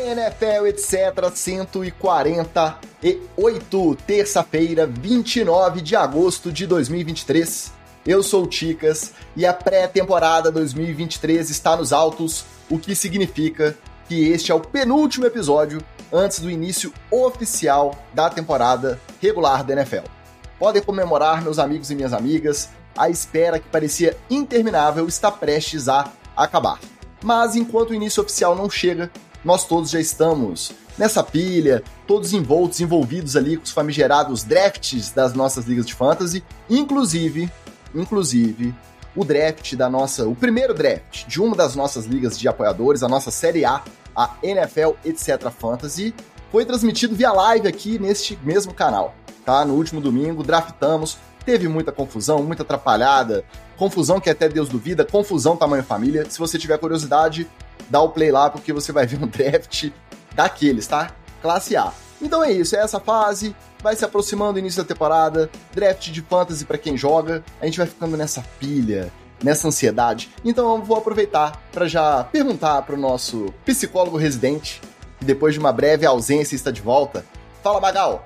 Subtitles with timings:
[0.00, 1.30] NFL, etc.
[1.34, 7.72] 148, terça-feira, 29 de agosto de 2023.
[8.06, 13.76] Eu sou o Ticas e a pré-temporada 2023 está nos altos, o que significa
[14.08, 20.06] que este é o penúltimo episódio antes do início oficial da temporada regular da NFL.
[20.58, 26.10] Podem comemorar, meus amigos e minhas amigas, a espera que parecia interminável está prestes a
[26.36, 26.78] acabar.
[27.22, 29.10] Mas enquanto o início oficial não chega,
[29.44, 35.32] nós todos já estamos nessa pilha, todos envoltos, envolvidos ali com os famigerados drafts das
[35.32, 37.50] nossas ligas de fantasy, inclusive,
[37.94, 38.74] inclusive
[39.16, 43.08] o draft da nossa, o primeiro draft de uma das nossas ligas de apoiadores, a
[43.08, 43.82] nossa Série A,
[44.14, 46.14] a NFL etc Fantasy,
[46.52, 49.14] foi transmitido via live aqui neste mesmo canal,
[49.44, 49.64] tá?
[49.64, 51.16] No último domingo draftamos,
[51.50, 53.44] teve muita confusão, muita atrapalhada,
[53.76, 56.24] confusão que até Deus duvida, confusão tamanho família.
[56.30, 57.44] Se você tiver curiosidade,
[57.88, 59.90] dá o play lá porque você vai ver um draft
[60.32, 61.10] daqueles, tá?
[61.42, 61.92] Classe A.
[62.22, 66.22] Então é isso, é essa fase, vai se aproximando do início da temporada, draft de
[66.22, 69.10] fantasy para quem joga, a gente vai ficando nessa pilha,
[69.42, 70.30] nessa ansiedade.
[70.44, 74.80] Então eu vou aproveitar para já perguntar para o nosso psicólogo residente,
[75.18, 77.24] que depois de uma breve ausência está de volta.
[77.60, 78.24] Fala, Magal!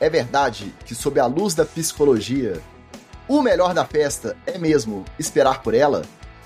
[0.00, 2.60] É verdade que, sob a luz da psicologia,
[3.28, 6.02] o melhor da festa é mesmo esperar por ela?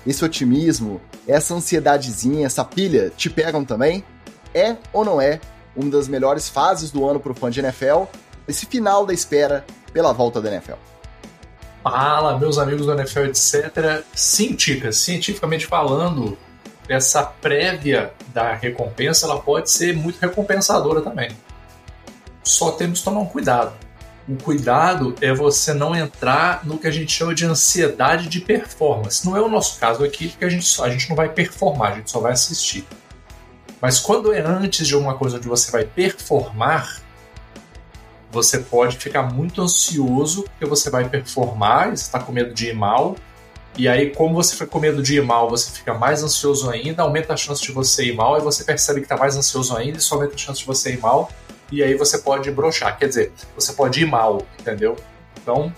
[0.07, 4.03] Esse otimismo, essa ansiedadezinha, essa pilha te pegam também?
[4.53, 5.39] É ou não é
[5.75, 8.03] uma das melhores fases do ano para o fã de NFL?
[8.47, 10.77] Esse final da espera pela volta da NFL.
[11.83, 14.03] Fala, meus amigos do NFL, etc.
[14.13, 16.37] Científica, cientificamente falando,
[16.87, 21.29] essa prévia da recompensa ela pode ser muito recompensadora também.
[22.43, 23.73] Só temos que tomar um cuidado
[24.29, 29.25] o cuidado é você não entrar no que a gente chama de ansiedade de performance.
[29.25, 31.93] Não é o nosso caso aqui, porque a gente, só, a gente não vai performar,
[31.93, 32.85] a gente só vai assistir.
[33.81, 37.01] Mas quando é antes de alguma coisa onde você vai performar,
[38.29, 42.75] você pode ficar muito ansioso porque você vai performar, você está com medo de ir
[42.75, 43.15] mal.
[43.75, 47.01] E aí, como você fica com medo de ir mal, você fica mais ansioso ainda,
[47.01, 49.97] aumenta a chance de você ir mal, e você percebe que está mais ansioso ainda,
[49.97, 51.31] e só aumenta a chance de você ir mal
[51.71, 52.97] e aí você pode brochar.
[52.97, 54.95] Quer dizer, você pode ir mal, entendeu?
[55.41, 55.73] Então,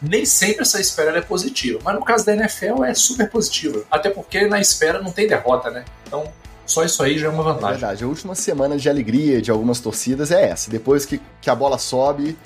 [0.00, 1.78] nem sempre essa espera é positiva.
[1.82, 3.84] Mas no caso da NFL é super positiva.
[3.90, 5.84] Até porque na espera não tem derrota, né?
[6.06, 6.24] Então,
[6.66, 7.76] só isso aí já é uma vantagem.
[7.76, 8.04] É verdade.
[8.04, 10.70] A última semana de alegria de algumas torcidas é essa.
[10.70, 12.36] Depois que, que a bola sobe.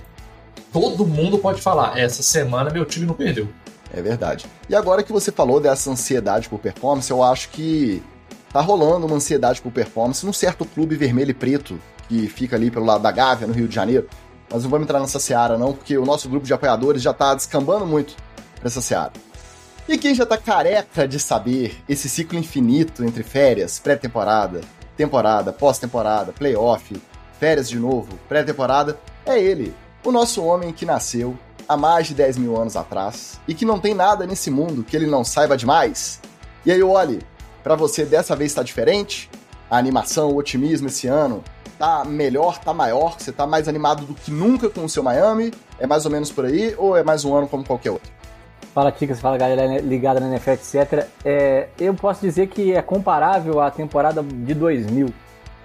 [0.73, 3.49] Todo mundo pode falar: essa semana meu time não perdeu.
[3.93, 4.47] É verdade.
[4.69, 8.03] E agora que você falou dessa ansiedade por performance, eu acho que
[8.53, 11.79] tá rolando uma ansiedade por performance num certo clube vermelho e preto
[12.09, 14.09] que fica ali pelo lado da Gávea, no Rio de Janeiro.
[14.51, 17.35] Mas não vamos entrar nessa seara, não, porque o nosso grupo de apoiadores já está
[17.35, 18.15] descambando muito
[18.57, 19.13] para essa seara.
[19.89, 24.61] E quem já está careca de saber esse ciclo infinito entre férias, pré-temporada,
[24.97, 27.01] temporada, pós-temporada, playoff,
[27.39, 29.75] férias de novo, pré-temporada, é ele,
[30.05, 31.37] o nosso homem que nasceu
[31.69, 34.97] há mais de 10 mil anos atrás e que não tem nada nesse mundo que
[34.97, 36.21] ele não saiba demais.
[36.65, 37.21] E aí, olhe,
[37.63, 39.31] para você dessa vez está diferente?
[39.71, 41.43] A animação, o otimismo esse ano,
[41.79, 45.53] tá melhor, tá maior, você tá mais animado do que nunca com o seu Miami?
[45.79, 48.11] É mais ou menos por aí ou é mais um ano como qualquer outro?
[48.75, 51.07] Fala, Ticas, fala galera ligada na NFL, etc.
[51.25, 55.09] É, eu posso dizer que é comparável à temporada de 2000,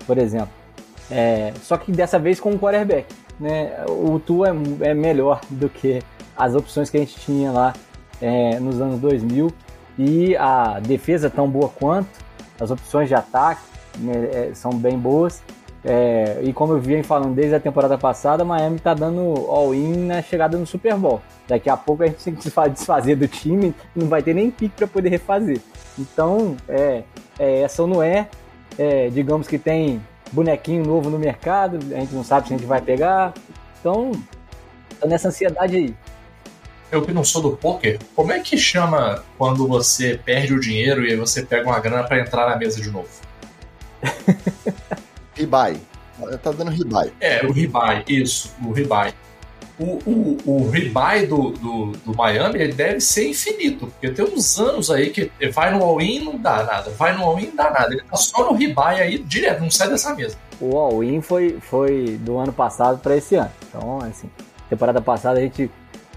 [0.08, 0.62] por exemplo.
[1.10, 3.14] É, só que dessa vez com o quarterback.
[3.38, 3.74] Né?
[3.90, 6.02] O Tua é, é, melhor do que
[6.38, 7.74] as opções que a gente tinha lá
[8.22, 9.52] é, nos anos 2000.
[10.00, 12.10] E a defesa tão boa quanto,
[12.60, 13.62] as opções de ataque
[13.98, 15.44] né, é, são bem boas.
[15.84, 20.22] É, e como eu vinha falando desde a temporada passada, Miami tá dando all-in na
[20.22, 21.22] chegada no Super Bowl.
[21.48, 24.52] Daqui a pouco a gente tem que se desfazer do time não vai ter nem
[24.52, 25.60] pique para poder refazer.
[25.98, 27.04] Então, é,
[27.40, 28.28] é, essa não é,
[28.78, 32.68] é, digamos que tem bonequinho novo no mercado, a gente não sabe se a gente
[32.68, 33.34] vai pegar.
[33.80, 34.12] Então,
[35.00, 35.96] tô nessa ansiedade aí.
[36.92, 41.06] Eu que não sou do poker, como é que chama quando você perde o dinheiro
[41.06, 43.10] e você pega uma grana para entrar na mesa de novo?
[45.36, 45.78] Ribai.
[46.44, 47.12] Tá dando ribai.
[47.20, 49.14] É, o ribai, isso, o ribai.
[49.80, 54.60] O, o, o ribai do, do, do, Miami ele deve ser infinito, porque tem uns
[54.60, 57.94] anos aí que vai no all-in não dá nada, vai no all-in não dá nada.
[57.94, 60.38] Ele tá só no ribai aí direto, não sai dessa mesa.
[60.60, 63.52] O all-in foi, foi do ano passado para esse ano.
[63.68, 64.30] Então, assim,
[64.70, 65.72] temporada passada a gente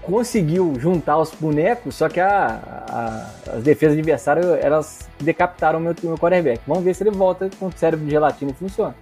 [0.05, 5.95] conseguiu juntar os bonecos, só que a, a, as defesas adversárias elas decapitaram o meu,
[6.03, 6.61] meu quarterback.
[6.67, 8.95] Vamos ver se ele volta com o cérebro de gelatina e funciona.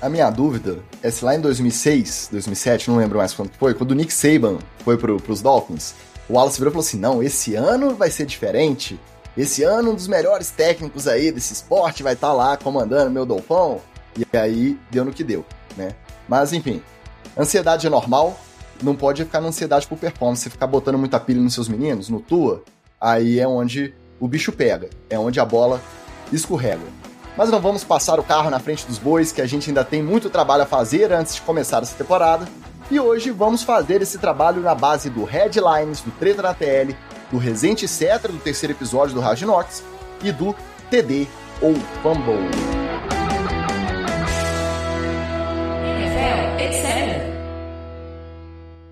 [0.00, 3.92] A minha dúvida é se lá em 2006, 2007, não lembro mais quando foi, quando
[3.92, 5.94] o Nick Saban foi pro, pros Dolphins,
[6.28, 9.00] o Wallace virou e falou assim: não, esse ano vai ser diferente.
[9.36, 13.26] Esse ano, um dos melhores técnicos aí desse esporte vai estar tá lá comandando meu
[13.26, 13.80] Dolphão.
[14.16, 15.44] E aí deu no que deu,
[15.76, 15.94] né?
[16.28, 16.82] Mas enfim,
[17.38, 18.38] ansiedade é normal,
[18.82, 20.42] não pode ficar na ansiedade por performance.
[20.42, 22.62] Você ficar botando muita pilha nos seus meninos, no tua,
[23.00, 25.80] aí é onde o bicho pega, é onde a bola
[26.32, 26.84] escorrega.
[27.36, 30.02] Mas não vamos passar o carro na frente dos bois, que a gente ainda tem
[30.02, 32.48] muito trabalho a fazer antes de começar essa temporada.
[32.90, 36.96] E hoje vamos fazer esse trabalho na base do Headlines, do Treta na TL,
[37.30, 39.82] do Resente Cetra, do terceiro episódio do Raginox,
[40.22, 40.54] e do
[40.90, 41.26] TD
[41.60, 42.85] ou Fumble.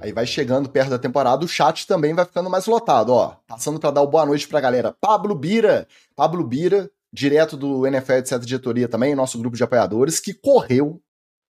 [0.04, 3.36] Aí vai chegando perto da temporada, o chat também vai ficando mais lotado, ó.
[3.48, 4.94] Passando para dar uma boa noite pra galera.
[5.00, 10.34] Pablo Bira, Pablo Bira, direto do NFL Certa Diretoria também, nosso grupo de apoiadores, que
[10.34, 11.00] correu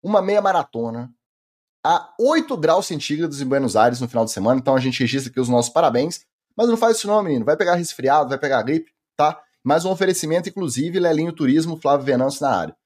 [0.01, 1.11] uma meia maratona
[1.85, 4.61] a 8 graus centígrados em Buenos Aires no final de semana.
[4.61, 6.21] Então a gente registra aqui os nossos parabéns.
[6.57, 7.45] Mas não faz isso não, menino.
[7.45, 9.43] Vai pegar resfriado, vai pegar gripe, tá?
[9.65, 12.77] Mais um oferecimento, inclusive, Lelinho Turismo, Flávio Venâncio na área.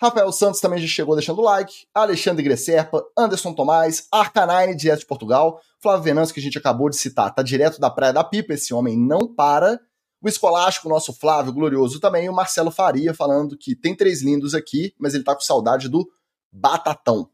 [0.00, 1.86] Rafael Santos também já chegou deixando o like.
[1.92, 5.60] Alexandre Gresserpa, Anderson Tomás, Arcanine, direto de Portugal.
[5.80, 8.54] Flávio Venâncio, que a gente acabou de citar, tá direto da Praia da Pipa.
[8.54, 9.80] Esse homem não para.
[10.20, 12.28] O Escolástico, nosso Flávio Glorioso também.
[12.28, 16.08] O Marcelo Faria falando que tem três lindos aqui, mas ele tá com saudade do
[16.52, 17.30] Batatão.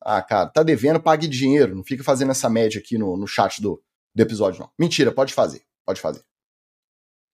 [0.00, 1.74] Ah, cara, tá devendo, pague dinheiro.
[1.74, 3.82] Não fica fazendo essa média aqui no, no chat do,
[4.14, 4.70] do episódio, não.
[4.78, 5.62] Mentira, pode fazer.
[5.84, 6.24] Pode fazer.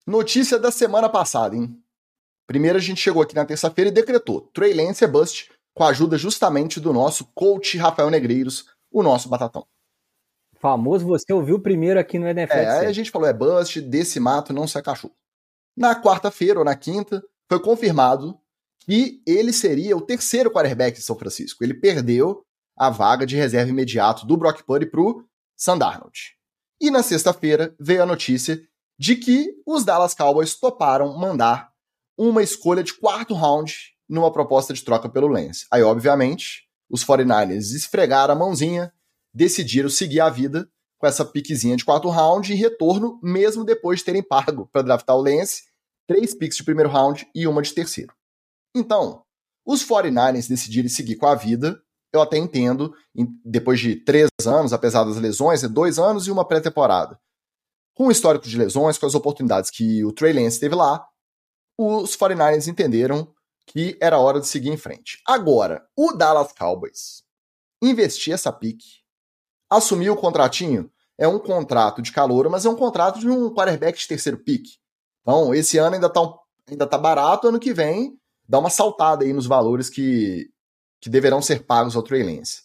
[0.07, 1.77] Notícia da semana passada, hein?
[2.47, 5.89] Primeiro a gente chegou aqui na terça-feira e decretou Trey Lance é bust, com a
[5.89, 9.67] ajuda justamente do nosso coach Rafael Negreiros, o nosso batatão.
[10.59, 12.55] Famoso você ouviu primeiro aqui no NFL.
[12.55, 15.15] É, aí a gente falou, é bust, desse mato não sai cachorro.
[15.77, 18.39] Na quarta-feira ou na quinta, foi confirmado
[18.81, 21.63] que ele seria o terceiro quarterback de São Francisco.
[21.63, 22.43] Ele perdeu
[22.77, 25.27] a vaga de reserva imediato do Brock Purdy pro
[25.57, 26.37] Sandarnold.
[26.81, 28.63] E na sexta-feira veio a notícia
[28.99, 31.71] de que os Dallas Cowboys toparam mandar
[32.17, 33.75] uma escolha de quarto round
[34.09, 35.67] numa proposta de troca pelo Lance.
[35.71, 38.93] Aí, obviamente, os 49ers esfregaram a mãozinha,
[39.35, 40.69] decidiram seguir a vida
[40.99, 45.17] com essa piquezinha de quarto round e retorno, mesmo depois de terem pago para draftar
[45.17, 45.65] o Lance,
[46.07, 48.15] três picks de primeiro round e uma de terceiro.
[48.75, 49.23] Então,
[49.65, 51.81] os 49ers decidirem seguir com a vida,
[52.13, 52.95] eu até entendo,
[53.45, 57.19] depois de três anos, apesar das lesões, é dois anos e uma pré-temporada.
[57.95, 61.07] Com o histórico de lesões, com as oportunidades que o Trey Lance teve lá,
[61.79, 63.33] os 49ers entenderam
[63.67, 65.21] que era hora de seguir em frente.
[65.27, 67.25] Agora, o Dallas Cowboys
[67.83, 69.03] investir essa pique,
[69.69, 73.99] assumir o contratinho, é um contrato de calor, mas é um contrato de um quarterback
[73.99, 74.79] de terceiro pique.
[75.23, 76.35] Então, esse ano ainda tá, um,
[76.69, 78.19] ainda tá barato, ano que vem
[78.49, 80.49] dá uma saltada aí nos valores que,
[81.01, 82.63] que deverão ser pagos ao Trey Lance.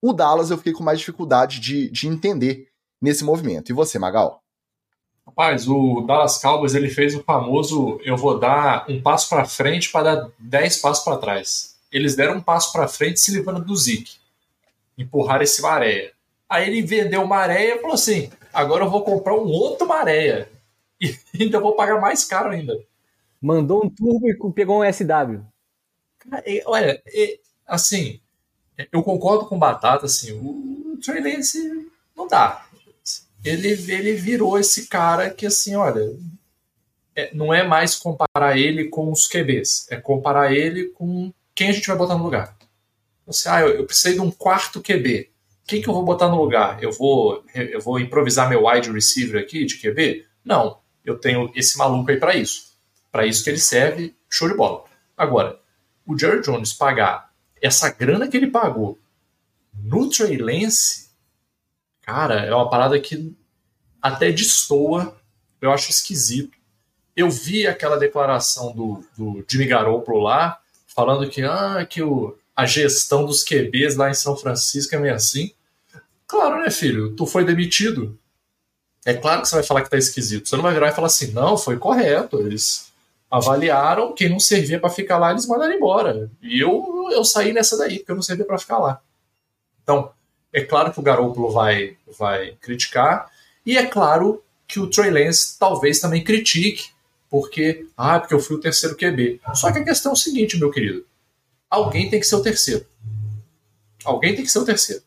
[0.00, 2.68] O Dallas eu fiquei com mais dificuldade de, de entender
[3.00, 3.70] nesse movimento.
[3.70, 4.43] E você, Magal?
[5.36, 9.90] Rapaz, o Dallas Cowboys ele fez o famoso eu vou dar um passo para frente
[9.90, 11.74] para dar dez passos para trás.
[11.90, 14.14] Eles deram um passo para frente se livrando do Zeke.
[14.96, 16.12] Empurraram esse Maréia.
[16.48, 20.48] Aí ele vendeu o Maréia e falou assim: agora eu vou comprar um outro Maréia.
[21.00, 22.80] E ainda vou pagar mais caro ainda.
[23.42, 25.42] Mandou um turbo e pegou um SW.
[26.64, 27.02] Olha,
[27.66, 28.20] assim,
[28.92, 32.63] eu concordo com o Batata, assim, o Trey Lance não dá
[33.44, 36.16] ele, ele virou esse cara que, assim, olha,
[37.14, 41.72] é, não é mais comparar ele com os QBs, é comparar ele com quem a
[41.72, 42.56] gente vai botar no lugar.
[43.26, 45.30] Você, ah, eu, eu precisei de um quarto QB.
[45.66, 46.82] Quem que eu vou botar no lugar?
[46.82, 50.26] Eu vou, eu vou improvisar meu wide receiver aqui de QB?
[50.44, 52.74] Não, eu tenho esse maluco aí para isso.
[53.10, 54.84] Para isso que ele serve, show de bola.
[55.16, 55.58] Agora,
[56.06, 57.30] o Jerry Jones pagar
[57.62, 58.98] essa grana que ele pagou
[59.72, 61.03] no Trey Lance
[62.04, 63.34] Cara, é uma parada que
[64.00, 65.16] até destoa,
[65.60, 66.56] eu acho esquisito.
[67.16, 72.66] Eu vi aquela declaração do, do Jimmy Garoppolo lá, falando que, ah, que o, a
[72.66, 75.52] gestão dos QBs lá em São Francisco é meio assim.
[76.26, 77.14] Claro, né, filho?
[77.16, 78.18] Tu foi demitido.
[79.06, 80.48] É claro que você vai falar que tá esquisito.
[80.48, 82.40] Você não vai virar e falar assim, não, foi correto.
[82.40, 82.92] Eles
[83.30, 86.30] avaliaram quem não servia para ficar lá, eles mandaram embora.
[86.42, 89.00] E eu, eu saí nessa daí, porque eu não servia para ficar lá.
[89.82, 90.13] Então,
[90.54, 93.28] é claro que o Garoppolo vai, vai criticar,
[93.66, 96.90] e é claro que o Trey Lance talvez também critique,
[97.28, 99.40] porque, ah, porque eu fui o terceiro QB.
[99.52, 101.04] Só que a questão é o seguinte, meu querido:
[101.68, 102.86] alguém tem que ser o terceiro.
[104.04, 105.02] Alguém tem que ser o terceiro.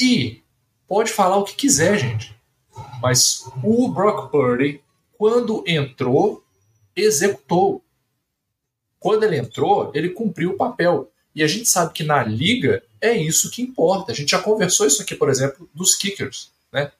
[0.00, 0.42] E
[0.86, 2.36] pode falar o que quiser, gente.
[3.02, 4.80] Mas o Brock Purdy,
[5.18, 6.44] quando entrou,
[6.94, 7.82] executou.
[9.00, 11.10] Quando ele entrou, ele cumpriu o papel.
[11.34, 14.12] E a gente sabe que na liga é isso que importa.
[14.12, 16.50] A gente já conversou isso aqui, por exemplo, dos kickers.
[16.72, 16.90] Né?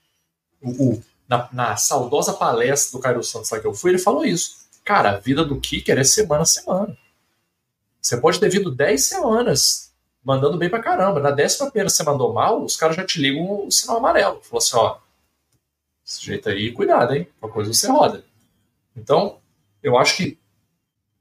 [0.61, 4.25] O, o na, na, saudosa palestra do Cairo Santos lá que eu fui, ele falou
[4.25, 4.57] isso.
[4.85, 6.97] Cara, a vida do kicker é semana a semana.
[8.01, 9.87] Você pode ter vindo 10 semanas
[10.27, 11.21] mandando bem pra caramba.
[11.21, 14.41] Na décima primeira você mandou mal, os caras já te ligam o sinal amarelo.
[14.43, 14.99] Falou assim, ó,
[16.05, 17.29] desse jeito aí, cuidado, hein?
[17.41, 18.25] Uma coisa você roda.
[18.97, 19.39] Então,
[19.83, 20.39] eu acho que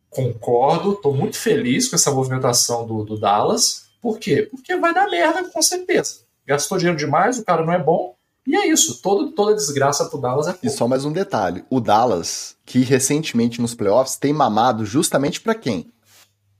[0.10, 3.85] concordo, estou muito feliz com essa movimentação do, do Dallas.
[4.05, 4.47] Por quê?
[4.51, 6.19] Porque vai dar merda, com certeza.
[6.45, 10.21] Gastou dinheiro demais, o cara não é bom, e é isso, todo, toda desgraça pro
[10.21, 10.67] Dallas é pouco.
[10.67, 15.55] E só mais um detalhe: o Dallas, que recentemente nos playoffs tem mamado justamente para
[15.55, 15.91] quem?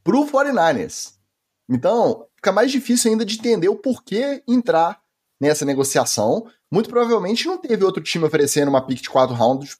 [0.04, 1.14] Pro 49ers.
[1.70, 5.00] Então, fica mais difícil ainda de entender o porquê entrar
[5.40, 6.48] nessa negociação.
[6.72, 9.78] Muito provavelmente não teve outro time oferecendo uma pick de 4 rounds.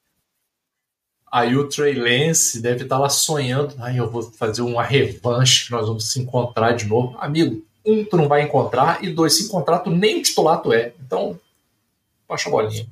[1.32, 3.74] Aí o Trey Lance deve estar lá sonhando.
[3.80, 7.16] Ai, eu vou fazer uma revanche, nós vamos se encontrar de novo.
[7.20, 10.94] Amigo, um tu não vai encontrar, e dois, se encontrar, tu nem titular tu é.
[11.06, 11.40] Então,
[12.28, 12.88] baixa a bolinha.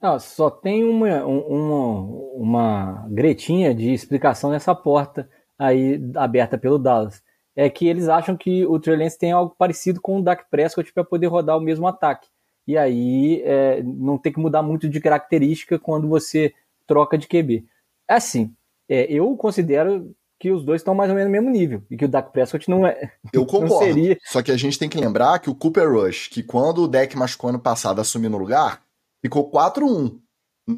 [0.00, 2.00] Não, só tem uma, uma,
[2.34, 5.28] uma gretinha de explicação nessa porta
[5.58, 7.22] aí aberta pelo Dallas.
[7.56, 10.92] É que eles acham que o Trey Lance tem algo parecido com o Dak Prescott
[10.92, 12.28] para poder rodar o mesmo ataque.
[12.66, 16.52] E aí é, não tem que mudar muito de característica quando você
[16.86, 17.64] troca de QB.
[18.08, 18.54] Assim,
[18.88, 22.04] é, eu considero que os dois estão mais ou menos no mesmo nível e que
[22.04, 23.12] o Dak Prescott não é.
[23.32, 23.84] Eu concordo.
[23.84, 24.18] Seria...
[24.24, 27.16] Só que a gente tem que lembrar que o Cooper Rush, que quando o deck
[27.16, 28.82] machucou ano passado assumiu no lugar,
[29.22, 30.18] ficou 4-1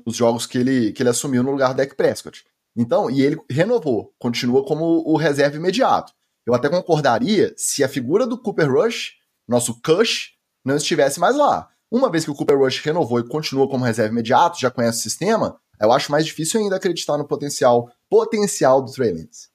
[0.04, 2.44] nos jogos que ele, que ele assumiu no lugar do Dak Prescott.
[2.76, 6.12] Então, e ele renovou, continua como o reserva imediato.
[6.46, 9.14] Eu até concordaria se a figura do Cooper Rush,
[9.48, 10.34] nosso Cush,
[10.64, 11.68] não estivesse mais lá.
[11.90, 15.02] Uma vez que o Cooper Rush renovou e continua como reserva imediato, já conhece o
[15.02, 19.48] sistema, eu acho mais difícil ainda acreditar no potencial potencial do Trey Lance.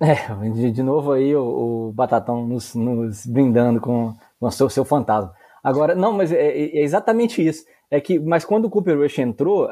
[0.00, 4.68] É, de, de novo aí o, o Batatão nos, nos, brindando com, com o seu,
[4.68, 5.32] seu fantasma.
[5.62, 7.64] Agora, não, mas é, é, exatamente isso.
[7.90, 9.68] É que, mas quando o Cooper Rush entrou,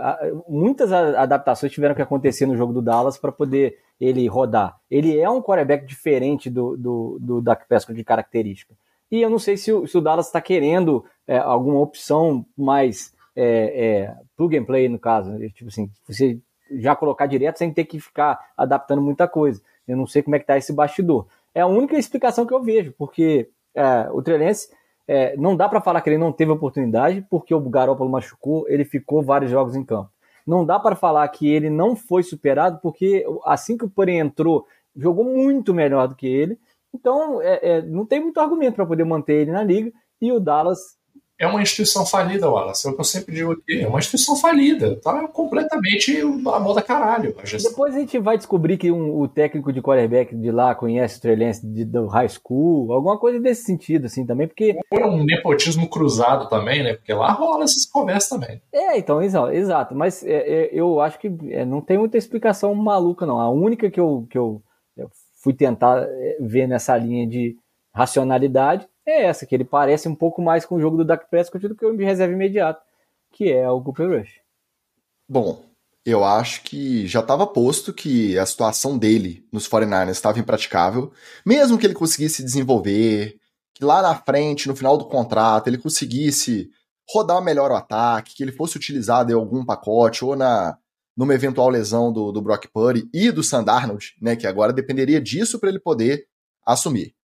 [0.48, 4.76] muitas adaptações tiveram que acontecer no jogo do Dallas para poder ele rodar.
[4.88, 8.74] Ele é um quarterback diferente do, do, do Dak Prescott de característica.
[9.10, 13.12] E eu não sei se o, se o Dallas está querendo é, alguma opção mais
[13.34, 15.38] é, é, plug and play, no caso.
[15.50, 16.38] Tipo assim, você
[16.70, 19.60] já colocar direto sem ter que ficar adaptando muita coisa.
[19.86, 21.26] Eu não sei como é que tá esse bastidor.
[21.54, 24.68] É a única explicação que eu vejo, porque é, o Trelense
[25.06, 28.84] é, não dá para falar que ele não teve oportunidade, porque o Garoppolo machucou, ele
[28.84, 30.10] ficou vários jogos em campo.
[30.46, 34.66] Não dá para falar que ele não foi superado, porque assim que o Porém entrou,
[34.96, 36.58] jogou muito melhor do que ele.
[36.94, 39.92] Então, é, é não tem muito argumento para poder manter ele na liga.
[40.20, 40.96] E o Dallas
[41.42, 42.86] é uma instituição falida, Wallace.
[42.86, 43.80] É o que eu sempre digo aqui.
[43.80, 45.00] É uma instituição falida.
[45.02, 47.34] Tá completamente a moda caralho.
[47.36, 51.18] A Depois a gente vai descobrir que um, o técnico de quarterback de lá conhece
[51.18, 54.78] o Trelense do high school, alguma coisa desse sentido, assim, também, porque...
[54.88, 56.94] Ou um nepotismo cruzado também, né?
[56.94, 58.62] Porque lá rola essas conversas também.
[58.72, 59.96] É, então, exato.
[59.96, 63.40] Mas é, é, eu acho que é, não tem muita explicação maluca, não.
[63.40, 64.62] A única que eu, que eu,
[64.96, 65.10] eu
[65.42, 67.56] fui tentar é, ver nessa linha de
[67.92, 71.66] racionalidade é essa, que ele parece um pouco mais com o jogo do Dak Prescott
[71.66, 72.82] do que o reserva imediato,
[73.32, 74.40] que é o Cooper Rush.
[75.28, 75.64] Bom,
[76.04, 81.12] eu acho que já estava posto que a situação dele nos 49ers estava impraticável,
[81.44, 83.38] mesmo que ele conseguisse desenvolver,
[83.74, 86.70] que lá na frente, no final do contrato, ele conseguisse
[87.08, 90.76] rodar melhor o ataque, que ele fosse utilizado em algum pacote ou na
[91.14, 95.60] numa eventual lesão do, do Brock Purdy e do Sandarnold, né, que agora dependeria disso
[95.60, 96.26] para ele poder
[96.64, 97.14] assumir.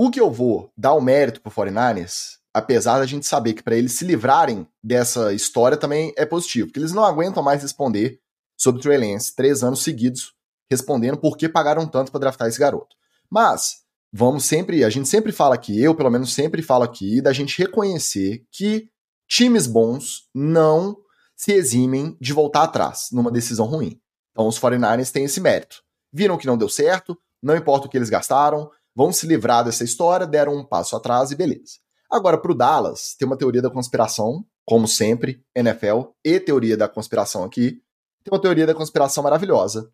[0.00, 3.74] O que eu vou dar o mérito pro 49ers, apesar da gente saber que para
[3.74, 8.20] eles se livrarem dessa história também é positivo, porque eles não aguentam mais responder
[8.56, 10.34] sobre o Trey Lance três anos seguidos
[10.70, 12.94] respondendo por que pagaram tanto para draftar esse garoto.
[13.28, 13.78] Mas
[14.12, 17.58] vamos sempre, a gente sempre fala aqui, eu pelo menos sempre falo aqui, da gente
[17.58, 18.88] reconhecer que
[19.28, 20.96] times bons não
[21.34, 24.00] se eximem de voltar atrás numa decisão ruim.
[24.30, 25.82] Então os 49ers têm esse mérito.
[26.12, 29.84] Viram que não deu certo, não importa o que eles gastaram, vão se livrar dessa
[29.84, 31.78] história, deram um passo atrás e beleza.
[32.10, 36.88] Agora, para o Dallas, tem uma teoria da conspiração, como sempre, NFL e teoria da
[36.88, 37.80] conspiração aqui.
[38.24, 39.88] Tem uma teoria da conspiração maravilhosa,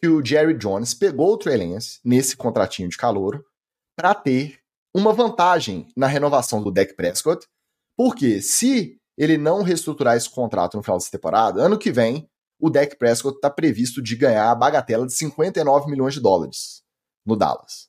[0.00, 3.44] que o Jerry Jones pegou o Trey Lance nesse contratinho de calor
[3.94, 4.58] para ter
[4.94, 7.46] uma vantagem na renovação do Dak Prescott,
[7.98, 12.26] porque se ele não reestruturar esse contrato no final dessa temporada, ano que vem,
[12.58, 16.82] o Dak Prescott está previsto de ganhar a bagatela de 59 milhões de dólares
[17.26, 17.88] no Dallas.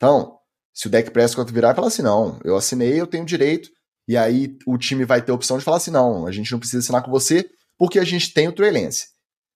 [0.00, 0.38] Então,
[0.72, 3.68] se o Dak Prescott virar e falar assim, não, eu assinei, eu tenho direito,
[4.08, 6.58] e aí o time vai ter a opção de falar assim, não, a gente não
[6.58, 9.08] precisa assinar com você, porque a gente tem o Trey Lance.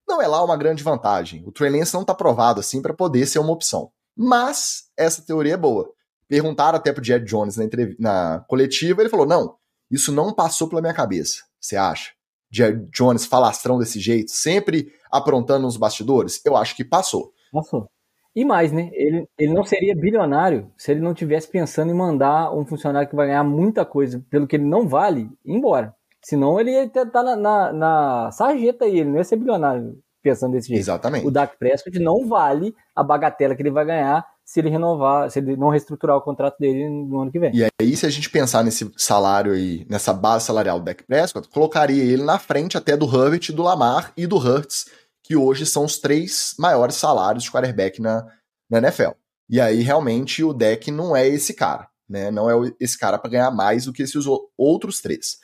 [0.06, 1.42] Não é lá uma grande vantagem.
[1.46, 3.90] O Trey Lance não está provado assim para poder ser uma opção.
[4.14, 5.90] Mas essa teoria é boa.
[6.28, 7.64] Perguntaram até pro Jerry Jones na,
[7.98, 9.56] na coletiva, ele falou: não,
[9.90, 11.36] isso não passou pela minha cabeça.
[11.58, 12.12] Você acha?
[12.50, 16.40] Jerry Jones falastrão desse jeito, sempre aprontando nos bastidores?
[16.44, 17.32] Eu acho que passou.
[17.50, 17.88] Passou.
[18.34, 18.90] E mais, né?
[18.92, 23.14] Ele, ele não seria bilionário se ele não tivesse pensando em mandar um funcionário que
[23.14, 25.94] vai ganhar muita coisa pelo que ele não vale embora.
[26.22, 30.52] Senão ele ia estar na, na, na sarjeta aí, ele não ia ser bilionário pensando
[30.52, 30.80] desse jeito.
[30.80, 31.26] Exatamente.
[31.26, 35.38] O Dak Prescott não vale a bagatela que ele vai ganhar se ele renovar, se
[35.38, 37.54] ele não reestruturar o contrato dele no ano que vem.
[37.54, 41.48] E aí, se a gente pensar nesse salário aí, nessa base salarial do Dak Prescott,
[41.48, 44.86] colocaria ele na frente até do Herbert, do Lamar e do Hurts,
[45.24, 48.24] que hoje são os três maiores salários de quarterback na,
[48.70, 49.12] na NFL.
[49.48, 52.30] E aí, realmente, o Dak não é esse cara, né?
[52.30, 54.24] Não é esse cara para ganhar mais do que esses
[54.56, 55.38] outros três.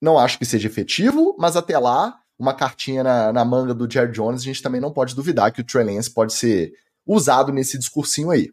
[0.00, 4.10] Não acho que seja efetivo, mas até lá, uma cartinha na, na manga do Jerry
[4.10, 6.72] Jones, a gente também não pode duvidar que o Trey Lance pode ser
[7.06, 8.50] usado nesse discursinho aí.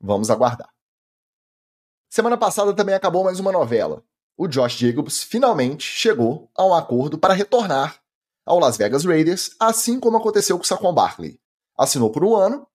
[0.00, 0.70] Vamos aguardar.
[2.08, 4.04] Semana passada também acabou mais uma novela.
[4.36, 8.00] O Josh Jacobs finalmente chegou a um acordo para retornar
[8.46, 11.40] ao Las Vegas Raiders, assim como aconteceu com o Saquon Barkley.
[11.76, 12.66] Assinou por um ano,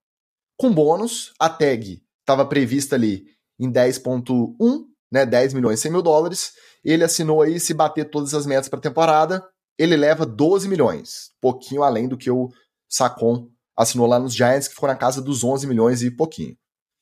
[0.56, 3.26] com bônus, a tag estava prevista ali
[3.58, 6.52] em 10.1, né, 10 milhões e 100 mil dólares,
[6.84, 9.46] ele assinou aí, se bater todas as metas para a temporada,
[9.78, 12.50] ele leva 12 milhões, pouquinho além do que o
[12.88, 16.56] Sacon assinou lá nos Giants, que ficou na casa dos 11 milhões e pouquinho.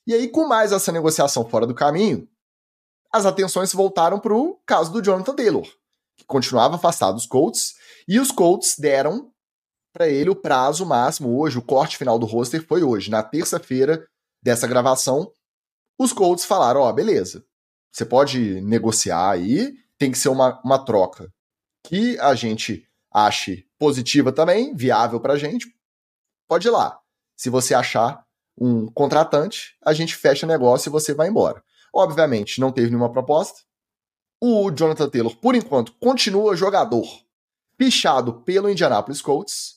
[0.07, 2.29] E aí, com mais essa negociação fora do caminho,
[3.12, 5.67] as atenções voltaram para o caso do Jonathan Taylor,
[6.17, 7.75] que continuava afastado dos Colts,
[8.07, 9.30] e os Colts deram
[9.92, 14.07] para ele o prazo máximo hoje, o corte final do roster foi hoje, na terça-feira
[14.42, 15.33] dessa gravação.
[15.99, 17.45] Os Colts falaram: Ó, oh, beleza,
[17.92, 21.33] você pode negociar aí, tem que ser uma, uma troca
[21.85, 25.66] que a gente ache positiva também, viável para a gente.
[26.49, 26.99] Pode ir lá.
[27.37, 28.25] Se você achar
[28.59, 31.62] um contratante, a gente fecha negócio e você vai embora.
[31.95, 33.61] Obviamente, não teve nenhuma proposta.
[34.40, 37.07] O Jonathan Taylor, por enquanto, continua jogador
[37.81, 39.77] pichado pelo Indianapolis Colts,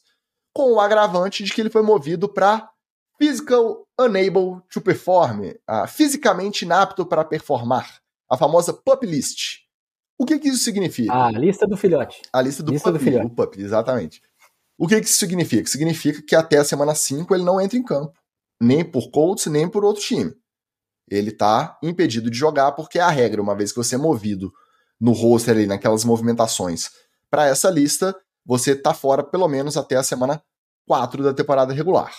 [0.53, 2.69] com o agravante de que ele foi movido para
[3.17, 9.59] physical unable to perform, uh, fisicamente inapto para performar a famosa pup list.
[10.19, 11.13] O que, que isso significa?
[11.13, 12.21] A lista do filhote.
[12.33, 13.29] A lista do lista pup, do filhote.
[13.33, 14.21] pup, exatamente.
[14.77, 15.69] O que, que isso significa?
[15.69, 18.19] Significa que até a semana 5 ele não entra em campo,
[18.61, 20.33] nem por Colts, nem por outro time.
[21.09, 24.51] Ele está impedido de jogar porque é a regra, uma vez que você é movido
[24.99, 26.89] no roster ali, naquelas movimentações
[27.33, 28.15] para essa lista,
[28.45, 30.39] você está fora pelo menos até a semana
[30.87, 32.13] 4 da temporada regular.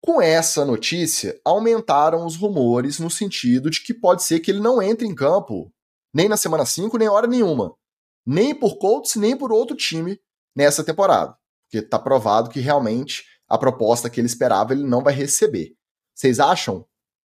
[0.00, 4.80] Com essa notícia, aumentaram os rumores no sentido de que pode ser que ele não
[4.80, 5.70] entre em campo
[6.14, 7.76] nem na semana 5, nem hora nenhuma.
[8.24, 10.18] Nem por Colts, nem por outro time
[10.56, 11.36] nessa temporada.
[11.64, 15.76] Porque está provado que realmente a proposta que ele esperava ele não vai receber.
[16.14, 16.86] Vocês acham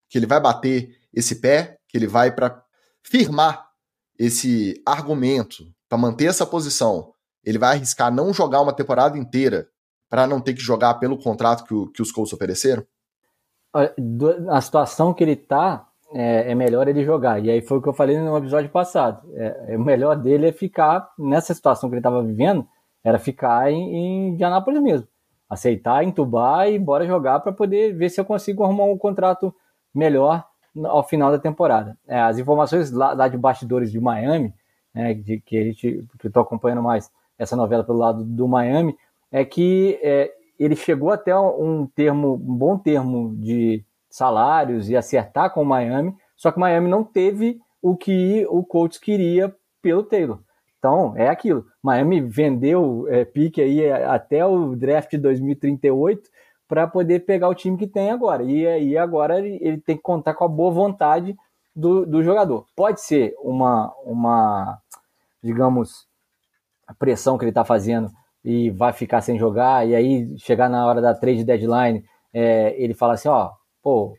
[0.08, 2.64] que ele vai bater esse pé, que ele vai para
[3.02, 3.68] firmar
[4.18, 7.12] esse argumento, para manter essa posição,
[7.44, 9.68] ele vai arriscar não jogar uma temporada inteira
[10.10, 12.84] para não ter que jogar pelo contrato que, o, que os Colts ofereceram?
[14.50, 17.38] A situação que ele está é, é, melhor ele jogar.
[17.44, 19.22] E aí foi o que eu falei no episódio passado.
[19.34, 22.66] É, é o melhor dele é ficar nessa situação que ele estava vivendo,
[23.04, 25.06] era ficar em, em Indianápolis mesmo.
[25.48, 29.54] Aceitar, entubar e bora jogar para poder ver se eu consigo arrumar um contrato
[29.94, 30.44] melhor
[30.86, 31.96] ao final da temporada.
[32.08, 34.52] É, as informações lá, lá, de bastidores de Miami,
[34.94, 38.96] né, de, que a gente que estou acompanhando mais essa novela pelo lado do Miami,
[39.30, 45.52] é que é, ele chegou até um termo, um bom termo de salários e acertar
[45.52, 50.04] com o Miami, só que o Miami não teve o que o Colts queria pelo
[50.04, 50.38] Taylor.
[50.78, 51.64] Então, é aquilo.
[51.82, 56.28] Miami vendeu é, pique aí até o draft de 2038
[56.68, 58.42] para poder pegar o time que tem agora.
[58.42, 61.36] E aí agora ele, ele, tem que contar com a boa vontade
[61.74, 62.66] do, do jogador.
[62.76, 64.78] Pode ser uma, uma
[65.44, 66.06] digamos,
[66.86, 68.10] a pressão que ele está fazendo
[68.42, 72.02] e vai ficar sem jogar, e aí chegar na hora da trade deadline,
[72.32, 73.50] é, ele fala assim, ó,
[73.82, 74.16] pô,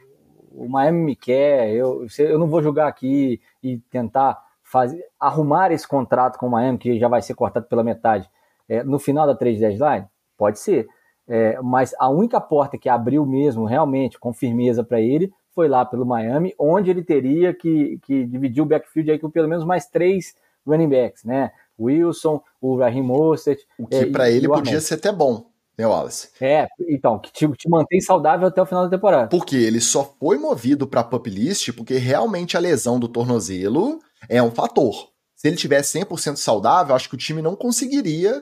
[0.51, 5.87] o Miami me quer, eu, eu não vou jogar aqui e tentar fazer, arrumar esse
[5.87, 8.29] contrato com o Miami, que já vai ser cortado pela metade,
[8.69, 10.05] é, no final da trade deadline?
[10.37, 10.87] Pode ser.
[11.27, 15.85] É, mas a única porta que abriu mesmo, realmente, com firmeza para ele, foi lá
[15.85, 19.87] pelo Miami, onde ele teria que, que dividir o backfield aí com pelo menos mais
[19.87, 21.51] três running backs, né?
[21.79, 23.59] Wilson, o Raheem Mostert.
[23.77, 25.45] O que é, para ele podia ser até bom,
[25.77, 26.29] né, Wallace?
[26.41, 29.27] É, então, que te, te, mantém saudável até o final da temporada.
[29.27, 33.99] Porque ele só foi movido para pup list porque realmente a lesão do tornozelo
[34.29, 35.09] é um fator.
[35.35, 38.41] Se ele tivesse 100% saudável, acho que o time não conseguiria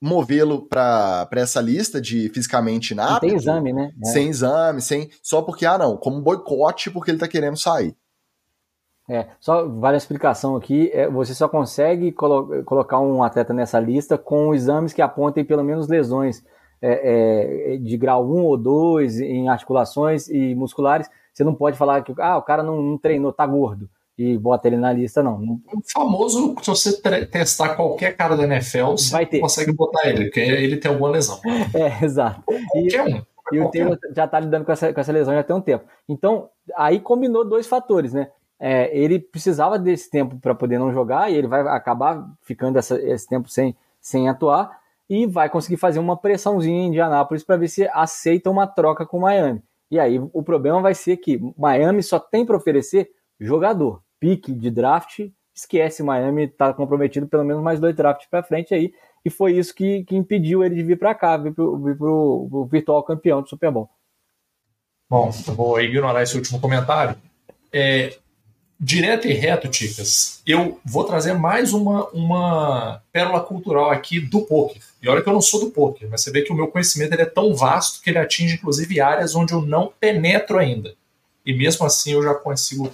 [0.00, 3.26] movê-lo para essa lista de fisicamente inapto.
[3.26, 3.90] Sem exame, né?
[4.04, 4.06] É.
[4.08, 7.96] Sem exame, sem só porque ah não, como boicote porque ele tá querendo sair.
[9.08, 13.78] É, só vale a explicação aqui, é, você só consegue colo colocar um atleta nessa
[13.78, 16.42] lista com exames que apontem pelo menos lesões
[16.80, 22.02] é, é, de grau 1 ou 2 em articulações e musculares, você não pode falar
[22.02, 25.36] que ah, o cara não, não treinou, tá gordo e bota ele na lista, não.
[25.42, 25.60] O
[25.92, 29.40] famoso, se você testar qualquer cara da NFL, você Vai ter.
[29.40, 31.40] consegue botar ele, porque ele tem alguma lesão.
[31.74, 32.42] É, exato.
[32.44, 33.22] Qualquer e, um.
[33.52, 35.84] E o Taylor já tá lidando com essa, com essa lesão já tem um tempo.
[36.08, 38.28] Então, aí combinou dois fatores, né?
[38.66, 42.98] É, ele precisava desse tempo para poder não jogar e ele vai acabar ficando essa,
[42.98, 47.68] esse tempo sem, sem atuar e vai conseguir fazer uma pressãozinha em Indianápolis para ver
[47.68, 49.62] se aceita uma troca com Miami.
[49.90, 54.70] E aí o problema vai ser que Miami só tem para oferecer jogador, pique de
[54.70, 59.52] draft, esquece Miami está comprometido pelo menos mais dois drafts para frente aí e foi
[59.58, 63.48] isso que, que impediu ele de vir para cá, vir para o virtual campeão do
[63.50, 63.90] Super Bowl.
[65.10, 67.14] Bom, eu vou ignorar esse último comentário.
[67.70, 68.16] É,
[68.84, 74.82] direto e reto, Ticas, eu vou trazer mais uma, uma pérola cultural aqui do poker.
[75.00, 77.14] E olha que eu não sou do poker, mas você vê que o meu conhecimento
[77.14, 80.94] é tão vasto que ele atinge inclusive áreas onde eu não penetro ainda.
[81.46, 82.92] E mesmo assim eu já consigo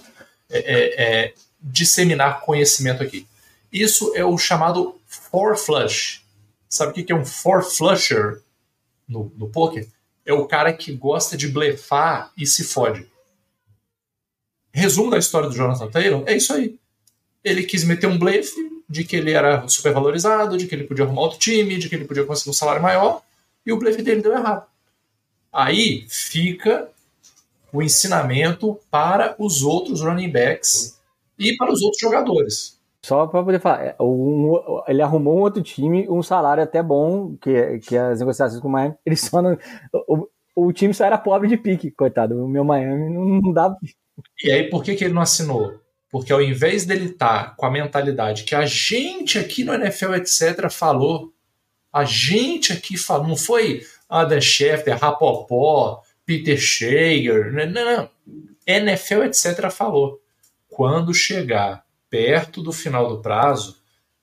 [0.49, 3.27] é, é, é, disseminar conhecimento aqui.
[3.69, 6.23] Isso é o chamado four flush.
[6.69, 8.39] Sabe o que é um four flusher
[9.05, 9.85] no, no poker?
[10.25, 13.11] É o cara que gosta de blefar e se fode
[14.73, 16.79] resumo da história do Jonathan Taylor é isso aí.
[17.43, 21.05] Ele quis meter um blefe de que ele era super valorizado, de que ele podia
[21.05, 23.21] arrumar outro time, de que ele podia conseguir um salário maior,
[23.65, 24.65] e o blefe dele deu errado.
[25.51, 26.89] Aí fica
[27.71, 30.99] o ensinamento para os outros running backs
[31.39, 32.79] e para os outros jogadores.
[33.03, 37.35] Só para poder falar, é, um, ele arrumou um outro time, um salário até bom,
[37.37, 39.57] que, que as negociações com o Miami, ele só não,
[40.07, 42.43] o, o time só era pobre de pique, coitado.
[42.43, 43.75] O meu Miami não, não dá
[44.43, 45.79] e aí, por que, que ele não assinou?
[46.09, 50.15] Porque ao invés dele estar tá com a mentalidade que a gente aqui no NFL,
[50.15, 51.33] etc., falou,
[51.91, 58.09] a gente aqui falou, não foi Adam Schefter, Rapopó, Peter Shager, não, não, não.
[58.65, 60.21] NFL, etc., falou.
[60.69, 63.77] Quando chegar perto do final do prazo,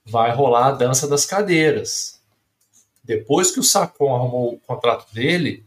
[0.04, 2.20] vai rolar a dança das cadeiras.
[3.02, 5.64] Depois que o Sacon arrumou o contrato dele,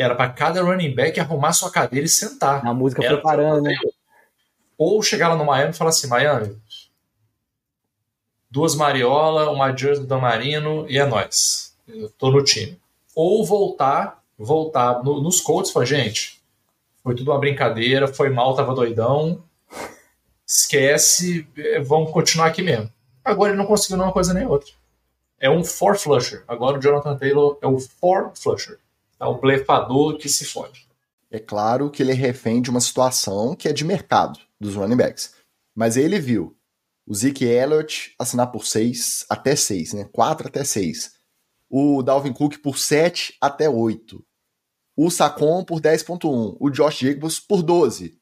[0.00, 2.66] era para cada running back arrumar sua cadeira e sentar.
[2.66, 3.74] A música era preparando, né?
[4.78, 6.56] Ou chegar lá no Miami e falar assim, Miami,
[8.50, 11.76] duas Mariola, uma Jersey do Marino e é nós.
[11.86, 12.80] Eu tô no time.
[13.14, 16.40] Ou voltar, voltar no, nos Colts e falar, gente,
[17.02, 19.42] foi tudo uma brincadeira, foi mal, tava doidão,
[20.46, 22.90] esquece, é, vamos continuar aqui mesmo.
[23.24, 24.72] Agora ele não conseguiu uma coisa nem outra.
[25.38, 26.42] É um four flusher.
[26.48, 28.78] Agora o Jonathan Taylor é o four flusher.
[29.20, 30.88] É o blefador que se fode.
[31.30, 34.96] É claro que ele é refém de uma situação que é de mercado dos running
[34.96, 35.34] backs.
[35.74, 36.56] Mas ele viu
[37.06, 40.08] o Zeke Elliott assinar por 6 até 6, né?
[40.10, 41.12] 4 até 6.
[41.68, 44.24] O Dalvin Cook por 7 até 8.
[44.96, 46.56] O Sacon por 10.1.
[46.58, 48.18] O Josh Jacobs por 12.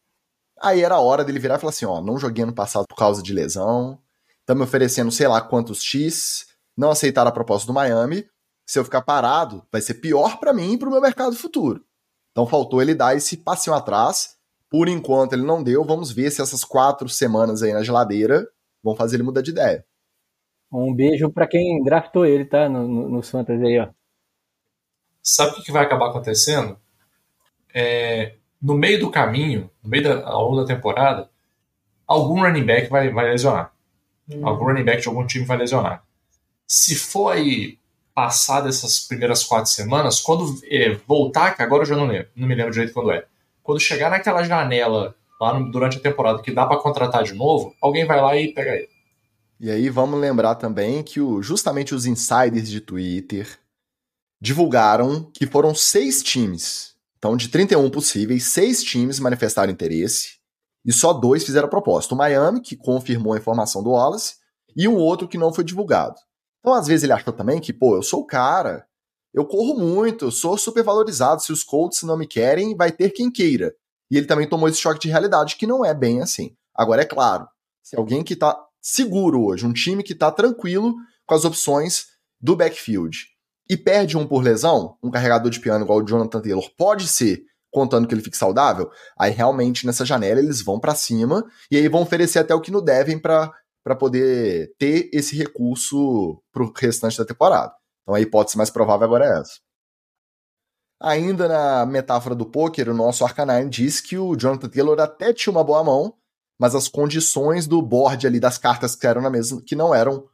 [0.60, 2.96] Aí era a hora dele virar e falar assim: ó, não joguei ano passado por
[2.96, 4.00] causa de lesão.
[4.40, 6.48] Estamos me oferecendo sei lá quantos X.
[6.76, 8.28] Não aceitaram a proposta do Miami
[8.68, 11.82] se eu ficar parado, vai ser pior para mim e para o meu mercado futuro.
[12.30, 14.36] Então faltou ele dar esse passinho atrás.
[14.68, 15.82] Por enquanto ele não deu.
[15.82, 18.46] Vamos ver se essas quatro semanas aí na geladeira
[18.84, 19.86] vão fazer ele mudar de ideia.
[20.70, 22.68] Um beijo para quem draftou ele, tá?
[22.68, 23.88] No, no, no Fantasy aí, ó.
[25.22, 26.78] Sabe o que, que vai acabar acontecendo?
[27.72, 31.30] É, no meio do caminho, no meio da, ao longo da temporada,
[32.06, 33.72] algum running back vai, vai lesionar.
[34.28, 34.46] Hum.
[34.46, 36.04] Algum running back de algum time vai lesionar.
[36.66, 37.78] Se for aí
[38.18, 42.48] passar dessas primeiras quatro semanas, quando é, voltar, que agora eu já não lembro, não
[42.48, 43.24] me lembro direito quando é.
[43.62, 47.76] Quando chegar naquela janela lá no, durante a temporada que dá para contratar de novo,
[47.80, 48.88] alguém vai lá e pega ele.
[49.60, 53.56] E aí vamos lembrar também que o, justamente os insiders de Twitter
[54.40, 56.96] divulgaram que foram seis times.
[57.18, 60.38] Então, de 31 possíveis, seis times manifestaram interesse
[60.84, 62.16] e só dois fizeram proposta.
[62.16, 64.38] O Miami, que confirmou a informação do Wallace,
[64.76, 66.16] e um outro que não foi divulgado.
[66.68, 68.86] Então, às vezes, ele achou também que, pô, eu sou o cara,
[69.32, 71.40] eu corro muito, eu sou super valorizado.
[71.40, 73.74] Se os Colts não me querem, vai ter quem queira.
[74.10, 76.54] E ele também tomou esse choque de realidade, que não é bem assim.
[76.74, 77.48] Agora, é claro,
[77.82, 82.54] se alguém que tá seguro hoje, um time que tá tranquilo com as opções do
[82.54, 83.28] backfield
[83.70, 87.44] e perde um por lesão, um carregador de piano igual o Jonathan Taylor pode ser,
[87.70, 91.88] contando que ele fique saudável, aí realmente nessa janela eles vão para cima e aí
[91.88, 93.50] vão oferecer até o que não devem para
[93.88, 97.72] para poder ter esse recurso para o restante da temporada.
[98.02, 99.54] Então a hipótese mais provável agora é essa.
[101.00, 105.50] Ainda na metáfora do poker, o nosso Arcanine diz que o Jonathan Taylor até tinha
[105.50, 106.12] uma boa mão,
[106.60, 110.28] mas as condições do board ali das cartas que eram na mesa que não eram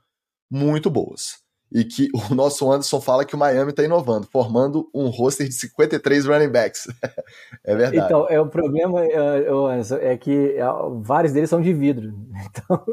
[0.50, 1.43] muito boas.
[1.74, 5.52] E que o nosso Anderson fala que o Miami está inovando, formando um roster de
[5.54, 6.86] 53 running backs.
[7.64, 7.96] é verdade.
[7.98, 10.64] Então, é, o problema é, é que é,
[11.02, 12.14] vários deles são de vidro.
[12.54, 12.84] Então,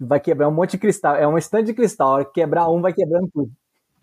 [0.00, 1.16] vai quebrar um monte de cristal.
[1.16, 2.08] É um stand de cristal.
[2.08, 3.50] A hora que quebrar um, vai quebrando tudo.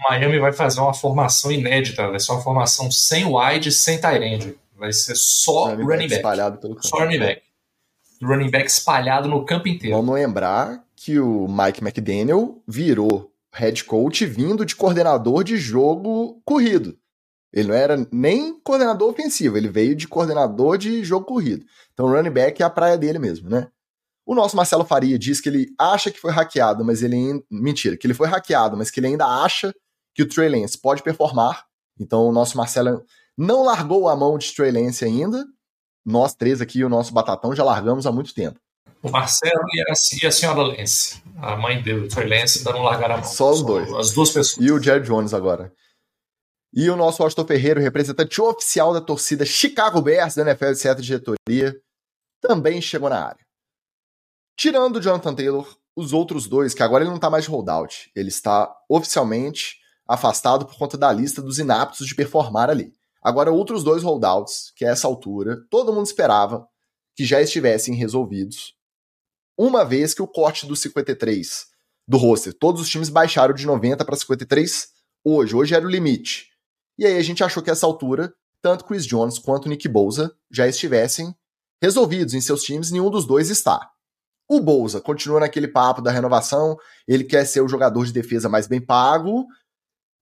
[0.08, 2.08] Miami vai fazer uma formação inédita.
[2.10, 4.56] Vai ser uma formação sem wide, sem tight end.
[4.78, 6.13] Vai ser só running, running back.
[6.13, 6.88] Espalhado pelo campo.
[6.88, 7.42] Só running back.
[8.22, 9.96] Running back espalhado no campo inteiro.
[9.96, 16.98] Vamos lembrar que o Mike McDaniel virou head coach vindo de coordenador de jogo corrido.
[17.52, 21.66] Ele não era nem coordenador ofensivo, ele veio de coordenador de jogo corrido.
[21.94, 23.70] Então, running back é a praia dele mesmo, né?
[24.26, 27.44] O nosso Marcelo Faria diz que ele acha que foi hackeado, mas ele.
[27.50, 29.74] Mentira, que ele foi hackeado, mas que ele ainda acha
[30.14, 31.66] que o Trey Lance pode performar.
[32.00, 33.04] Então, o nosso Marcelo
[33.36, 35.44] não largou a mão de Trey Lance ainda.
[36.06, 38.60] Nós três aqui, o nosso Batatão, já largamos há muito tempo.
[39.02, 41.22] O Marcelo e a, e a senhora Lance.
[41.38, 43.28] A mãe dele, o Trey Lance, ainda não largaram a mão.
[43.28, 43.92] Só os dois.
[43.94, 44.66] As duas pessoas.
[44.66, 45.74] E o Jared Jones agora.
[46.74, 51.76] E o nosso Austin Ferreira, representante oficial da torcida Chicago Bears, da NFL, de diretoria,
[52.42, 53.46] também chegou na área.
[54.56, 58.12] Tirando o Jonathan Taylor, os outros dois, que agora ele não está mais de holdout,
[58.16, 62.94] ele está oficialmente afastado por conta da lista dos inaptos de performar ali.
[63.22, 66.68] Agora, outros dois holdouts, que a essa altura todo mundo esperava
[67.16, 68.76] que já estivessem resolvidos,
[69.60, 71.67] uma vez que o corte dos 53
[72.08, 74.88] do roster, todos os times baixaram de 90 para 53
[75.22, 76.48] hoje, hoje era o limite.
[76.98, 80.65] E aí a gente achou que essa altura, tanto Chris Jones quanto Nick Bosa já
[80.65, 81.36] estivessem
[81.84, 83.91] resolvidos em seus times, nenhum dos dois está.
[84.50, 88.65] O Bolsa continua naquele papo da renovação, ele quer ser o jogador de defesa mais
[88.65, 89.45] bem pago.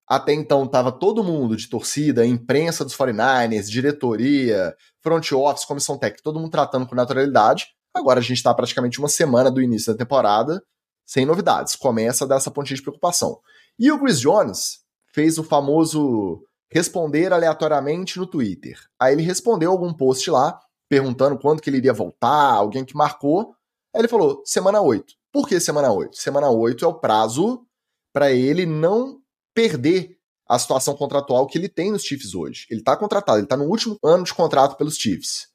[0.09, 6.23] Até então estava todo mundo de torcida, imprensa dos 49ers, diretoria, front office, comissão técnica,
[6.23, 7.76] todo mundo tratando com naturalidade.
[7.97, 10.63] Agora a gente está praticamente uma semana do início da temporada,
[11.05, 11.75] sem novidades.
[11.75, 13.39] Começa a dar essa pontinha de preocupação.
[13.79, 14.79] E o Chris Jones
[15.13, 18.77] fez o famoso responder aleatoriamente no Twitter.
[18.99, 23.55] Aí ele respondeu algum post lá, perguntando quando que ele iria voltar, alguém que marcou.
[23.93, 25.13] Aí ele falou, semana 8.
[25.31, 26.17] Por que semana 8?
[26.17, 27.65] Semana 8 é o prazo
[28.13, 29.19] para ele não
[29.53, 32.65] perder a situação contratual que ele tem nos Chiefs hoje.
[32.69, 35.49] Ele está contratado, ele está no último ano de contrato pelos Chiefs.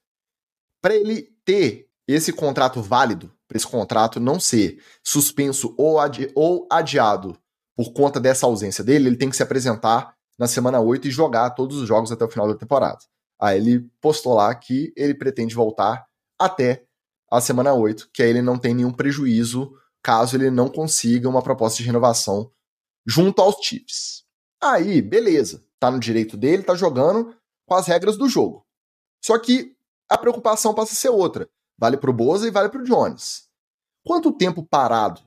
[0.80, 6.66] Para ele ter esse contrato válido, para esse contrato não ser suspenso ou, adi ou
[6.70, 7.38] adiado
[7.76, 11.50] por conta dessa ausência dele, ele tem que se apresentar na semana 8 e jogar
[11.50, 12.98] todos os jogos até o final da temporada.
[13.40, 16.06] Aí ele postou lá que ele pretende voltar
[16.38, 16.84] até
[17.30, 19.72] a semana 8, que aí ele não tem nenhum prejuízo
[20.02, 22.50] caso ele não consiga uma proposta de renovação
[23.06, 24.24] junto aos Chiefs.
[24.60, 27.34] Aí, beleza, tá no direito dele, tá jogando
[27.66, 28.66] com as regras do jogo.
[29.24, 29.76] Só que
[30.08, 31.48] a preocupação passa a ser outra.
[31.78, 33.48] Vale pro Boza e vale pro Jones.
[34.04, 35.20] Quanto tempo parado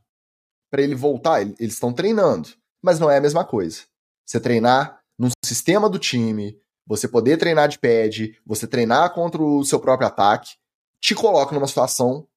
[0.70, 1.42] para ele voltar?
[1.42, 2.50] Eles estão treinando,
[2.82, 3.84] mas não é a mesma coisa.
[4.26, 9.64] Você treinar num sistema do time, você poder treinar de pad, você treinar contra o
[9.64, 10.56] seu próprio ataque,
[11.00, 12.28] te coloca numa situação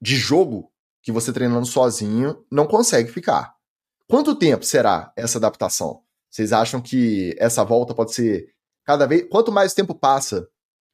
[0.00, 0.70] de jogo
[1.02, 3.54] que você treinando sozinho não consegue ficar.
[4.08, 6.02] Quanto tempo será essa adaptação?
[6.30, 8.52] Vocês acham que essa volta pode ser
[8.84, 9.26] cada vez.
[9.28, 10.48] Quanto mais tempo passa,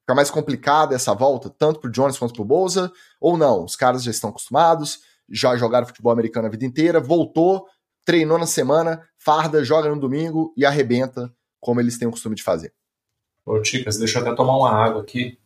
[0.06, 2.92] fica mais complicada essa volta, tanto pro Jones quanto pro Bolsa?
[3.20, 3.64] Ou não?
[3.64, 7.66] Os caras já estão acostumados, já jogaram futebol americano a vida inteira, voltou,
[8.04, 12.44] treinou na semana, farda, joga no domingo e arrebenta, como eles têm o costume de
[12.44, 12.72] fazer.
[13.44, 15.36] Ô, Ticas, deixa eu até tomar uma água aqui.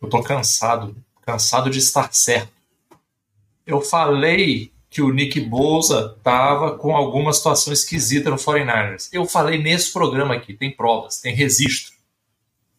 [0.00, 2.52] Eu tô cansado, cansado de estar certo.
[3.66, 9.08] Eu falei que o Nick Bosa tava com alguma situação esquisita no 49ers.
[9.10, 11.99] Eu falei nesse programa aqui, tem provas, tem registro.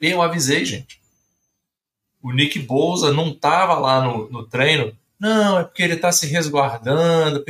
[0.01, 0.99] Eu avisei, gente.
[2.21, 4.91] O Nick Bosa não tava lá no, no treino.
[5.19, 7.43] Não, é porque ele tá se resguardando.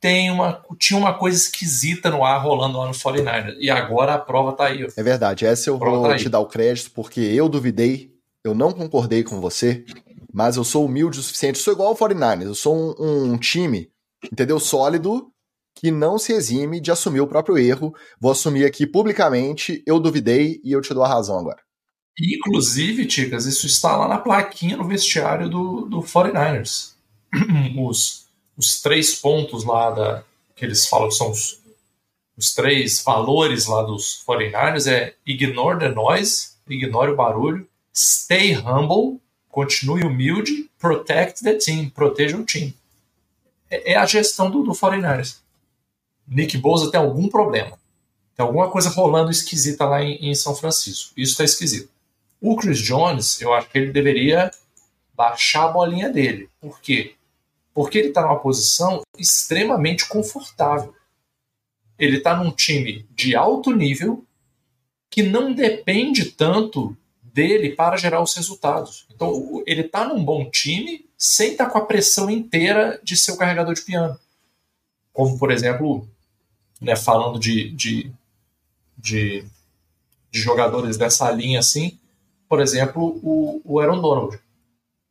[0.00, 3.56] Tem uma, tinha uma coisa esquisita no ar rolando lá no 49ers.
[3.58, 4.86] E agora a prova tá aí.
[4.96, 8.10] É verdade, essa eu vou tá te dar o crédito, porque eu duvidei
[8.42, 9.84] eu não concordei com você,
[10.32, 11.58] mas eu sou humilde o suficiente.
[11.58, 13.90] Eu sou igual ao 49ers, eu sou um, um time,
[14.32, 14.58] entendeu?
[14.58, 15.30] Sólido,
[15.74, 17.94] que não se exime de assumir o próprio erro.
[18.18, 21.60] Vou assumir aqui publicamente, eu duvidei e eu te dou a razão agora.
[22.18, 26.92] Inclusive, Ticas, isso está lá na plaquinha no vestiário do, do 49ers.
[27.78, 31.60] Os, os três pontos lá da, que eles falam que são os,
[32.36, 39.20] os três valores lá dos 49ers é ignore the noise, ignore o barulho, Stay humble,
[39.48, 42.74] continue humilde, protect the team, proteja o time.
[43.68, 45.38] É, é a gestão do, do 49ers.
[46.26, 47.78] Nick Bosa tem algum problema.
[48.36, 51.12] Tem alguma coisa rolando esquisita lá em, em São Francisco.
[51.16, 51.90] Isso está esquisito.
[52.40, 54.50] O Chris Jones, eu acho que ele deveria
[55.14, 56.48] baixar a bolinha dele.
[56.60, 57.14] Por quê?
[57.74, 60.94] Porque ele está numa posição extremamente confortável.
[61.98, 64.24] ele está num time de alto nível
[65.10, 69.06] que não depende tanto dele para gerar os resultados.
[69.14, 73.32] Então, ele está num bom time sem estar tá com a pressão inteira de ser
[73.32, 74.18] o carregador de piano.
[75.12, 76.08] Como, por exemplo,
[76.80, 78.10] né, falando de, de,
[78.96, 79.44] de,
[80.30, 81.99] de, jogadores dessa linha assim,
[82.50, 84.36] por exemplo, o, o Aaron Donald.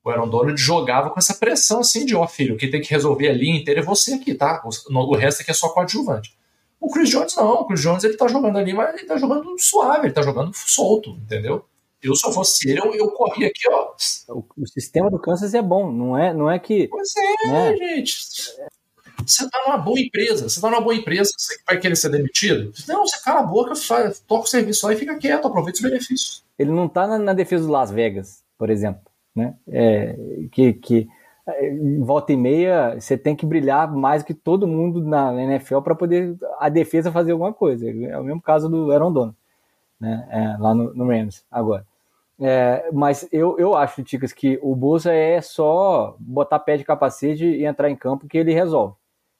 [0.04, 2.89] O Aaron Donald jogava com essa pressão assim de, ó oh, filho, quem tem que
[2.89, 4.62] resolver a linha inteira é você aqui, tá?
[4.65, 6.38] O, o resto aqui é só coadjuvante.
[6.82, 9.58] O Chris Jones não, o Chris Jones ele tá jogando ali, mas ele tá jogando
[9.58, 11.65] suave, ele tá jogando solto, entendeu?
[12.04, 13.93] Eu, eu fosse ele, eu, eu corria aqui, ó.
[14.28, 16.89] O, o, sistema do Kansas é bom, não é, não é que.
[16.89, 17.78] Pois é, né?
[17.78, 18.17] gente.
[19.25, 22.73] Você tá numa boa empresa, você tá numa boa empresa, você vai querer ser demitido?
[22.88, 25.84] Não, você cala a boca, faz, toca o serviço lá e fica quieto, aproveita os
[25.84, 26.49] benefícios.
[26.60, 29.02] Ele não tá na, na defesa do Las Vegas, por exemplo,
[29.34, 29.56] né?
[29.67, 30.15] É,
[30.52, 31.08] que, que
[32.02, 36.38] volta e meia você tem que brilhar mais que todo mundo na NFL para poder
[36.60, 37.89] a defesa fazer alguma coisa.
[37.89, 39.38] É o mesmo caso do Aaron Donald,
[40.00, 40.28] né?
[40.30, 41.86] É, lá no, no, Rams agora.
[42.39, 47.45] É, mas eu, eu acho, Ticas, que o Bolsa é só botar pé de capacete
[47.45, 48.95] e entrar em campo que ele resolve.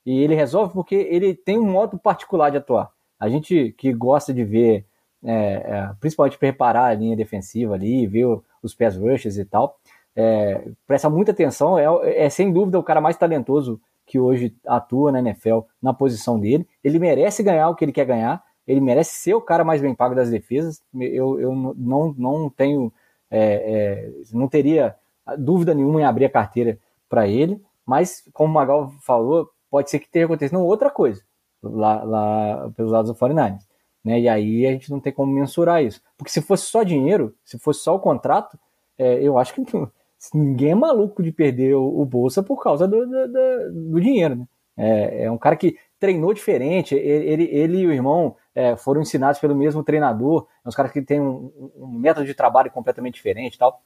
[0.06, 2.92] E ele resolve porque ele tem um modo particular de atuar.
[3.20, 4.86] A gente que gosta de ver,
[5.24, 8.26] é, é, principalmente preparar a linha defensiva ali, ver
[8.62, 9.78] os pés rushes e tal,
[10.16, 15.12] é, presta muita atenção, é, é, sem dúvida o cara mais talentoso que hoje atua
[15.12, 16.68] na NFL na posição dele.
[16.84, 19.96] Ele merece ganhar o que ele quer ganhar, ele merece ser o cara mais bem
[19.96, 20.82] pago das defesas.
[20.94, 22.92] Eu, eu não, não tenho,
[23.30, 24.96] é, é não teria
[25.38, 26.78] dúvida nenhuma em abrir a carteira
[27.08, 31.24] para ele, mas como o Magal falou, pode ser que tenha acontecido outra coisa
[31.62, 33.69] lá, lá pelos lados do 49ers.
[34.04, 34.22] Né?
[34.22, 36.02] E aí a gente não tem como mensurar isso.
[36.18, 38.58] Porque se fosse só dinheiro, se fosse só o contrato,
[38.98, 39.64] é, eu acho que
[40.34, 44.36] ninguém é maluco de perder o, o Bolsa por causa do, do, do, do dinheiro,
[44.36, 44.48] né?
[44.82, 49.38] É, é, um cara que treinou diferente, ele, ele e o irmão é, foram ensinados
[49.38, 53.58] pelo mesmo treinador, é um cara que tem um, um, método de trabalho completamente diferente
[53.58, 53.82] tal.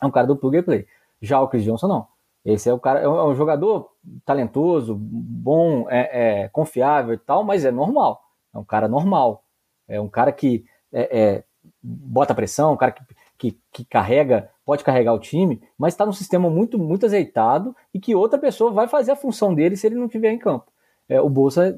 [0.00, 0.86] É um cara do plug and play.
[1.20, 2.06] Já o Chris Johnson não.
[2.42, 3.90] Esse é o cara, é um, é jogador
[4.24, 8.22] talentoso, bom, é, é, confiável e tal, mas é normal.
[8.54, 9.44] É um cara normal.
[9.90, 11.44] É um cara que é, é,
[11.82, 13.02] bota pressão, um cara que,
[13.36, 17.98] que, que carrega pode carregar o time, mas está num sistema muito, muito azeitado e
[17.98, 20.70] que outra pessoa vai fazer a função dele se ele não estiver em campo.
[21.08, 21.76] É, o Bolsa,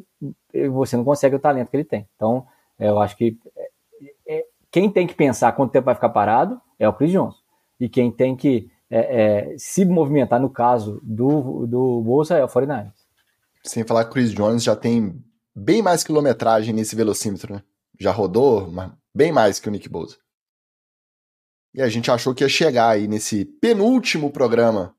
[0.70, 2.06] você não consegue o talento que ele tem.
[2.14, 2.46] Então,
[2.78, 3.70] é, eu acho que é,
[4.28, 7.38] é, quem tem que pensar quanto tempo vai ficar parado é o Chris Johnson.
[7.80, 8.70] E quem tem que
[9.56, 12.90] se movimentar, no caso do, do Bolsa, é o 49
[13.64, 15.18] Sem falar que o Chris Jones já tem
[15.56, 17.62] bem mais quilometragem nesse velocímetro, né?
[17.98, 18.72] Já rodou
[19.14, 20.16] bem mais que o Nick Bosa.
[21.74, 24.94] E a gente achou que ia chegar aí nesse penúltimo programa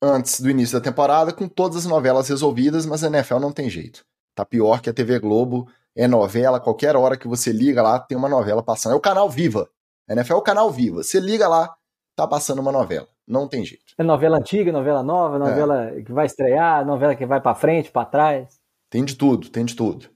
[0.00, 3.68] antes do início da temporada com todas as novelas resolvidas, mas a NFL não tem
[3.68, 4.04] jeito.
[4.34, 8.16] Tá pior que a TV Globo, é novela, qualquer hora que você liga lá tem
[8.16, 8.92] uma novela passando.
[8.92, 9.68] É o canal Viva.
[10.08, 11.02] A NFL é o canal Viva.
[11.02, 11.74] Você liga lá,
[12.16, 13.08] tá passando uma novela.
[13.26, 13.94] Não tem jeito.
[13.98, 16.02] É novela antiga, novela nova, novela é.
[16.02, 18.60] que vai estrear, novela que vai para frente, para trás.
[18.90, 20.10] Tem de tudo, tem de tudo.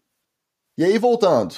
[0.79, 1.55] E aí, voltando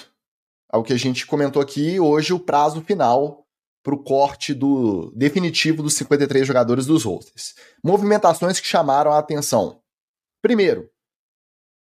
[0.69, 3.47] ao que a gente comentou aqui, hoje o prazo final
[3.83, 7.55] para o corte do definitivo dos 53 jogadores dos rosters.
[7.83, 9.81] Movimentações que chamaram a atenção.
[10.43, 10.91] Primeiro,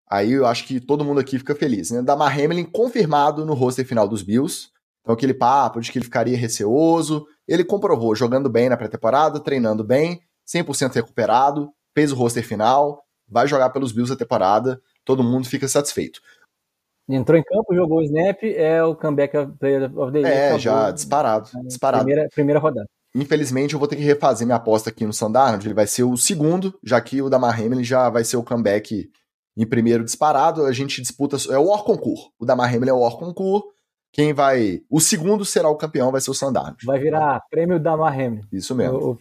[0.09, 2.03] aí eu acho que todo mundo aqui fica feliz, né?
[2.03, 4.69] Damar Hamlin confirmado no roster final dos Bills.
[5.01, 9.83] Então aquele papo de que ele ficaria receoso, ele comprovou jogando bem na pré-temporada, treinando
[9.83, 15.49] bem, 100% recuperado, fez o roster final, vai jogar pelos Bills a temporada, todo mundo
[15.49, 16.21] fica satisfeito.
[17.09, 20.33] Entrou em campo, jogou o snap, é o comeback player of the year.
[20.33, 21.63] É, acabou, já disparado, né?
[21.67, 22.05] disparado.
[22.05, 22.87] Primeira, primeira rodada.
[23.15, 25.67] Infelizmente, eu vou ter que refazer minha aposta aqui no Sandarnold.
[25.67, 29.09] Ele vai ser o segundo, já que o Damar Hamlin já vai ser o comeback
[29.57, 30.67] em primeiro disparado.
[30.67, 31.37] A gente disputa.
[31.51, 32.31] É o Or Concur.
[32.39, 33.63] O Damar Hamlin é o Or Concur.
[34.13, 34.81] Quem vai.
[34.91, 36.85] O segundo será o campeão, vai ser o Sandarnold.
[36.85, 38.43] Vai virar prêmio Damar Hamlin.
[38.53, 38.99] Isso mesmo.
[38.99, 39.15] O, o,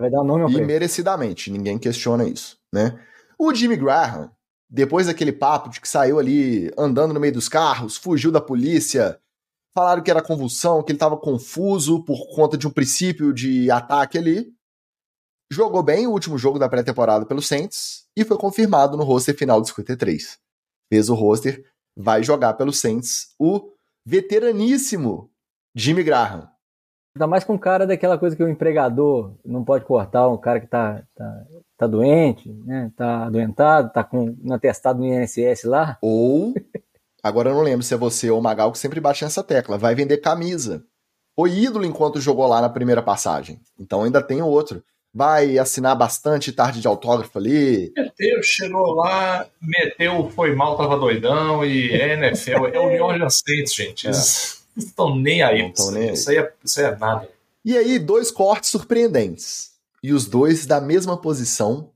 [0.00, 0.66] vai dar o nome ao E prêmio.
[0.68, 2.98] merecidamente, ninguém questiona isso, né?
[3.38, 4.30] O Jimmy Graham,
[4.74, 9.20] depois daquele papo de que saiu ali andando no meio dos carros, fugiu da polícia,
[9.76, 14.16] falaram que era convulsão, que ele estava confuso por conta de um princípio de ataque
[14.16, 14.50] ali.
[15.52, 19.60] Jogou bem o último jogo da pré-temporada pelo Saints e foi confirmado no roster final
[19.60, 20.38] de 53.
[20.90, 23.70] Fez o roster, vai jogar pelo Saints o
[24.06, 25.30] veteraníssimo
[25.76, 26.50] Jimmy Graham.
[27.14, 30.60] Ainda mais com um cara daquela coisa que o empregador não pode cortar, um cara
[30.60, 31.46] que tá, tá,
[31.82, 32.92] tá doente, né?
[32.96, 35.98] Tá adoentado, tá com um atestado no INSS lá.
[36.00, 36.54] Ou,
[37.22, 39.76] agora eu não lembro se é você ou o Magal que sempre bate nessa tecla,
[39.76, 40.84] vai vender camisa.
[41.34, 43.60] Foi ídolo enquanto jogou lá na primeira passagem.
[43.78, 44.82] Então ainda tem outro.
[45.12, 47.92] vai assinar bastante tarde de autógrafo ali.
[47.96, 53.42] Meteu, chegou lá, meteu, foi mal, tava doidão, e é NFL, é o New Orleans
[53.44, 54.06] Saints, gente.
[54.06, 55.72] Eles não estão nem aí.
[55.78, 56.14] Não nem aí.
[56.14, 57.28] Isso, aí é, isso aí é nada.
[57.64, 59.71] E aí, dois cortes surpreendentes.
[60.02, 61.94] E os dois da mesma posição.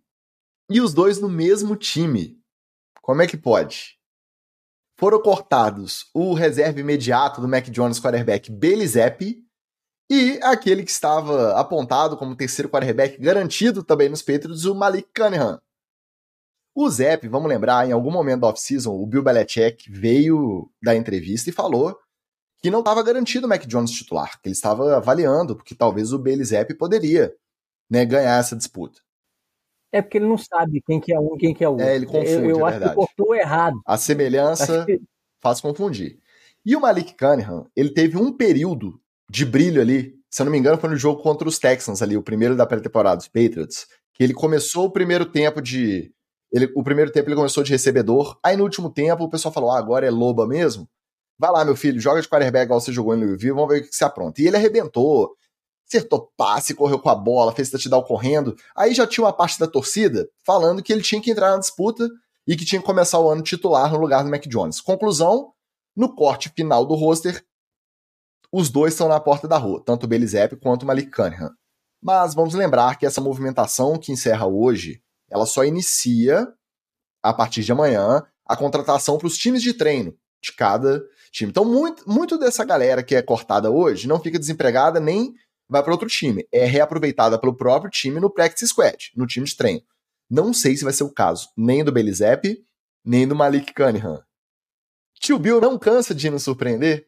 [0.70, 2.40] E os dois no mesmo time.
[3.02, 3.96] Como é que pode?
[4.98, 8.50] Foram cortados o reserva imediato do Mac Jones quarterback
[8.86, 9.44] Zappi
[10.10, 15.60] e aquele que estava apontado como terceiro quarterback garantido também nos Patriots, o Malik Cunningham.
[16.74, 21.50] O Zep, vamos lembrar, em algum momento da off-season, o Bill Belichick veio da entrevista
[21.50, 21.98] e falou
[22.62, 26.18] que não estava garantido o Mac Jones titular, que ele estava avaliando, porque talvez o
[26.18, 27.34] Bailey Zep poderia
[27.90, 29.00] né, ganhar essa disputa.
[29.92, 31.86] É porque ele não sabe quem que é um e quem que é o outro.
[31.86, 33.80] É, ele confunde, Eu, eu é acho que cortou errado.
[33.86, 35.00] A semelhança que...
[35.40, 36.18] faz confundir.
[36.64, 40.14] E o Malik Cunningham, ele teve um período de brilho ali.
[40.30, 42.66] Se eu não me engano, foi no jogo contra os Texans ali, o primeiro da
[42.66, 46.12] pré-temporada dos Patriots, que ele começou o primeiro tempo de.
[46.52, 49.70] Ele, o primeiro tempo ele começou de recebedor, aí no último tempo o pessoal falou:
[49.70, 50.88] ah, agora é loba mesmo.
[51.38, 53.82] Vai lá, meu filho, joga de quarterback igual você jogou em Louisville, vamos ver o
[53.82, 54.40] que, que você apronta.
[54.40, 55.36] E ele arrebentou,
[55.86, 58.56] acertou passe, correu com a bola, fez touchdown correndo.
[58.74, 62.08] Aí já tinha uma parte da torcida falando que ele tinha que entrar na disputa
[62.46, 64.80] e que tinha que começar o ano titular no lugar do Mac Jones.
[64.80, 65.52] Conclusão,
[65.96, 67.44] no corte final do roster,
[68.52, 71.52] os dois estão na porta da rua, tanto o Belizep quanto o Malik Cunningham.
[72.02, 76.46] Mas vamos lembrar que essa movimentação que encerra hoje, ela só inicia
[77.22, 81.50] a partir de amanhã a contratação para os times de treino de cada time.
[81.50, 85.34] Então, muito, muito dessa galera que é cortada hoje não fica desempregada nem
[85.68, 86.46] vai para outro time.
[86.52, 89.82] É reaproveitada pelo próprio time no practice squad, no time de treino.
[90.28, 92.64] Não sei se vai ser o caso nem do Belizep,
[93.04, 94.22] nem do Malik Cunningham.
[95.20, 97.06] Tio Bill não cansa de nos surpreender?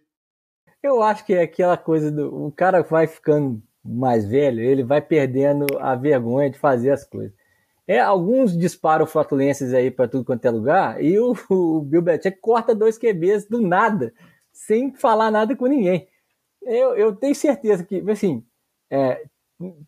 [0.83, 2.47] Eu acho que é aquela coisa do.
[2.47, 7.37] O cara vai ficando mais velho, ele vai perdendo a vergonha de fazer as coisas.
[7.87, 12.39] É, alguns disparam flatulenses aí para tudo quanto é lugar, e o, o Bill Belichick
[12.41, 14.13] corta dois QBs do nada,
[14.53, 16.07] sem falar nada com ninguém.
[16.63, 18.45] Eu, eu tenho certeza que, assim,
[18.91, 19.22] é,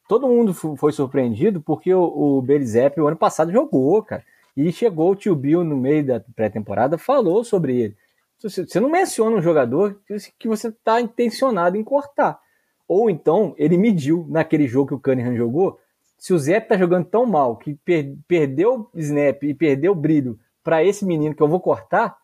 [0.08, 4.24] todo mundo foi surpreendido porque o, o o ano passado jogou, cara.
[4.56, 7.96] E chegou o tio Bill no meio da pré-temporada, falou sobre ele.
[8.42, 10.00] Você não menciona um jogador
[10.38, 12.40] que você está intencionado em cortar.
[12.88, 15.78] Ou então, ele mediu naquele jogo que o Cunningham jogou.
[16.18, 19.94] Se o Zé está jogando tão mal que per perdeu o snap e perdeu o
[19.94, 22.16] brilho para esse menino que eu vou cortar,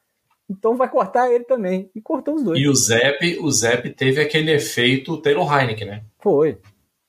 [0.49, 1.91] então vai cortar ele também.
[1.95, 2.61] E cortou os dois.
[2.61, 6.05] E o Zep, o Zep teve aquele efeito Taylor Heineken, né?
[6.21, 6.59] Foi.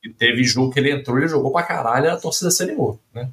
[0.03, 3.29] E teve jogo que ele entrou, ele jogou pra caralho, a torcida se animou, né?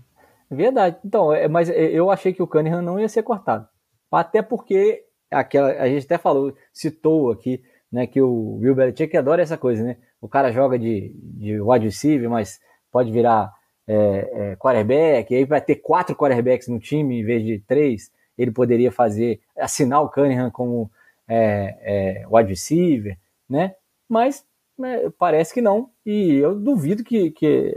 [0.50, 0.96] Verdade.
[1.04, 3.66] Então, é, mas é, eu achei que o Cunningham não ia ser cortado.
[4.10, 9.42] Até porque aquela, a gente até falou, citou aqui, né, que o Bill Belichick adora
[9.42, 9.96] essa coisa, né?
[10.20, 12.58] O cara joga de, de wide receiver, mas
[12.90, 13.52] pode virar
[13.86, 18.10] é, é, quarterback, aí vai ter quatro quarterbacks no time em vez de três.
[18.36, 20.90] Ele poderia fazer, assinar o Cunningham como
[21.28, 23.18] é, é, wide receiver,
[23.48, 23.74] né?
[24.08, 24.44] Mas
[24.78, 25.90] né, parece que não.
[26.04, 27.72] E eu duvido que, que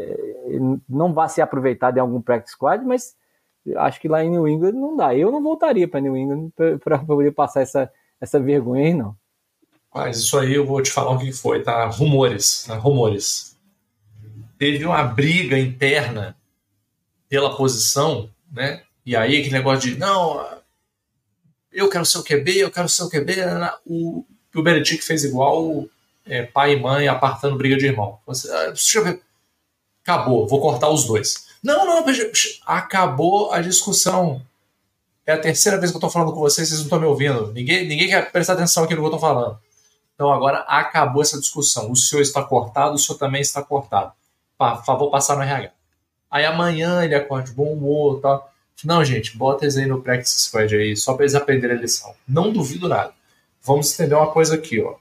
[0.88, 3.16] não vá ser aproveitado em algum practice squad, mas
[3.78, 5.16] acho que lá em New England não dá.
[5.16, 6.52] Eu não voltaria para New England
[6.84, 9.16] para poder passar essa, essa vergonha aí, não.
[9.94, 11.86] Mas isso aí eu vou te falar o que foi, tá?
[11.88, 12.76] Rumores, né?
[12.76, 13.58] rumores.
[14.58, 16.36] Teve uma briga interna
[17.30, 18.84] pela posição, né?
[19.08, 20.46] E aí aquele negócio de, não,
[21.72, 23.36] eu quero ser o QB, eu quero ser o QB.
[23.86, 25.86] O, o Belichick fez igual
[26.26, 28.20] é, pai e mãe apartando briga de irmão.
[28.28, 29.22] Você, ah, deixa eu ver.
[30.04, 31.48] Acabou, vou cortar os dois.
[31.64, 32.06] Não, não,
[32.66, 34.46] acabou a discussão.
[35.26, 37.54] É a terceira vez que eu tô falando com vocês, vocês não estão me ouvindo.
[37.54, 39.58] Ninguém, ninguém quer prestar atenção aqui no que eu tô falando.
[40.16, 41.90] Então agora acabou essa discussão.
[41.90, 44.12] O senhor está cortado, o senhor também está cortado.
[44.58, 45.72] Por favor, passar no RH.
[46.30, 48.52] Aí amanhã ele acorda de bom humor tal.
[48.84, 52.16] Não, gente, bota eles aí no Practice Squad aí, só para eles aprenderem a lição.
[52.28, 53.14] Não duvido nada.
[53.64, 54.96] Vamos entender uma coisa aqui, ó.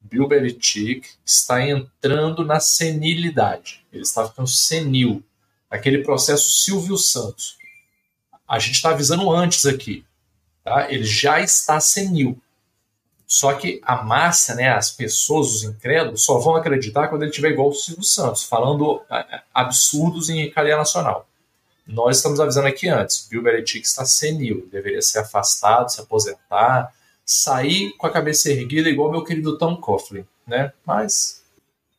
[0.00, 3.84] Bill Belichick está entrando na senilidade.
[3.92, 5.22] Ele está ficando senil.
[5.70, 7.56] Aquele processo Silvio Santos.
[8.48, 10.04] A gente está avisando antes aqui.
[10.64, 10.90] Tá?
[10.90, 12.40] Ele já está senil.
[13.26, 17.50] Só que a massa, né, as pessoas, os incrédulos, só vão acreditar quando ele tiver
[17.50, 21.28] igual o Silvio Santos, falando é, é, absurdos em cadeia nacional.
[21.90, 23.26] Nós estamos avisando aqui antes.
[23.28, 24.68] Bill Belichick está senil.
[24.70, 30.24] Deveria ser afastado, se aposentar, sair com a cabeça erguida igual meu querido Tom Coughlin,
[30.46, 30.72] né?
[30.86, 31.42] Mas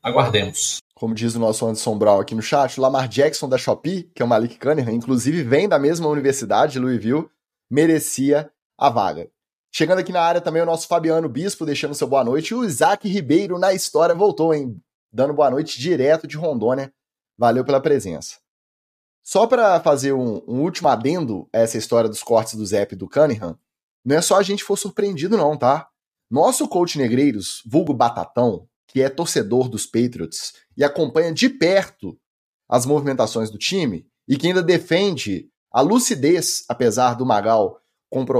[0.01, 0.77] aguardemos.
[0.95, 4.21] Como diz o nosso Anderson Brown aqui no chat, o Lamar Jackson da Shopee, que
[4.21, 7.27] é o Malik Cunningham, inclusive vem da mesma universidade, Louisville,
[7.69, 9.27] merecia a vaga.
[9.73, 12.51] Chegando aqui na área também o nosso Fabiano Bispo, deixando seu boa noite.
[12.51, 14.79] E o Isaac Ribeiro na história voltou, hein?
[15.11, 16.93] Dando boa noite direto de Rondônia.
[17.37, 18.40] Valeu pela presença.
[19.23, 22.97] Só para fazer um, um, último adendo a essa história dos cortes do Zep e
[22.97, 23.57] do Cunningham,
[24.03, 25.87] não é só a gente for surpreendido, não, tá?
[26.29, 32.17] Nosso coach Negreiros, vulgo Batatão, que é torcedor dos Patriots e acompanha de perto
[32.67, 37.79] as movimentações do time e que ainda defende a lucidez, apesar do Magal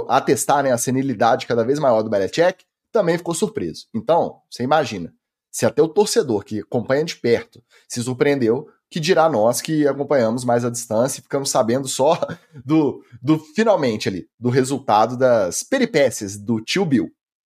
[0.10, 3.88] atestar né, a senilidade cada vez maior do Belichick, também ficou surpreso.
[3.94, 5.14] Então, você imagina,
[5.50, 10.44] se até o torcedor que acompanha de perto se surpreendeu, que dirá nós que acompanhamos
[10.44, 12.20] mais à distância e ficamos sabendo só
[12.66, 17.10] do, do finalmente ali, do resultado das peripécias do tio Bill.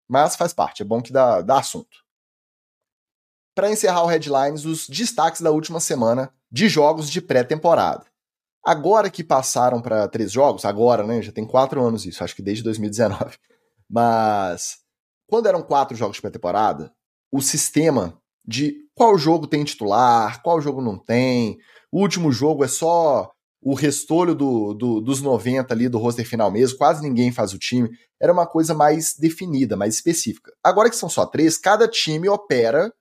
[0.09, 1.97] Mas faz parte, é bom que dá, dá assunto.
[3.55, 8.05] Para encerrar o Headlines, os destaques da última semana de jogos de pré-temporada.
[8.65, 11.23] Agora que passaram para três jogos, agora, né?
[11.23, 13.37] Já tem quatro anos isso, acho que desde 2019.
[13.89, 14.79] Mas
[15.29, 16.93] quando eram quatro jogos de pré-temporada,
[17.31, 21.59] o sistema de qual jogo tem titular, qual jogo não tem,
[21.91, 26.51] o último jogo é só o restolho do, do, dos 90 ali do roster final
[26.51, 30.53] mesmo, quase ninguém faz o time, era uma coisa mais definida, mais específica.
[30.63, 32.93] Agora que são só três, cada time opera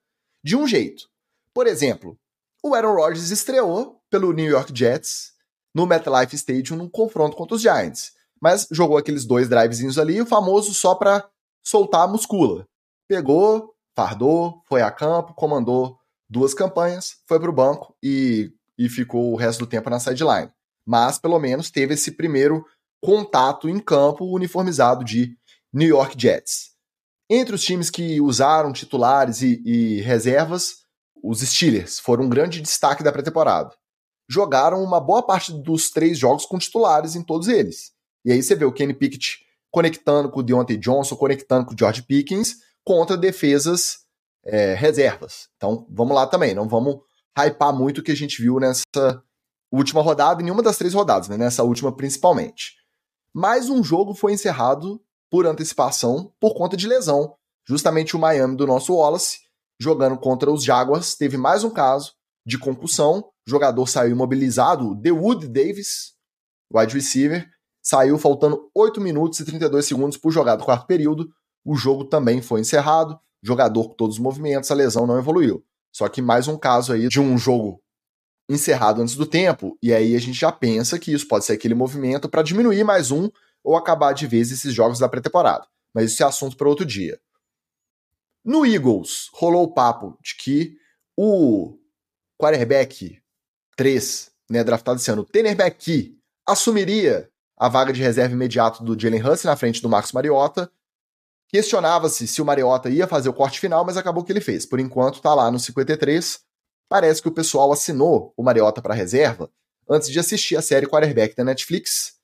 [0.43, 1.07] de um jeito.
[1.53, 2.17] Por exemplo,
[2.63, 5.33] o Aaron Rodgers estreou pelo New York Jets
[5.73, 8.11] no MetLife Stadium num confronto contra os Giants,
[8.41, 11.27] mas jogou aqueles dois drivezinhos ali, o famoso só para
[11.63, 12.67] soltar a muscula.
[13.07, 15.97] Pegou, fardou, foi a campo, comandou
[16.29, 20.51] duas campanhas, foi para o banco e, e ficou o resto do tempo na sideline.
[20.85, 22.63] Mas pelo menos teve esse primeiro
[23.01, 25.35] contato em campo uniformizado de
[25.73, 26.75] New York Jets.
[27.27, 30.83] Entre os times que usaram titulares e, e reservas,
[31.23, 33.73] os Steelers foram um grande destaque da pré-temporada.
[34.29, 37.93] Jogaram uma boa parte dos três jogos com titulares em todos eles.
[38.23, 39.39] E aí você vê o Kenny Pickett
[39.71, 43.97] conectando com o Deontay Johnson, conectando com o George Pickens, contra defesas
[44.45, 45.49] é, reservas.
[45.57, 46.95] Então vamos lá também, não vamos
[47.37, 49.21] hypar muito o que a gente viu nessa
[49.69, 51.35] última rodada, em nenhuma das três rodadas, né?
[51.35, 52.77] nessa última principalmente.
[53.33, 57.35] Mais um jogo foi encerrado por antecipação por conta de lesão.
[57.67, 59.39] Justamente o Miami do nosso Wallace,
[59.77, 62.13] jogando contra os Jaguars, teve mais um caso
[62.45, 63.19] de concussão.
[63.45, 66.13] O jogador saiu imobilizado, The Wood Davis,
[66.73, 67.45] wide receiver,
[67.83, 71.27] saiu faltando 8 minutos e 32 segundos por jogar do quarto período
[71.67, 75.61] o jogo também foi encerrado, jogador com todos os movimentos, a lesão não evoluiu.
[75.91, 77.83] Só que mais um caso aí de um jogo
[78.49, 81.75] encerrado antes do tempo, e aí a gente já pensa que isso pode ser aquele
[81.75, 83.29] movimento para diminuir mais um
[83.61, 85.67] ou acabar de vez esses jogos da pré-temporada.
[85.93, 87.19] Mas isso é assunto para outro dia.
[88.45, 90.77] No Eagles, rolou o papo de que
[91.17, 91.77] o
[92.41, 93.21] quarterback
[93.75, 99.43] 3, né, draftado esse ano, Tenerback assumiria a vaga de reserva imediato do Jalen Hurts
[99.43, 100.71] na frente do Marcos Mariota,
[101.49, 104.65] Questionava-se se o Mariota ia fazer o corte final, mas acabou que ele fez.
[104.65, 106.39] Por enquanto, tá lá no 53.
[106.89, 109.49] Parece que o pessoal assinou o Mariota para reserva
[109.89, 112.15] antes de assistir a série Quarterback da Netflix.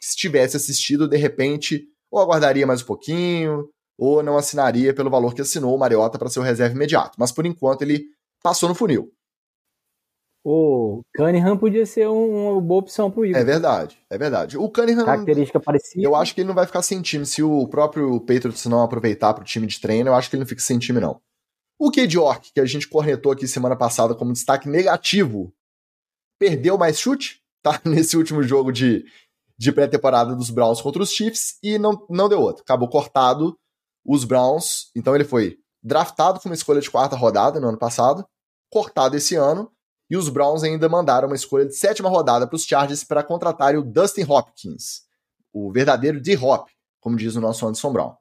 [0.00, 5.34] Se tivesse assistido, de repente, ou aguardaria mais um pouquinho, ou não assinaria pelo valor
[5.34, 7.16] que assinou o Mariota para ser o reserva imediato.
[7.18, 8.04] Mas por enquanto ele
[8.42, 9.12] passou no funil
[10.46, 13.40] o Cunningham podia ser uma boa opção pro Eagles.
[13.40, 14.58] É verdade, é verdade.
[14.58, 15.06] O Cunningham.
[15.06, 16.04] Característica parecida.
[16.04, 17.24] Eu acho que ele não vai ficar sem time.
[17.24, 20.46] Se o próprio Patriots não aproveitar pro time de treino, eu acho que ele não
[20.46, 21.18] fica sem time, não.
[21.78, 25.50] O Cade York, que a gente cornetou aqui semana passada como destaque negativo,
[26.38, 27.80] perdeu mais chute, tá?
[27.82, 29.02] Nesse último jogo de,
[29.58, 32.62] de pré-temporada dos Browns contra os Chiefs e não, não deu outro.
[32.62, 33.58] Acabou cortado
[34.04, 34.90] os Browns.
[34.94, 38.26] Então ele foi draftado com uma escolha de quarta rodada no ano passado,
[38.70, 39.70] cortado esse ano
[40.10, 43.80] e os Browns ainda mandaram uma escolha de sétima rodada para os Chargers para contratarem
[43.80, 45.02] o Dustin Hopkins,
[45.52, 46.68] o verdadeiro D-Hop,
[47.00, 48.14] como diz o nosso Anderson Brown.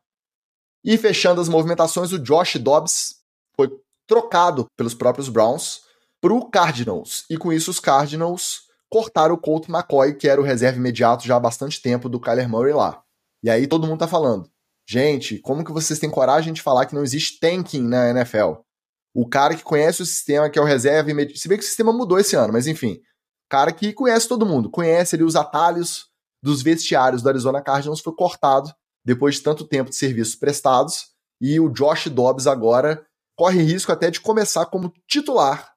[0.84, 3.16] E fechando as movimentações, o Josh Dobbs
[3.56, 3.70] foi
[4.08, 5.82] trocado pelos próprios Browns
[6.22, 7.26] para o Cardinals.
[7.30, 11.36] E com isso, os Cardinals cortaram o Colt McCoy, que era o reserva imediato já
[11.36, 13.02] há bastante tempo do Kyler Murray lá.
[13.42, 14.50] E aí todo mundo tá falando,
[14.88, 18.54] gente, como que vocês têm coragem de falar que não existe tanking na NFL?
[19.14, 21.40] O cara que conhece o sistema, que é o reserva imediato.
[21.40, 23.00] Se bem que o sistema mudou esse ano, mas enfim.
[23.50, 26.08] Cara que conhece todo mundo, conhece ali os atalhos
[26.42, 28.74] dos vestiários do Arizona Cardinals, foi cortado
[29.06, 31.12] depois de tanto tempo de serviços prestados.
[31.40, 33.06] E o Josh Dobbs agora
[33.36, 35.74] corre risco até de começar como titular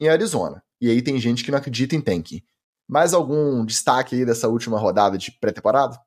[0.00, 0.62] em Arizona.
[0.80, 2.42] E aí tem gente que não acredita em tanking.
[2.88, 6.00] Mais algum destaque aí dessa última rodada de pré-temporada?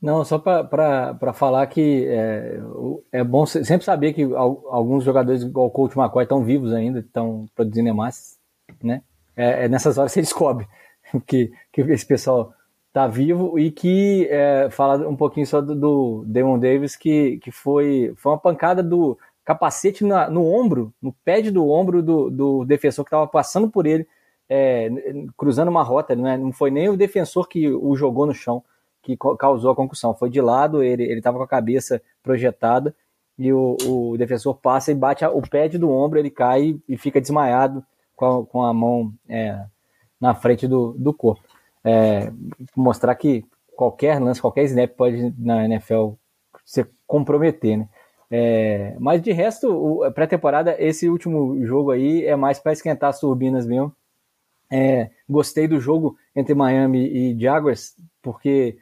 [0.00, 2.60] Não, só para falar que é,
[3.12, 7.46] é, bom sempre saber que alguns jogadores, igual o Coach McCoy, estão vivos ainda, estão
[7.54, 8.38] produzindo hemácias,
[8.82, 9.02] né?
[9.34, 10.66] É, é, nessas horas que você descobre
[11.26, 12.52] que, que esse pessoal
[12.88, 17.50] está vivo e que é, fala um pouquinho só do, do Damon Davis, que, que
[17.50, 22.64] foi, foi uma pancada do, capacete na, no ombro, no pad do ombro do, do
[22.64, 24.04] defensor que estava passando por ele,
[24.48, 24.90] é,
[25.36, 26.16] cruzando uma rota.
[26.16, 28.62] Não, é, não foi nem o defensor que o jogou no chão
[29.06, 30.14] que causou a concussão.
[30.14, 32.92] Foi de lado, ele estava com a cabeça projetada
[33.38, 36.96] e o, o defensor passa e bate a, o pad do ombro, ele cai e
[36.96, 37.84] fica desmaiado
[38.16, 39.64] com a, com a mão é,
[40.20, 41.42] na frente do, do corpo.
[41.84, 42.32] É,
[42.74, 43.44] mostrar que
[43.76, 46.14] qualquer lance, qualquer snap pode na NFL
[46.64, 47.88] se comprometer, né?
[48.28, 53.66] É, mas de resto, pré-temporada, esse último jogo aí é mais para esquentar as turbinas
[53.66, 53.94] mesmo.
[54.68, 58.78] É, gostei do jogo entre Miami e Jaguars, porque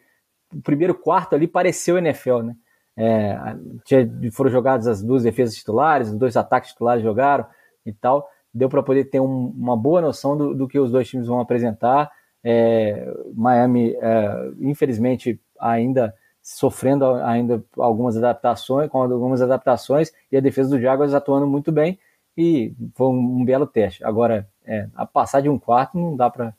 [0.55, 2.57] o primeiro quarto ali pareceu NFL, né?
[2.97, 3.37] É,
[3.85, 7.45] tinha, foram jogadas as duas defesas titulares, os dois ataques titulares jogaram
[7.85, 8.29] e tal.
[8.53, 11.41] Deu para poder ter um, uma boa noção do, do, que os dois times vão
[11.41, 12.11] apresentar.
[12.43, 20.69] É, Miami, é, infelizmente, ainda sofrendo ainda algumas adaptações, com algumas adaptações, e a defesa
[20.69, 21.99] do Jaguars atuando muito bem,
[22.37, 24.05] e foi um, um belo teste.
[24.05, 26.55] Agora, é, a passar de um quarto não dá para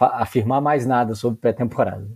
[0.00, 2.06] afirmar mais nada sobre pré-temporada.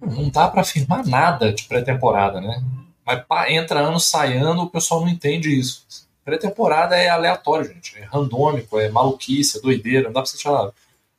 [0.00, 2.62] Não dá para afirmar nada de pré-temporada, né?
[3.04, 5.86] Mas pá, entra ano, sai ano, o pessoal não entende isso.
[6.24, 7.98] Pré-temporada é aleatório, gente.
[7.98, 10.72] É randômico, é maluquice, é doideira, não dá pra você falar.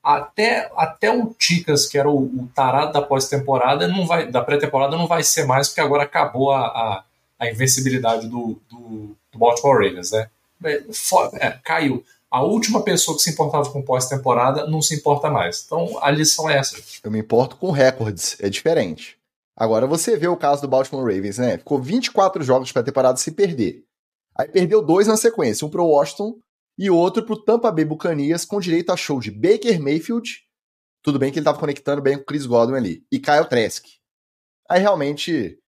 [0.04, 4.96] Até, até o Ticas, que era o, o tarado da pós-temporada, não vai, da pré-temporada
[4.98, 7.04] não vai ser mais, porque agora acabou a, a,
[7.40, 10.30] a invencibilidade do, do, do Baltimore Ravens, né?
[10.64, 10.84] É,
[11.40, 15.64] é, caiu a última pessoa que se importava com pós-temporada não se importa mais.
[15.66, 16.78] Então a lição é essa.
[17.04, 19.18] Eu me importo com recordes, é diferente.
[19.56, 21.58] Agora você vê o caso do Baltimore Ravens, né?
[21.58, 23.84] Ficou 24 jogos de pré-temporada se perder.
[24.38, 26.40] Aí perdeu dois na sequência, um pro Washington
[26.78, 30.48] e outro pro Tampa Bay Buccaneers com direito a show de Baker Mayfield.
[31.04, 33.06] Tudo bem que ele estava conectando bem com Chris Godwin ali.
[33.12, 33.86] E Kyle Trask.
[34.70, 35.60] Aí realmente,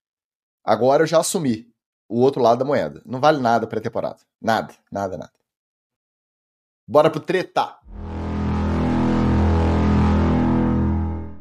[0.63, 1.67] agora eu já assumi
[2.07, 3.01] o outro lado da moeda.
[3.05, 4.19] Não vale nada pré-temporada.
[4.39, 5.40] Nada, nada, nada.
[6.87, 7.77] Bora pro treta.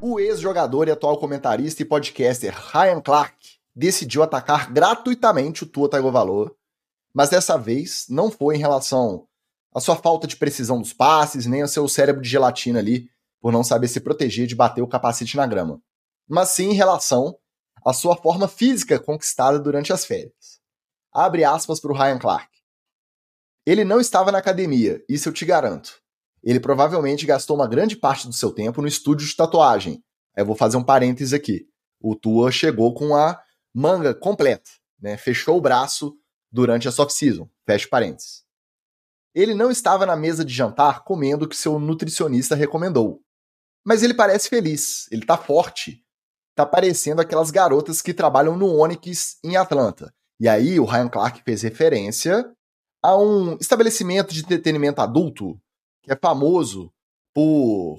[0.00, 3.36] O ex-jogador e atual comentarista e podcaster Ryan Clark
[3.74, 6.54] decidiu atacar gratuitamente o Tua Tagovailoa,
[7.14, 9.26] mas dessa vez não foi em relação
[9.74, 13.08] à sua falta de precisão dos passes, nem ao seu cérebro de gelatina ali,
[13.40, 15.80] por não saber se proteger de bater o capacete na grama,
[16.28, 17.36] mas sim em relação
[17.84, 20.60] à sua forma física conquistada durante as férias.
[21.12, 22.49] Abre aspas para o Ryan Clark.
[23.66, 26.00] Ele não estava na academia, isso eu te garanto.
[26.42, 30.02] Ele provavelmente gastou uma grande parte do seu tempo no estúdio de tatuagem.
[30.36, 31.68] Eu vou fazer um parênteses aqui.
[32.00, 33.40] O Tua chegou com a
[33.74, 35.16] manga completa, né?
[35.16, 36.16] Fechou o braço
[36.50, 37.48] durante a off-season.
[37.66, 38.42] Fecha parênteses.
[39.34, 43.22] Ele não estava na mesa de jantar comendo o que seu nutricionista recomendou.
[43.84, 46.04] Mas ele parece feliz, ele tá forte.
[46.54, 50.12] Tá parecendo aquelas garotas que trabalham no Onyx em Atlanta.
[50.38, 52.50] E aí o Ryan Clark fez referência
[53.02, 55.60] a um estabelecimento de entretenimento adulto
[56.02, 56.92] que é famoso
[57.34, 57.98] por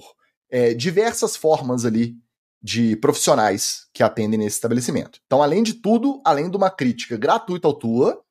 [0.50, 2.16] é, diversas formas ali
[2.62, 5.18] de profissionais que atendem nesse estabelecimento.
[5.26, 8.22] Então, além de tudo, além de uma crítica gratuita ao Tua,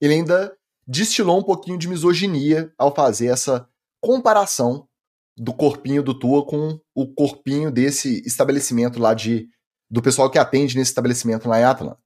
[0.00, 0.52] ele ainda
[0.86, 3.68] destilou um pouquinho de misoginia ao fazer essa
[4.00, 4.88] comparação
[5.36, 9.48] do corpinho do Tua com o corpinho desse estabelecimento lá de
[9.88, 12.00] do pessoal que atende nesse estabelecimento lá em Atlanta.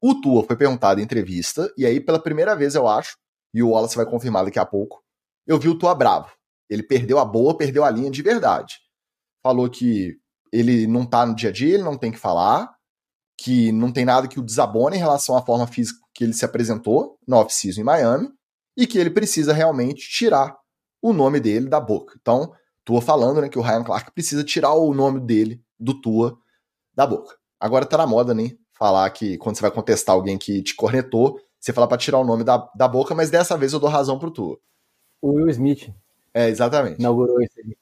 [0.00, 3.16] O Tua foi perguntado em entrevista, e aí pela primeira vez eu acho,
[3.56, 5.02] e o Wallace vai confirmar daqui a pouco.
[5.46, 6.30] Eu vi o Tua bravo.
[6.68, 8.74] Ele perdeu a boa, perdeu a linha de verdade.
[9.42, 10.18] Falou que
[10.52, 12.70] ele não tá no dia a dia, ele não tem que falar,
[13.38, 16.44] que não tem nada que o desabone em relação à forma física que ele se
[16.44, 18.28] apresentou no off-season em Miami,
[18.76, 20.54] e que ele precisa realmente tirar
[21.00, 22.14] o nome dele da boca.
[22.20, 22.52] Então,
[22.84, 26.38] Tua falando né, que o Ryan Clark precisa tirar o nome dele do Tua
[26.94, 27.34] da boca.
[27.58, 28.50] Agora tá na moda, né?
[28.78, 32.24] Falar que quando você vai contestar alguém que te cornetou, você fala para tirar o
[32.24, 34.56] nome da, da boca, mas dessa vez eu dou razão pro Tua.
[35.20, 35.92] O Will Smith.
[36.32, 37.00] É, exatamente.
[37.00, 37.76] Inaugurou isso aí.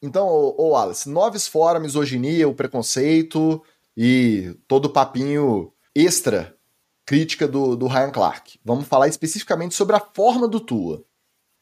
[0.00, 3.62] Então, ô, ô Alice, noves fora a misoginia, o preconceito
[3.94, 6.56] e todo o papinho extra
[7.04, 8.58] crítica do, do Ryan Clark.
[8.64, 11.04] Vamos falar especificamente sobre a forma do Tua.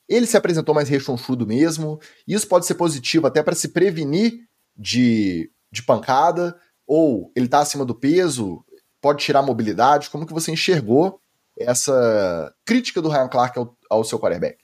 [0.08, 4.46] Ele se apresentou mais rechonchudo mesmo, isso pode ser positivo até para se prevenir
[4.76, 6.56] de, de pancada,
[6.86, 8.64] ou ele está acima do peso,
[9.00, 10.08] pode tirar mobilidade.
[10.08, 11.20] Como que você enxergou
[11.60, 14.58] essa crítica do Ryan Clark ao, ao seu quarterback?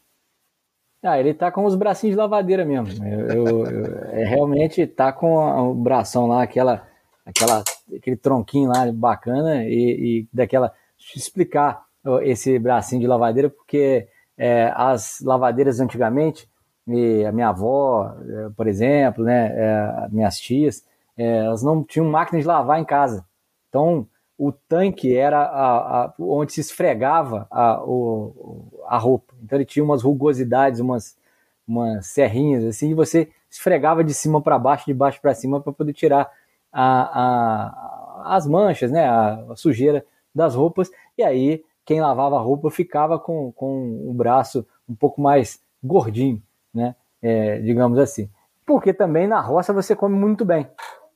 [1.03, 3.07] Ah, ele tá com os bracinhos de lavadeira mesmo.
[3.07, 6.89] Eu, eu, eu é, realmente tá com o bração lá, aquela,
[7.27, 7.63] aquela,
[7.95, 10.73] aquele tronquinho lá bacana e, e daquela.
[10.97, 11.85] Deixa eu explicar
[12.23, 16.49] esse bracinho de lavadeira, porque é, as lavadeiras antigamente,
[16.87, 20.85] a minha avó, é, por exemplo, né, é, minhas tias,
[21.17, 23.25] é, elas não tinham máquina de lavar em casa.
[23.69, 29.35] Então, o tanque era a, a, onde se esfregava a, o, a roupa.
[29.43, 31.17] Então ele tinha umas rugosidades, umas,
[31.67, 35.73] umas serrinhas assim, e você esfregava de cima para baixo, de baixo para cima, para
[35.73, 36.31] poder tirar
[36.73, 40.05] as manchas, né, a, sujeira
[40.35, 40.91] das roupas.
[41.17, 46.43] E aí quem lavava a roupa ficava com, com o braço um pouco mais gordinho,
[46.73, 48.29] né, é, digamos assim.
[48.67, 50.67] Porque também na roça você come muito bem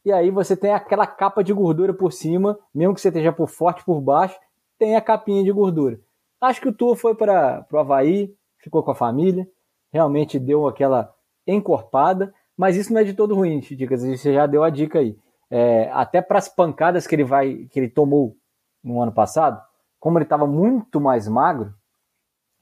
[0.04, 3.48] e aí você tem aquela capa de gordura por cima, mesmo que você esteja por
[3.48, 4.38] forte por baixo,
[4.78, 5.98] tem a capinha de gordura.
[6.40, 9.48] Acho que o Tua foi para o Havaí, ficou com a família,
[9.92, 11.12] realmente deu aquela
[11.46, 14.02] encorpada, mas isso não é de todo ruim, Dicas.
[14.02, 15.16] Você já deu a dica aí.
[15.50, 18.36] É, até para as pancadas que ele vai, que ele tomou
[18.82, 19.60] no ano passado,
[19.98, 21.74] como ele estava muito mais magro,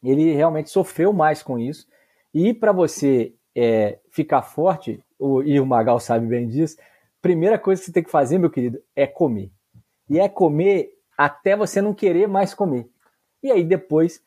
[0.02, 1.86] ele realmente sofreu mais com isso.
[2.32, 6.76] E para você é, ficar forte, o, e o Magal sabe bem disso,
[7.26, 9.50] primeira coisa que você tem que fazer, meu querido, é comer.
[10.08, 12.88] E é comer até você não querer mais comer.
[13.42, 14.22] E aí depois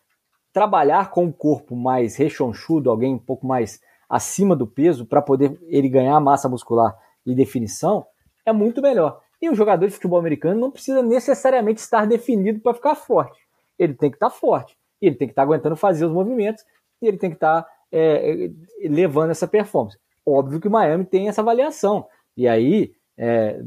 [0.52, 3.80] trabalhar com o corpo mais rechonchudo, alguém um pouco mais
[4.10, 8.06] acima do peso, para poder ele ganhar massa muscular e definição,
[8.46, 9.22] é muito melhor.
[9.42, 13.40] E o jogador de futebol americano não precisa necessariamente estar definido para ficar forte.
[13.78, 14.78] Ele tem que estar forte.
[15.02, 16.66] E ele tem que estar aguentando fazer os movimentos.
[17.02, 18.52] E ele tem que estar é,
[18.84, 19.98] levando essa performance.
[20.26, 22.06] Óbvio que o Miami tem essa avaliação.
[22.40, 23.62] E aí é,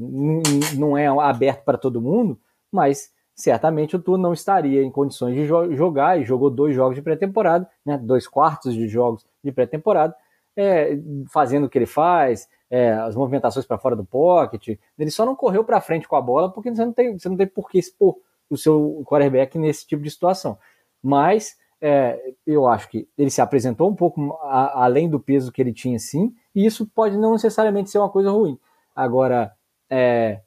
[0.79, 2.41] não é aberto para todo mundo,
[2.73, 6.95] mas certamente o Tour não estaria em condições de jo jogar e jogou dois jogos
[6.95, 10.17] de pré-temporada, né, dois quartos de jogos de pré-temporada,
[10.57, 10.99] é,
[11.31, 14.79] fazendo o que ele faz, é, as movimentações para fora do pocket.
[14.99, 17.37] Ele só não correu para frente com a bola porque você não tem, você não
[17.37, 18.17] tem por que expor
[18.49, 20.57] o seu quarterback nesse tipo de situação.
[21.03, 25.61] Mas é, eu acho que ele se apresentou um pouco a, além do peso que
[25.61, 28.57] ele tinha, sim, e isso pode não necessariamente ser uma coisa ruim.
[28.95, 29.53] Agora,
[29.91, 30.41] é,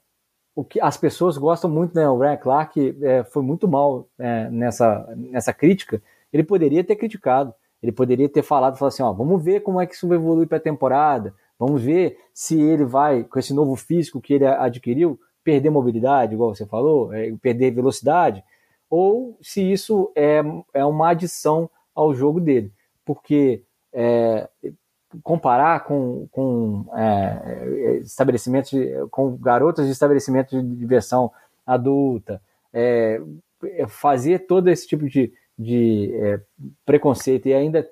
[0.54, 2.08] o que as pessoas gostam muito, né?
[2.08, 6.02] O Ryan Clark é, foi muito mal é, nessa, nessa crítica.
[6.32, 9.86] Ele poderia ter criticado, ele poderia ter falado, falado assim, ó, vamos ver como é
[9.86, 13.76] que isso vai evoluir para a temporada, vamos ver se ele vai, com esse novo
[13.76, 18.42] físico que ele adquiriu, perder mobilidade, igual você falou, é, perder velocidade,
[18.88, 22.72] ou se isso é, é uma adição ao jogo dele.
[23.04, 23.62] Porque
[23.92, 24.48] é,
[25.22, 28.70] comparar com, com é, estabelecimentos,
[29.10, 31.32] com garotas de estabelecimentos de diversão
[31.66, 32.40] adulta,
[32.72, 33.20] é,
[33.88, 36.40] fazer todo esse tipo de, de é,
[36.84, 37.88] preconceito e ainda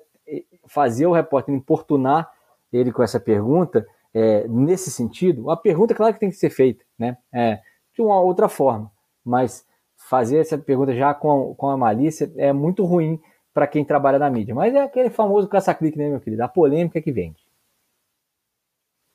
[0.67, 2.31] fazer o repórter importunar
[2.71, 6.83] ele com essa pergunta, é, nesse sentido, a pergunta, claro que tem que ser feita,
[6.97, 7.17] né?
[7.33, 7.59] É,
[7.93, 8.91] de uma outra forma,
[9.23, 9.65] mas
[10.09, 13.19] fazer essa pergunta já com, com a malícia é muito ruim
[13.53, 14.53] para quem trabalha na mídia.
[14.53, 16.43] Mas é aquele famoso caça-clique, né, meu querido?
[16.43, 17.37] A polêmica que vende.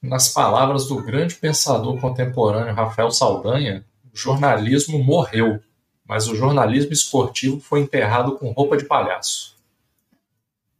[0.02, 5.60] Nas palavras do grande pensador contemporâneo Rafael Saldanha, o jornalismo morreu,
[6.06, 9.56] mas o jornalismo esportivo foi enterrado com roupa de palhaço.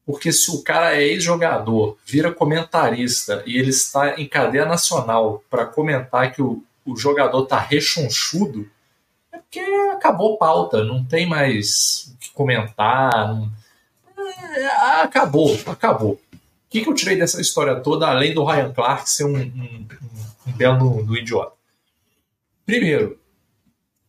[0.06, 5.66] Porque se o cara é ex-jogador, vira comentarista e ele está em cadeia nacional para
[5.66, 8.68] comentar que o, o jogador tá rechonchudo,
[9.50, 9.58] porque
[9.92, 13.34] acabou pauta, não tem mais o que comentar.
[13.34, 13.50] Não...
[14.54, 16.12] É, acabou, acabou.
[16.12, 16.20] O
[16.70, 19.88] que, que eu tirei dessa história toda, além do Ryan Clark ser um, um,
[20.46, 21.52] um belo do idiota?
[22.64, 23.18] Primeiro,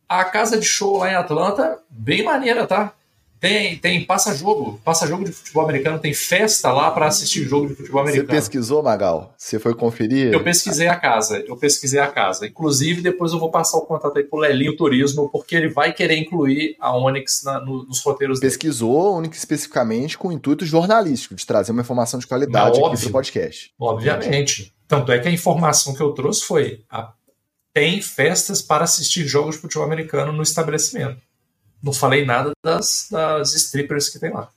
[0.08, 2.92] a casa de show lá em Atlanta, bem maneira, tá?
[3.42, 8.02] Tem, tem passa-jogo, passa-jogo de futebol americano, tem festa lá para assistir jogo de futebol
[8.02, 8.28] americano.
[8.28, 9.34] Você pesquisou, Magal?
[9.36, 10.32] Você foi conferir?
[10.32, 12.46] Eu pesquisei a casa, eu pesquisei a casa.
[12.46, 16.18] Inclusive, depois eu vou passar o contato aí pro Lelinho Turismo, porque ele vai querer
[16.18, 19.08] incluir a Onyx na, no, nos roteiros Pesquisou dele.
[19.08, 23.00] a Onyx especificamente com o intuito jornalístico, de trazer uma informação de qualidade Não, aqui
[23.02, 23.72] pro podcast.
[23.76, 24.72] Obviamente.
[24.86, 27.12] Tanto é que a informação que eu trouxe foi: a,
[27.74, 31.20] tem festas para assistir jogos de futebol americano no estabelecimento.
[31.82, 34.50] Não falei nada das, das strippers que tem lá.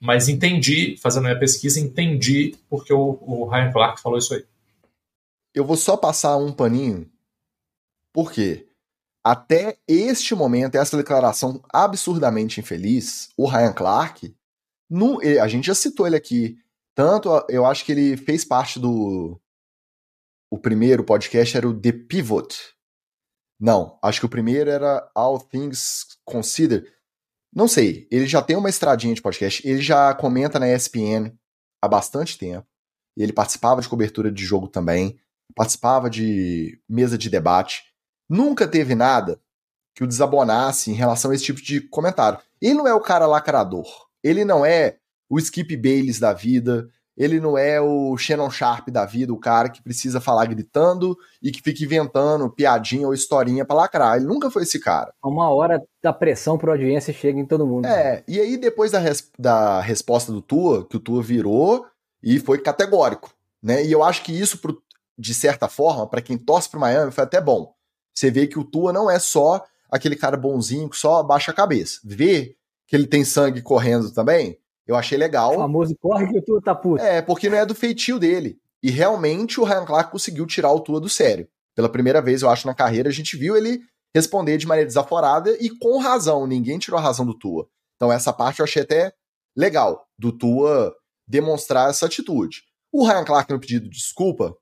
[0.00, 4.44] Mas entendi, fazendo minha pesquisa, entendi porque o, o Ryan Clark falou isso aí.
[5.54, 7.10] Eu vou só passar um paninho.
[8.12, 8.66] Por quê?
[9.24, 14.34] Até este momento, essa declaração absurdamente infeliz, o Ryan Clark,
[14.88, 16.58] no, a gente já citou ele aqui.
[16.94, 19.40] Tanto, eu acho que ele fez parte do.
[20.48, 22.75] O primeiro podcast era o The Pivot,
[23.58, 26.86] não, acho que o primeiro era All Things Considered.
[27.54, 31.32] Não sei, ele já tem uma estradinha de podcast, ele já comenta na ESPN
[31.80, 32.66] há bastante tempo.
[33.16, 35.18] Ele participava de cobertura de jogo também,
[35.54, 37.84] participava de mesa de debate.
[38.28, 39.40] Nunca teve nada
[39.94, 42.38] que o desabonasse em relação a esse tipo de comentário.
[42.60, 43.86] Ele não é o cara lacrador.
[44.22, 44.98] Ele não é
[45.30, 46.90] o Skip Bayless da vida.
[47.16, 51.50] Ele não é o Shannon Sharp da vida, o cara que precisa falar gritando e
[51.50, 54.16] que fica inventando piadinha ou historinha pra lacrar.
[54.16, 55.12] Ele nunca foi esse cara.
[55.24, 57.86] Uma hora da pressão pro audiência chega em todo mundo.
[57.86, 61.86] É, e aí depois da, res da resposta do Tua, que o Tua virou
[62.22, 63.84] e foi categórico, né?
[63.84, 64.82] E eu acho que isso, pro,
[65.18, 67.72] de certa forma, para quem torce pro Miami, foi até bom.
[68.14, 71.54] Você vê que o Tua não é só aquele cara bonzinho que só abaixa a
[71.54, 72.00] cabeça.
[72.04, 72.56] Vê
[72.86, 75.54] que ele tem sangue correndo também, eu achei legal.
[75.54, 77.02] O famoso corre que o Tua tá puto.
[77.02, 78.58] É, porque não é do feitio dele.
[78.82, 81.48] E realmente o Ryan Clark conseguiu tirar o Tua do sério.
[81.74, 83.80] Pela primeira vez, eu acho, na carreira, a gente viu ele
[84.14, 86.46] responder de maneira desaforada e com razão.
[86.46, 87.68] Ninguém tirou a razão do Tua.
[87.96, 89.12] Então essa parte eu achei até
[89.56, 90.94] legal, do Tua
[91.26, 92.62] demonstrar essa atitude.
[92.92, 94.56] O Ryan Clark no pedido de desculpa,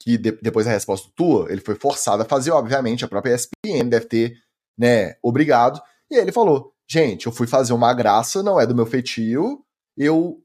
[0.00, 3.34] que de, depois da resposta do Tua, ele foi forçado a fazer, obviamente, a própria
[3.34, 4.36] ESPN deve ter,
[4.78, 5.80] né, obrigado.
[6.10, 9.64] E aí ele falou: gente, eu fui fazer uma graça, não é do meu feitio,
[9.96, 10.42] eu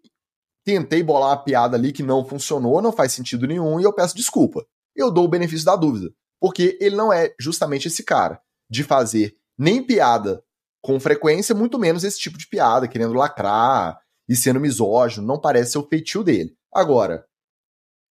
[0.65, 4.15] tentei bolar uma piada ali que não funcionou, não faz sentido nenhum, e eu peço
[4.15, 4.65] desculpa.
[4.95, 9.35] Eu dou o benefício da dúvida, porque ele não é justamente esse cara de fazer
[9.57, 10.43] nem piada
[10.81, 15.73] com frequência, muito menos esse tipo de piada, querendo lacrar e sendo misógino, não parece
[15.73, 16.55] ser o feitio dele.
[16.73, 17.25] Agora,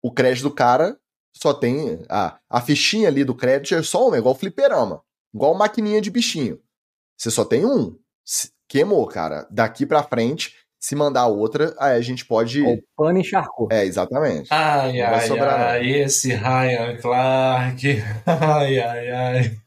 [0.03, 0.99] o crédito do cara
[1.35, 2.03] só tem.
[2.09, 5.01] A, a fichinha ali do crédito é só uma, igual fliperama,
[5.33, 6.59] igual maquininha de bichinho.
[7.17, 7.97] Você só tem um.
[8.67, 9.47] Queimou, cara.
[9.49, 12.61] Daqui pra frente, se mandar outra, aí a gente pode.
[12.61, 13.67] O pano encharcou.
[13.71, 14.47] É, exatamente.
[14.51, 15.97] Ai, ai, sobrar, ai, não.
[15.97, 18.03] esse Ryan Clark.
[18.25, 19.57] Ai, ai, ai.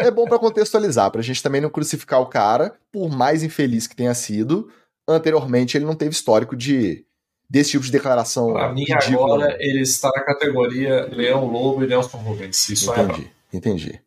[0.00, 3.86] É, é bom para contextualizar, pra gente também não crucificar o cara, por mais infeliz
[3.86, 4.70] que tenha sido.
[5.08, 7.04] Anteriormente, ele não teve histórico de
[7.48, 8.52] desse tipo de declaração.
[8.52, 9.34] Pra mim, ridícula.
[9.34, 12.68] agora, ele está na categoria Leão Lobo e Nelson Rubens.
[12.68, 14.00] Isso entendi, é entendi.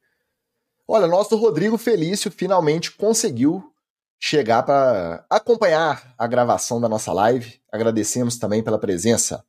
[0.88, 3.72] Olha, nosso Rodrigo Felício finalmente conseguiu
[4.20, 7.61] chegar para acompanhar a gravação da nossa live.
[7.72, 9.45] Agradecemos também pela presença.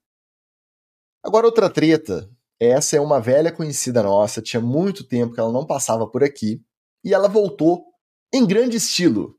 [1.22, 2.30] Agora, outra treta.
[2.60, 6.64] Essa é uma velha conhecida nossa, tinha muito tempo que ela não passava por aqui,
[7.02, 7.84] e ela voltou
[8.32, 9.36] em grande estilo.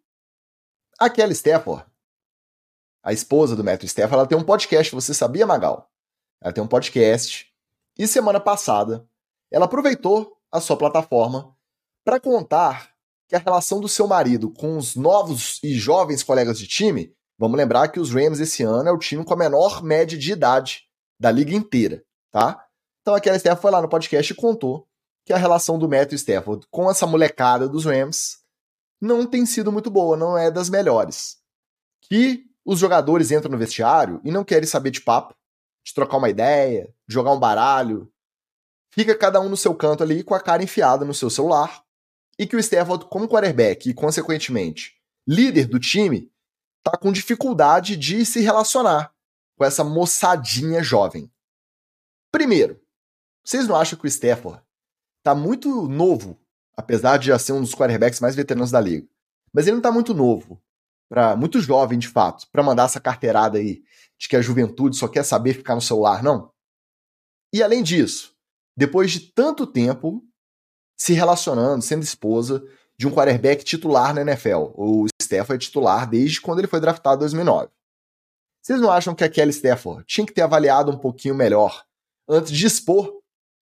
[0.99, 1.85] Aquela Stafford,
[3.03, 5.89] a esposa do Metro Stafford, ela tem um podcast, você sabia, Magal?
[6.41, 7.51] Ela tem um podcast,
[7.97, 9.07] e semana passada
[9.51, 11.55] ela aproveitou a sua plataforma
[12.03, 12.94] para contar
[13.27, 17.57] que a relação do seu marido com os novos e jovens colegas de time, vamos
[17.57, 20.83] lembrar que os Rams esse ano é o time com a menor média de idade
[21.19, 22.65] da liga inteira, tá?
[23.01, 24.87] Então a Kelly Stafford foi lá no podcast e contou
[25.25, 28.39] que a relação do Matthew Stafford com essa molecada dos Rams
[29.01, 31.37] não tem sido muito boa, não é das melhores.
[32.01, 35.35] Que os jogadores entram no vestiário e não querem saber de papo,
[35.85, 38.11] de trocar uma ideia, de jogar um baralho.
[38.91, 41.84] Fica cada um no seu canto ali com a cara enfiada no seu celular,
[42.37, 44.95] e que o Stafford, como quarterback e, consequentemente,
[45.27, 46.31] líder do time,
[46.83, 49.13] tá com dificuldade de se relacionar
[49.57, 51.31] com essa moçadinha jovem.
[52.31, 52.79] Primeiro,
[53.43, 54.61] vocês não acham que o Stafford
[55.23, 56.39] tá muito novo,
[56.75, 59.07] apesar de já ser um dos quarterbacks mais veteranos da liga,
[59.53, 60.61] mas ele não tá muito novo,
[61.09, 63.83] para muito jovem de fato, para mandar essa carteirada aí
[64.17, 66.51] de que a juventude só quer saber ficar no celular, não?
[67.53, 68.35] E além disso,
[68.75, 70.21] depois de tanto tempo,
[70.97, 72.63] se relacionando, sendo esposa
[72.97, 74.71] de um quarterback titular na NFL.
[74.75, 77.69] O Stafford é titular desde quando ele foi draftado em 2009.
[78.61, 81.83] Vocês não acham que a Kelly Stafford tinha que ter avaliado um pouquinho melhor
[82.27, 83.11] antes de expor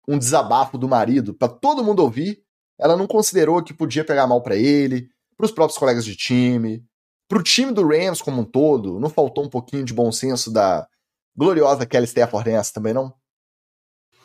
[0.07, 2.43] um desabafo do marido para todo mundo ouvir?
[2.79, 6.85] Ela não considerou que podia pegar mal para ele, para os próprios colegas de time,
[7.27, 8.99] para o time do Rams como um todo.
[8.99, 10.87] Não faltou um pouquinho de bom senso da
[11.35, 13.13] gloriosa Kelly Stafford nessa também, não?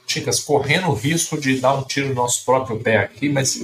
[0.06, 3.58] Ticas, correndo o risco de dar um tiro no nosso próprio pé aqui, mas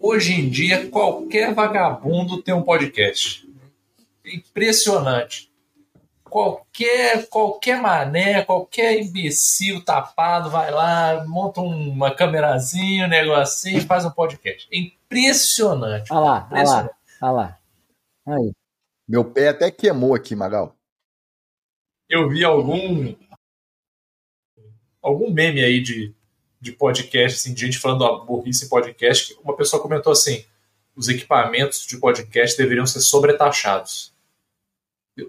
[0.00, 3.46] hoje em dia qualquer vagabundo tem um podcast.
[4.24, 5.50] Impressionante.
[6.24, 14.10] Qualquer, qualquer mané, qualquer imbecil tapado vai lá, monta uma câmerazinha, um negocinho, faz um
[14.10, 14.68] podcast.
[14.72, 16.12] É impressionante.
[16.12, 16.90] Olha lá, olha lá,
[17.22, 17.58] olha lá.
[18.26, 18.52] Aí.
[19.08, 20.74] Meu pé até queimou aqui, Magal.
[22.08, 23.14] Eu vi algum
[25.06, 26.12] algum meme aí de,
[26.60, 30.44] de podcast, assim, de gente falando a burrice podcast, que uma pessoa comentou assim:
[30.96, 34.12] os equipamentos de podcast deveriam ser sobretaxados.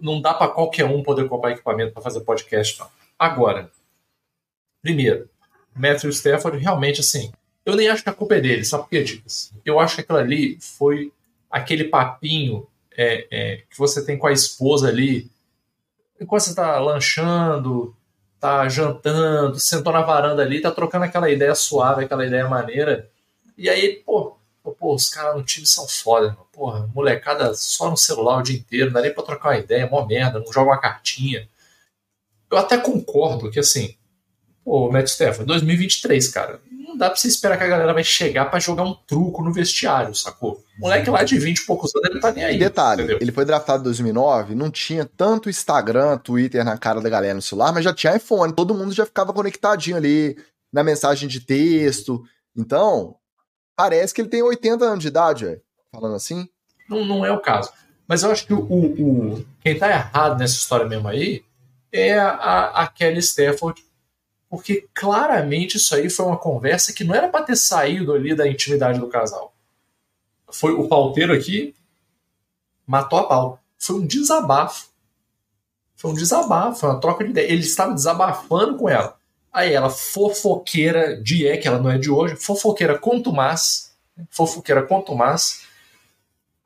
[0.02, 2.90] Não dá para qualquer um poder comprar equipamento para fazer podcast, não.
[3.18, 3.72] Agora,
[4.82, 5.30] primeiro,
[5.76, 7.32] Matthew Stafford realmente assim.
[7.64, 9.54] Eu nem acho que a culpa é dele, só porque dicas.
[9.64, 11.12] Eu acho que aquilo ali foi
[11.50, 15.30] aquele papinho é, é, que você tem com a esposa ali,
[16.20, 17.96] enquanto você está lanchando,
[18.40, 23.10] tá jantando, sentou na varanda ali, tá trocando aquela ideia suave, aquela ideia maneira.
[23.58, 26.48] E aí, pô, pô os caras no time são foda, mano.
[26.52, 29.88] Porra, molecada só no celular o dia inteiro, não dá nem pra trocar uma ideia,
[29.90, 31.48] mó merda, não joga uma cartinha.
[32.52, 33.96] eu até concordo que assim,
[34.64, 38.46] pô, Matt Stafford, 2023, cara, não dá pra você esperar que a galera vai chegar
[38.46, 40.64] para jogar um truco no vestiário, sacou?
[40.78, 42.58] O moleque lá de 20 e poucos anos, ele tá nem aí.
[42.58, 43.20] Detalhe, entendeu?
[43.20, 47.42] ele foi draftado em 2009, não tinha tanto Instagram, Twitter na cara da galera no
[47.42, 50.38] celular, mas já tinha iPhone, todo mundo já ficava conectadinho ali
[50.72, 52.24] na mensagem de texto.
[52.56, 53.16] Então,
[53.76, 55.62] parece que ele tem 80 anos de idade, véio,
[55.92, 56.48] falando assim.
[56.90, 57.70] Não, não é o caso.
[58.08, 61.44] Mas eu acho que o, o, quem tá errado nessa história mesmo aí
[61.92, 63.84] é a, a Kelly Stafford,
[64.50, 68.48] porque claramente isso aí foi uma conversa que não era para ter saído ali da
[68.48, 69.54] intimidade do casal.
[70.50, 71.76] Foi o pauteiro aqui
[72.88, 73.60] matou a pau.
[73.78, 74.88] Foi um desabafo.
[75.96, 77.52] Foi um desabafo, foi uma troca de ideia.
[77.52, 79.18] Ele estava desabafando com ela.
[79.52, 83.96] Aí ela, fofoqueira de é, que ela não é de hoje, fofoqueira contumaz,
[84.30, 85.64] fofoqueira contumaz,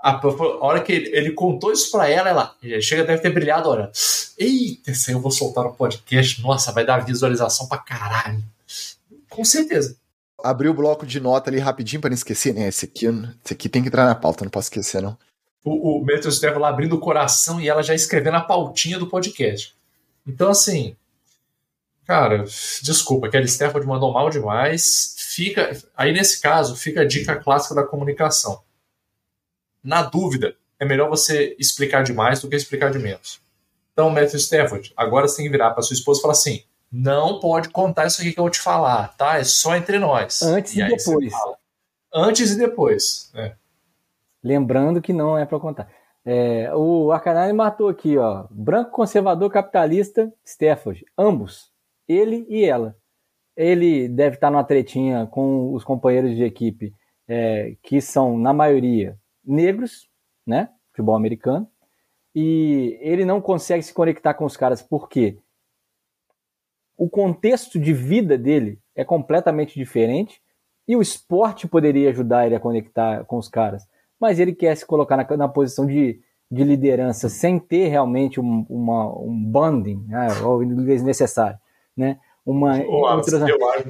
[0.02, 3.70] a, a hora que ele, ele, contou isso pra ela, ela chega, deve ter brilhado,
[3.70, 3.91] olha.
[4.38, 6.41] Eita, esse aí eu vou soltar no podcast.
[6.41, 8.43] Nossa, vai dar visualização pra caralho.
[9.30, 9.95] Com certeza.
[10.43, 12.68] Abri o bloco de nota ali rapidinho para não esquecer, né?
[12.68, 15.16] Esse aqui, esse aqui tem que entrar na pauta, não posso esquecer, não.
[15.64, 19.06] O, o Metro Stefano lá abrindo o coração e ela já escrevendo a pautinha do
[19.06, 19.76] podcast.
[20.26, 20.95] Então, assim,
[22.08, 22.43] cara,
[22.82, 25.16] desculpa, aquele Stafford mandou mal demais.
[25.18, 28.60] Fica, aí nesse caso, fica a dica clássica da comunicação
[29.84, 33.41] na dúvida, é melhor você explicar demais do que explicar de menos.
[33.93, 37.39] Então, Matthew Stafford, agora você tem que virar para sua esposa e falar assim: não
[37.39, 39.38] pode contar isso aqui que eu vou te falar, tá?
[39.38, 40.41] É só entre nós.
[40.41, 41.34] Antes e, e depois.
[42.13, 43.32] Antes e depois.
[43.36, 43.55] É.
[44.43, 45.89] Lembrando que não é para contar.
[46.25, 48.45] É, o Arcanine matou aqui, ó.
[48.49, 51.05] Branco conservador capitalista Stafford.
[51.17, 51.71] Ambos.
[52.07, 52.95] Ele e ela.
[53.55, 56.93] Ele deve estar numa tretinha com os companheiros de equipe,
[57.27, 60.09] é, que são, na maioria, negros,
[60.45, 60.69] né?
[60.89, 61.67] Futebol americano.
[62.33, 65.37] E ele não consegue se conectar com os caras porque
[66.97, 70.41] o contexto de vida dele é completamente diferente
[70.87, 73.87] e o esporte poderia ajudar ele a conectar com os caras.
[74.19, 78.65] Mas ele quer se colocar na, na posição de, de liderança sem ter realmente um,
[78.69, 80.27] uma, um bonding, né?
[80.43, 81.57] ou inglês necessário,
[81.97, 82.19] né?
[82.45, 83.89] Uma, eu, acho,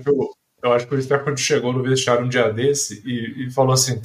[0.62, 4.02] eu acho que o Stefan chegou no vestiário um dia desse e, e falou assim: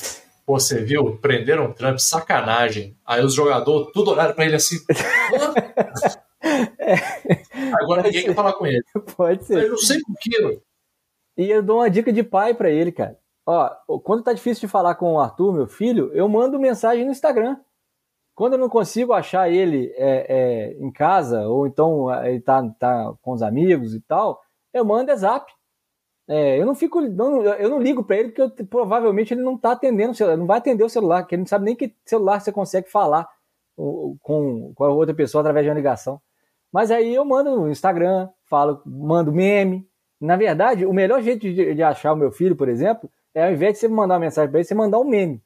[0.46, 1.18] você viu?
[1.18, 2.96] Prenderam o Trump, sacanagem.
[3.04, 4.76] Aí os jogadores tudo olharam pra ele assim.
[7.80, 8.28] Agora ninguém ser.
[8.28, 8.84] quer falar com ele.
[9.16, 9.64] Pode ser.
[9.64, 10.60] Eu não sei por quê.
[11.36, 13.18] E eu dou uma dica de pai para ele, cara.
[13.44, 13.68] Ó,
[14.00, 17.56] quando tá difícil de falar com o Arthur, meu filho, eu mando mensagem no Instagram.
[18.34, 22.62] Quando eu não consigo achar ele é, é, em casa, ou então é, ele tá,
[22.78, 24.40] tá com os amigos e tal,
[24.74, 25.50] eu mando é zap.
[26.28, 29.54] É, eu não fico, não, eu não ligo para ele porque eu, provavelmente ele não
[29.54, 32.40] está atendendo celular, não vai atender o celular, porque ele não sabe nem que celular
[32.40, 33.28] você consegue falar
[33.76, 36.20] com, com a outra pessoa através de uma ligação.
[36.72, 39.88] Mas aí eu mando no Instagram, falo, mando meme.
[40.20, 43.52] Na verdade, o melhor jeito de, de achar o meu filho, por exemplo, é ao
[43.52, 45.42] invés de você mandar uma mensagem para ele, você mandar um meme.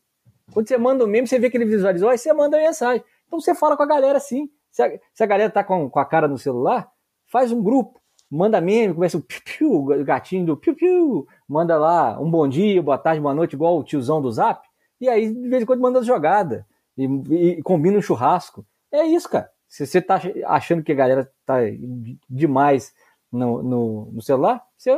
[0.53, 3.05] Quando você manda um meme, você vê que ele visualizou, aí você manda a mensagem.
[3.27, 4.49] Então você fala com a galera assim.
[4.71, 6.91] Se a, se a galera tá com, com a cara no celular,
[7.27, 8.00] faz um grupo
[8.31, 12.83] manda meme, começa o piu, piu, gatinho do piu, piu, manda lá um bom dia,
[12.83, 14.67] boa tarde, boa noite, igual o tiozão do zap,
[15.01, 16.67] e aí de vez em quando manda jogada,
[16.97, 17.05] e,
[17.59, 18.65] e combina um churrasco.
[18.93, 19.51] É isso, cara.
[19.69, 21.59] Se você tá achando que a galera tá
[22.29, 22.93] demais
[23.33, 24.91] no, no, no celular, você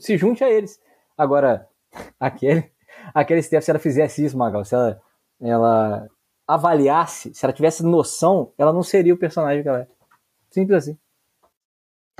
[0.00, 0.80] se junte a eles.
[1.16, 1.68] Agora,
[2.18, 2.70] aquele,
[3.14, 5.00] aquele Steph, se ela fizesse isso, Magal, se ela,
[5.40, 6.08] ela
[6.46, 9.88] avaliasse, se ela tivesse noção, ela não seria o personagem que ela é.
[10.50, 10.98] Simples assim.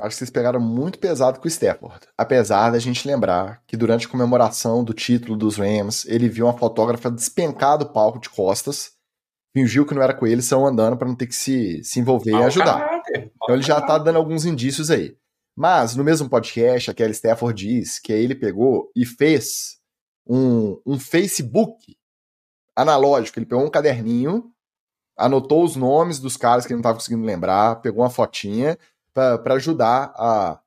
[0.01, 2.01] Acho que vocês pegaram muito pesado com o Stafford.
[2.18, 6.59] Apesar da gente lembrar que durante a comemoração do título dos Rams, ele viu uma
[6.59, 8.92] fotógrafa despencar do palco de costas,
[9.53, 12.32] fingiu que não era com ele, saiu andando para não ter que se, se envolver
[12.32, 13.03] e ajudar.
[13.14, 15.16] Então ele já tá dando alguns indícios aí.
[15.57, 19.78] Mas, no mesmo podcast, aquele Stafford diz que ele pegou e fez
[20.26, 21.97] um, um Facebook
[22.74, 23.38] analógico.
[23.38, 24.51] Ele pegou um caderninho,
[25.16, 28.76] anotou os nomes dos caras que ele não estava conseguindo lembrar, pegou uma fotinha
[29.15, 30.61] para ajudar a,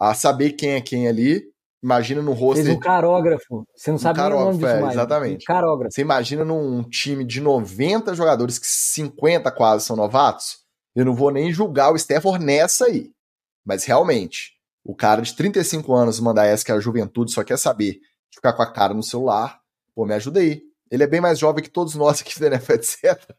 [0.00, 1.52] a saber quem é quem ali.
[1.82, 2.62] Imagina no rosto.
[2.62, 3.66] Fez um carógrafo.
[3.76, 4.92] Você não sabe um carógrafo, o nome disso é.
[4.92, 5.42] Exatamente.
[5.42, 5.94] Um carógrafo.
[5.94, 10.62] Você imagina num time de 90 jogadores, que 50 quase são novatos.
[10.94, 13.10] Eu não vou nem julgar o Stafford nessa aí.
[13.64, 14.52] Mas realmente,
[14.84, 18.36] o cara de 35 anos mandar essa que é a juventude só quer saber de
[18.36, 19.60] ficar com a cara no celular,
[19.94, 20.62] pô, me ajuda aí.
[20.90, 23.34] Ele é bem mais jovem que todos nós aqui da NFL, etc.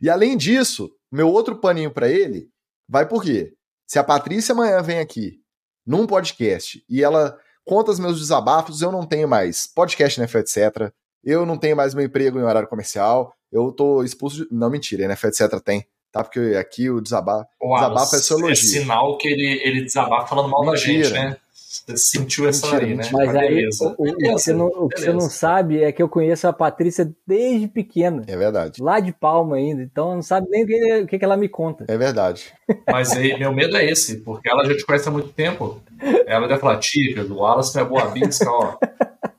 [0.00, 2.48] E além disso, meu outro paninho para ele
[2.88, 3.54] vai por quê?
[3.92, 5.38] Se a Patrícia amanhã vem aqui
[5.86, 10.90] num podcast e ela conta os meus desabafos, eu não tenho mais podcast NFL, etc.
[11.22, 13.34] Eu não tenho mais meu emprego em horário comercial.
[13.52, 14.48] Eu tô expulso de.
[14.50, 15.60] Não, mentira, NFL, etc.
[15.62, 15.84] tem.
[16.10, 16.24] tá?
[16.24, 18.18] Porque aqui o desabafo, o desabafo é
[18.52, 20.96] É sinal que ele, ele desabafa falando mal Mentira.
[20.98, 21.36] da gente, né?
[21.72, 23.04] Você sentiu essa mentira, aí, né?
[23.10, 26.08] Mas aí, o, o, que você não, o que você não sabe é que eu
[26.08, 28.22] conheço a Patrícia desde pequena.
[28.26, 28.82] É verdade.
[28.82, 29.82] Lá de Palma ainda.
[29.82, 31.86] Então não sabe nem o que, o que ela me conta.
[31.88, 32.52] É verdade.
[32.92, 35.80] Mas aí, meu medo é esse, porque ela já te conhece há muito tempo.
[36.26, 38.76] Ela deve falar, tia, do Wallace é boa bisca, ó.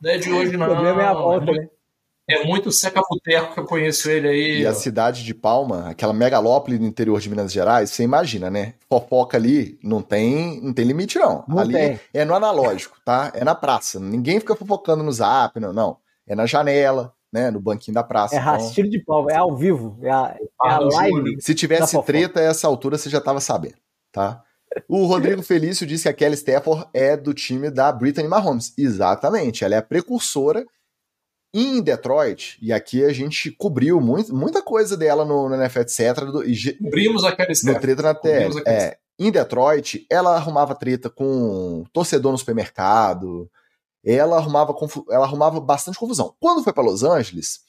[0.02, 0.66] Não é de hoje, não.
[0.74, 1.68] O problema é a volta, é né?
[2.30, 4.62] É muito Seca Puteco que eu conheço ele aí.
[4.62, 4.70] E ó.
[4.70, 8.76] a cidade de Palma, aquela megalópole no interior de Minas Gerais, você imagina, né?
[8.90, 11.44] Fofoca ali não tem, não tem limite, não.
[11.48, 12.00] não ali tem.
[12.14, 13.32] é no analógico, tá?
[13.36, 14.00] É na praça.
[14.00, 15.98] Ninguém fica fofocando no zap, não, não.
[16.26, 17.52] É na janela, né?
[17.52, 18.36] No banquinho da praça.
[18.36, 18.54] É então...
[18.54, 20.00] rastilho de palma, é ao vivo.
[20.02, 21.42] É a, é a live.
[21.42, 23.76] Se tivesse treta, a essa altura você já tava sabendo,
[24.14, 24.42] tá?
[24.88, 28.74] O Rodrigo Felício disse que a Kelly Stafford é do time da Brittany Mahomes.
[28.78, 30.66] Exatamente, ela é a precursora
[31.54, 36.26] em Detroit, e aqui a gente cobriu muito, muita coisa dela no, no NFL, etc.
[36.26, 38.64] Do, e, Cobrimos a Kelly No treta na TL.
[38.66, 43.50] É, em Detroit, ela arrumava treta com torcedor no supermercado,
[44.04, 44.76] ela arrumava,
[45.12, 46.36] ela arrumava bastante confusão.
[46.40, 47.60] Quando foi para Los Angeles,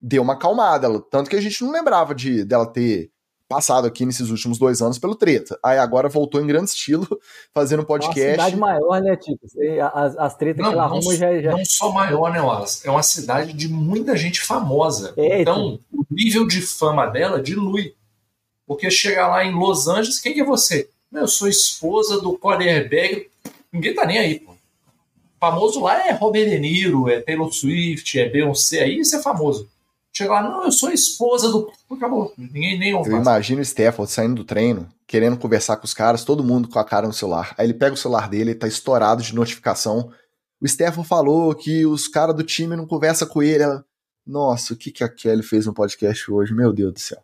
[0.00, 3.10] deu uma acalmada, tanto que a gente não lembrava de dela ter
[3.48, 5.58] passado aqui nesses últimos dois anos pelo treta.
[5.62, 7.06] Aí agora voltou em grande estilo,
[7.52, 8.20] fazendo podcast.
[8.20, 9.46] É uma cidade maior, né, Tico?
[9.92, 11.50] As, as tretas não, que ela arruma já, já.
[11.52, 12.86] Não só maior, né, Wallace?
[12.86, 15.12] É uma cidade de muita gente famosa.
[15.16, 17.94] É, então, o nível de fama dela dilui.
[18.66, 20.88] Porque chega lá em Los Angeles, quem que é você?
[21.12, 23.28] Eu sou esposa do quarterback.
[23.70, 24.54] Ninguém tá nem aí, pô.
[25.38, 29.68] Famoso lá é Robert De Niro, é Taylor Swift, é Beyoncé, aí isso é famoso.
[30.16, 31.72] Chega lá, não, eu sou esposa do.
[31.90, 32.32] Acabou.
[32.38, 33.10] Ninguém nem ouve.
[33.10, 36.78] Eu imagino o Stafford saindo do treino, querendo conversar com os caras, todo mundo com
[36.78, 37.52] a cara no celular.
[37.58, 40.12] Aí ele pega o celular dele, ele tá estourado de notificação.
[40.60, 43.64] O Stafford falou que os caras do time não conversam com ele.
[43.64, 43.84] Ela,
[44.24, 46.54] Nossa, o que, que a Kelly fez no podcast hoje?
[46.54, 47.18] Meu Deus do céu.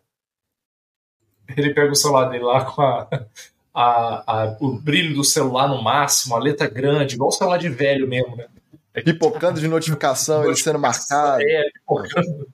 [1.55, 3.07] Ele pega o celular dele lá com a,
[3.73, 7.69] a, a, o brilho do celular no máximo, a letra grande, igual o celular de
[7.69, 8.47] velho mesmo, né?
[9.05, 11.41] Pipocando de notificação, ele sendo marcado.
[11.41, 12.47] É, pipocando.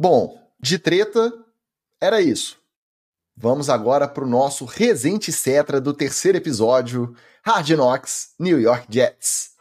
[0.00, 1.32] Bom, de treta,
[2.00, 2.56] era isso.
[3.36, 9.56] Vamos agora para o nosso Resente Cetra do terceiro episódio, Hard Knocks, New York Jets.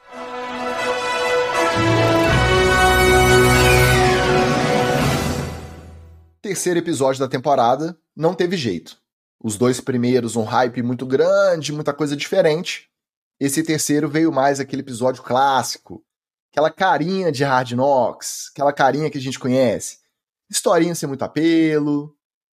[6.40, 8.96] Terceiro episódio da temporada, não teve jeito.
[9.44, 12.92] Os dois primeiros, um hype muito grande, muita coisa diferente.
[13.40, 16.06] Esse terceiro veio mais aquele episódio clássico,
[16.52, 20.06] aquela carinha de Hard Knocks, aquela carinha que a gente conhece
[20.50, 22.16] historinha sem muito apelo,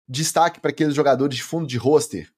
[0.08, 2.30] destaque para aqueles jogadores de fundo de roster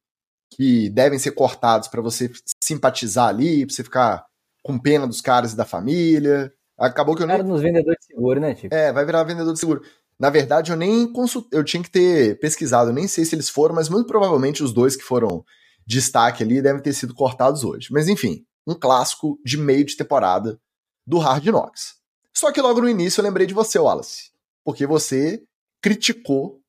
[0.54, 2.30] que devem ser cortados para você
[2.62, 4.26] simpatizar ali, para você ficar
[4.62, 6.52] com pena dos caras e da família.
[6.78, 7.36] Acabou que eu nem.
[7.36, 8.74] Cara nos vendedores de seguro, né, tipo?
[8.74, 9.82] É, vai virar vendedor de seguro.
[10.18, 13.48] Na verdade, eu nem consultei, eu tinha que ter pesquisado, eu nem sei se eles
[13.48, 15.44] foram, mas muito provavelmente os dois que foram
[15.86, 17.88] destaque ali devem ter sido cortados hoje.
[17.90, 20.60] Mas enfim, um clássico de meio de temporada
[21.06, 21.94] do Hard Knocks.
[22.32, 24.31] Só que logo no início eu lembrei de você, Wallace
[24.64, 25.42] porque você
[25.82, 26.60] criticou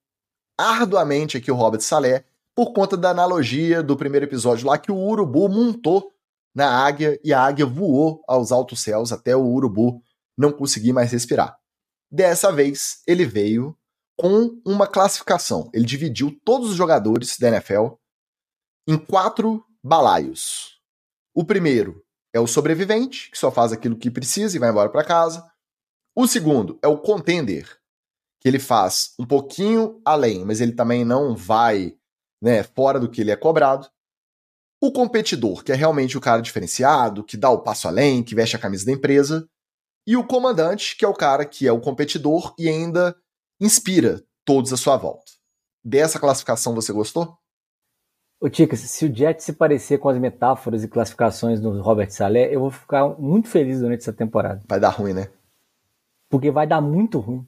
[0.57, 2.25] arduamente aqui o Robert Salé
[2.55, 6.13] por conta da analogia do primeiro episódio lá que o urubu montou
[6.53, 10.01] na águia e a águia voou aos altos céus até o urubu
[10.37, 11.57] não conseguir mais respirar.
[12.11, 13.75] Dessa vez, ele veio
[14.15, 15.69] com uma classificação.
[15.73, 17.95] Ele dividiu todos os jogadores da NFL
[18.87, 20.79] em quatro balaios.
[21.33, 25.03] O primeiro é o sobrevivente, que só faz aquilo que precisa e vai embora para
[25.03, 25.49] casa.
[26.15, 27.79] O segundo é o contender,
[28.43, 31.95] que ele faz um pouquinho além, mas ele também não vai
[32.41, 33.87] né, fora do que ele é cobrado.
[34.81, 38.57] O competidor, que é realmente o cara diferenciado, que dá o passo além, que veste
[38.57, 39.47] a camisa da empresa.
[40.05, 43.15] E o comandante, que é o cara que é o competidor e ainda
[43.61, 45.31] inspira todos à sua volta.
[45.81, 47.37] Dessa classificação você gostou?
[48.41, 52.53] Ô Ticas, se o Jet se parecer com as metáforas e classificações do Robert Salé,
[52.53, 54.61] eu vou ficar muito feliz durante essa temporada.
[54.67, 55.29] Vai dar ruim, né?
[56.29, 57.47] Porque vai dar muito ruim.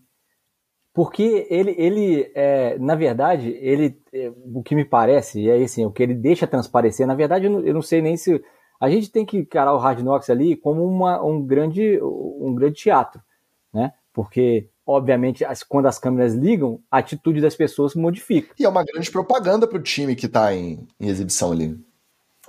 [0.96, 5.86] Porque ele, ele é, na verdade, ele, é, o que me parece, e é assim,
[5.86, 8.42] o que ele deixa transparecer, na verdade, eu não, eu não, sei nem se.
[8.80, 12.76] A gente tem que encarar o Hard Knocks ali como uma, um, grande, um grande
[12.76, 13.22] teatro,
[13.74, 13.92] né?
[14.14, 18.56] Porque, obviamente, as, quando as câmeras ligam, a atitude das pessoas modifica.
[18.58, 21.78] E é uma grande propaganda para o time que está em, em, exibição ali.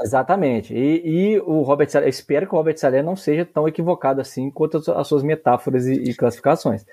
[0.01, 0.73] Exatamente.
[0.73, 4.53] E, e o Robert Salé, espero que o Robert Salé não seja tão equivocado assim
[4.53, 6.85] quanto as suas metáforas e, e classificações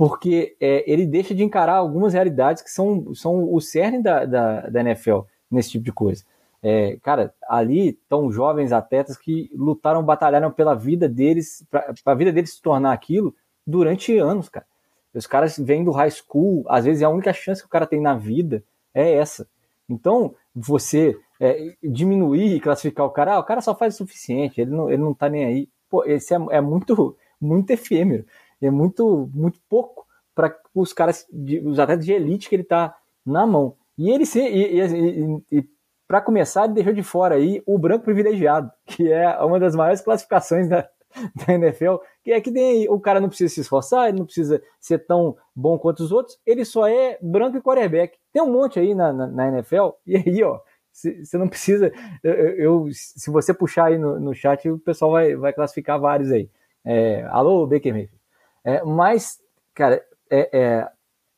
[0.00, 4.60] porque é, ele deixa de encarar algumas realidades que são, são o cerne da, da,
[4.62, 5.18] da NFL
[5.50, 6.24] nesse tipo de coisa.
[6.62, 12.32] É, cara, ali estão jovens atletas que lutaram, batalharam pela vida deles, para a vida
[12.32, 13.34] deles se tornar aquilo
[13.66, 14.64] durante anos, cara.
[15.12, 17.86] Os caras vêm do high school, às vezes é a única chance que o cara
[17.86, 18.64] tem na vida
[18.94, 19.46] é essa.
[19.86, 24.62] Então, você é, diminuir e classificar o cara, ah, o cara só faz o suficiente,
[24.62, 25.68] ele não, ele não tá nem aí.
[25.90, 28.24] Pô, esse é, é muito, muito efêmero,
[28.62, 31.26] é muito, muito pouco para os caras,
[31.64, 33.76] os atletas de elite que ele tá na mão.
[33.98, 35.64] E ele se, e, e, e
[36.06, 40.00] para começar, ele deixou de fora aí o branco privilegiado, que é uma das maiores
[40.00, 40.88] classificações da,
[41.46, 44.62] da NFL, que é que tem o cara não precisa se esforçar, ele não precisa
[44.80, 48.18] ser tão bom quanto os outros, ele só é branco e quarterback.
[48.32, 50.60] Tem um monte aí na, na, na NFL, e aí, ó,
[50.92, 51.92] você não precisa.
[52.22, 56.30] Eu, eu, se você puxar aí no, no chat, o pessoal vai, vai classificar vários
[56.32, 56.50] aí.
[56.84, 58.19] É, alô, Baker Mayfield.
[58.64, 59.38] É, mas,
[59.74, 60.88] cara, é, é,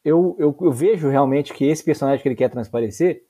[0.05, 3.25] eu, eu, eu, vejo realmente que esse personagem que ele quer transparecer,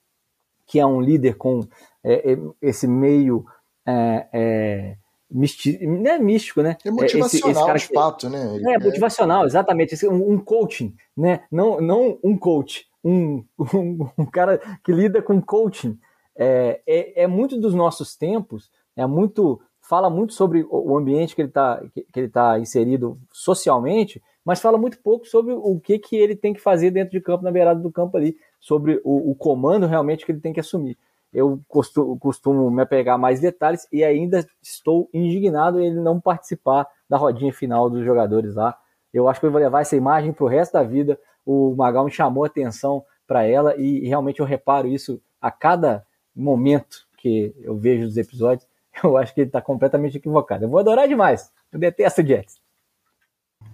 [0.66, 1.60] que é um líder com
[2.02, 3.44] é, é, esse meio
[3.86, 4.96] é,
[5.32, 6.76] Misti não é místico, né?
[6.84, 8.54] É motivacional, esse, esse cara de fato, né?
[8.54, 10.06] Ele é, motivacional, exatamente.
[10.06, 11.44] Um, um, coaching, né?
[11.50, 13.42] Não, não um coach, um,
[13.74, 15.98] um, um cara que lida com coaching.
[16.36, 21.42] É, é, é, muito dos nossos tempos, é muito fala muito sobre o ambiente que
[21.42, 26.16] ele está que, ele tá inserido socialmente, mas fala muito pouco sobre o que, que
[26.16, 29.34] ele tem que fazer dentro de campo, na beirada do campo ali, sobre o, o
[29.34, 30.96] comando realmente que ele tem que assumir
[31.32, 37.16] eu costumo, costumo me apegar mais detalhes e ainda estou indignado ele não participar da
[37.16, 38.76] rodinha final dos jogadores lá.
[39.12, 41.18] Eu acho que eu vou levar essa imagem para o resto da vida.
[41.44, 45.50] O Magal me chamou a atenção para ela e, e realmente eu reparo isso a
[45.50, 46.04] cada
[46.36, 48.68] momento que eu vejo os episódios.
[49.02, 50.64] Eu acho que ele está completamente equivocado.
[50.64, 51.50] Eu vou adorar demais.
[51.72, 52.60] Eu detesto o Jets.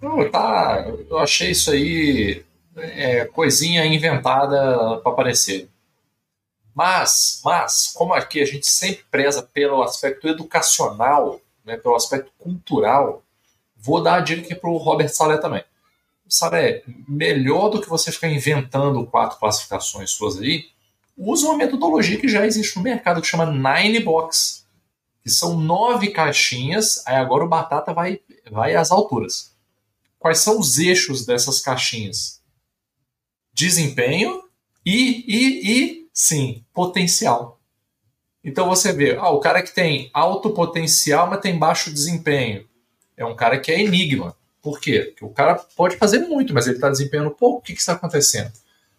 [0.01, 2.45] Não, tá, eu achei isso aí
[2.77, 5.67] é, coisinha inventada para aparecer.
[6.73, 13.23] Mas, mas, como aqui a gente sempre preza pelo aspecto educacional, né, pelo aspecto cultural,
[13.75, 15.63] vou dar a dica para o Robert Salé também.
[16.27, 20.67] Salé, melhor do que você ficar inventando quatro classificações suas aí,
[21.17, 24.58] usa uma metodologia que já existe no mercado que chama Nine Box,
[25.33, 27.05] que são nove caixinhas.
[27.05, 28.19] Aí agora o Batata vai,
[28.51, 29.55] vai às alturas.
[30.17, 32.41] Quais são os eixos dessas caixinhas?
[33.53, 34.43] Desempenho
[34.85, 37.61] e, e, e Sim, potencial.
[38.43, 42.67] Então você vê, ah, o cara que tem alto potencial, mas tem baixo desempenho.
[43.15, 44.35] É um cara que é enigma.
[44.61, 45.13] Por quê?
[45.13, 47.59] Porque o cara pode fazer muito, mas ele está desempenhando pouco.
[47.59, 48.51] O que está acontecendo?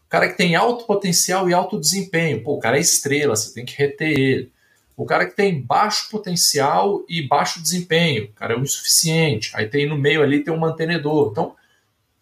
[0.06, 3.52] O cara que tem alto potencial e alto desempenho, pô, o cara é estrela, você
[3.52, 4.52] tem que reter ele.
[5.00, 9.50] O cara que tem baixo potencial e baixo desempenho, o cara é o insuficiente.
[9.54, 11.30] Aí tem no meio ali tem um mantenedor.
[11.30, 11.56] Então,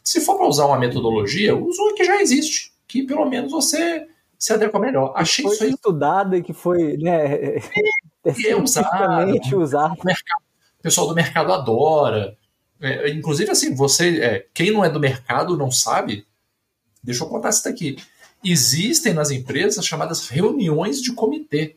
[0.01, 4.07] se for para usar uma metodologia, use uma que já existe, que pelo menos você
[4.39, 5.13] se adequa melhor.
[5.17, 5.71] Achei foi isso aí.
[5.71, 7.59] estudado e que foi, né?
[8.25, 9.57] É, é usado.
[9.57, 9.95] usado.
[9.99, 10.43] O, mercado,
[10.79, 12.37] o pessoal do mercado adora.
[12.81, 14.21] É, inclusive, assim, você.
[14.21, 16.27] É, quem não é do mercado não sabe.
[17.03, 17.97] Deixa eu contar isso daqui.
[18.45, 21.77] Existem nas empresas chamadas reuniões de comitê.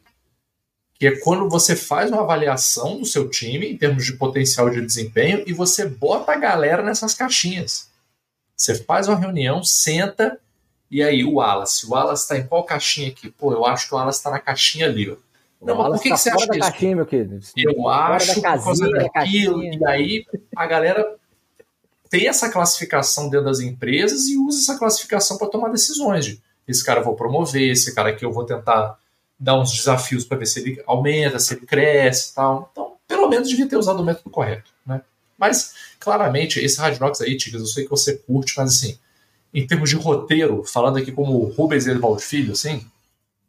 [1.02, 4.86] Que é quando você faz uma avaliação do seu time em termos de potencial de
[4.86, 7.90] desempenho e você bota a galera nessas caixinhas.
[8.56, 10.40] Você faz uma reunião, senta
[10.92, 11.88] e aí, o Wallace?
[11.88, 13.32] O Wallace está em qual caixinha aqui?
[13.32, 15.16] Pô, eu acho que o Wallace está na caixinha ali, ó.
[15.66, 16.60] Não, mas por que, tá que você acha isso?
[16.60, 17.40] Caixinha, meu querido.
[17.58, 19.64] Eu acho por causa daquilo.
[19.64, 20.26] E aí
[20.56, 21.16] a galera
[22.12, 26.86] tem essa classificação dentro das empresas e usa essa classificação para tomar decisões de esse
[26.86, 28.98] cara eu vou promover, esse cara aqui eu vou tentar
[29.42, 32.70] dar uns desafios para ver se ele aumenta, se ele cresce e tal.
[32.72, 35.02] Então, pelo menos devia ter usado o método correto, né?
[35.36, 39.00] Mas, claramente, esse Radnox aí, Tigres, eu sei que você curte, mas assim,
[39.52, 42.86] em termos de roteiro, falando aqui como Rubens Edvaldo Filho, assim,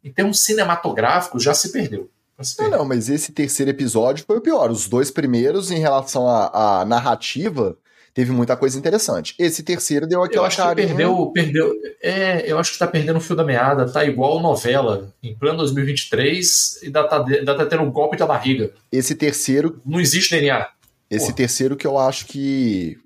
[0.03, 2.09] em termos cinematográficos, já se perdeu.
[2.41, 2.71] Se perdeu.
[2.71, 4.71] Não, não, mas esse terceiro episódio foi o pior.
[4.71, 7.77] Os dois primeiros, em relação à, à narrativa,
[8.13, 9.33] teve muita coisa interessante.
[9.39, 11.73] Esse terceiro deu aquela que perdeu, perdeu.
[12.01, 15.57] É, eu acho que tá perdendo o fio da meada, tá igual novela, em plano
[15.59, 18.71] 2023, e ainda tá, ainda tá tendo um golpe da barriga.
[18.91, 19.81] Esse terceiro.
[19.85, 20.67] Não existe DNA.
[21.09, 21.37] Esse Porra.
[21.37, 22.97] terceiro que eu acho que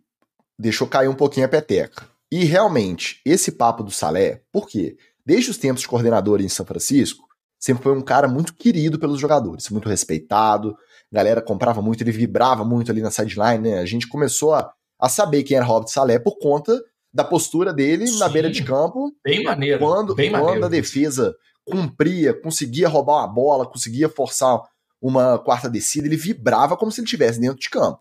[0.60, 2.06] deixou cair um pouquinho a peteca.
[2.32, 4.98] E realmente, esse papo do Salé, por quê?
[5.26, 7.26] Desde os tempos de coordenador em São Francisco,
[7.60, 10.76] sempre foi um cara muito querido pelos jogadores, muito respeitado,
[11.12, 13.80] a galera comprava muito, ele vibrava muito ali na sideline, né?
[13.80, 16.82] A gente começou a, a saber quem era Robert Salé por conta
[17.14, 19.12] da postura dele Sim, na beira de campo.
[19.24, 19.80] Bem maneiro.
[19.80, 20.66] Quando, bem quando maneiro.
[20.66, 24.62] a defesa cumpria, conseguia roubar uma bola, conseguia forçar
[25.02, 28.00] uma quarta descida, ele vibrava como se ele estivesse dentro de campo.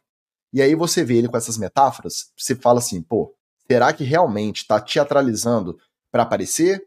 [0.52, 3.36] E aí você vê ele com essas metáforas, você fala assim, pô,
[3.70, 5.78] Será que realmente está teatralizando
[6.10, 6.84] para aparecer?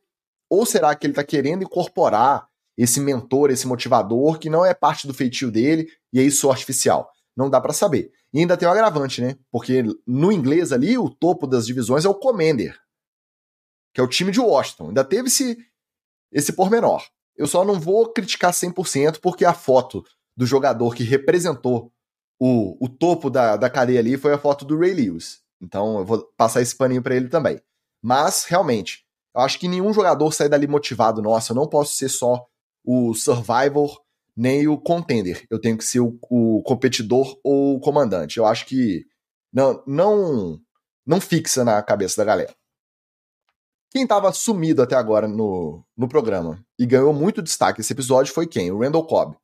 [0.49, 5.05] Ou será que ele está querendo incorporar esse mentor, esse motivador, que não é parte
[5.05, 7.11] do feitio dele, e é isso artificial?
[7.35, 8.11] Não dá para saber.
[8.33, 9.37] E ainda tem o agravante, né?
[9.51, 12.77] Porque no inglês ali, o topo das divisões é o Commander,
[13.93, 14.89] que é o time de Washington.
[14.89, 15.57] Ainda teve esse,
[16.31, 17.03] esse pormenor.
[17.35, 20.03] Eu só não vou criticar 100% porque a foto
[20.35, 21.91] do jogador que representou
[22.39, 25.41] o, o topo da, da cadeia ali foi a foto do Ray Lewis.
[25.61, 27.61] Então eu vou passar esse paninho para ele também.
[28.01, 31.21] Mas, realmente, eu acho que nenhum jogador sai dali motivado.
[31.21, 32.45] Nossa, eu não posso ser só
[32.83, 34.01] o survivor
[34.39, 35.45] nem o contender.
[35.49, 38.37] Eu tenho que ser o, o competidor ou o comandante.
[38.37, 39.05] Eu acho que
[39.51, 40.61] não, não,
[41.05, 42.55] não fixa na cabeça da galera.
[43.91, 48.47] Quem estava sumido até agora no, no programa e ganhou muito destaque esse episódio foi
[48.47, 48.71] quem?
[48.71, 49.35] O Randall Cobb.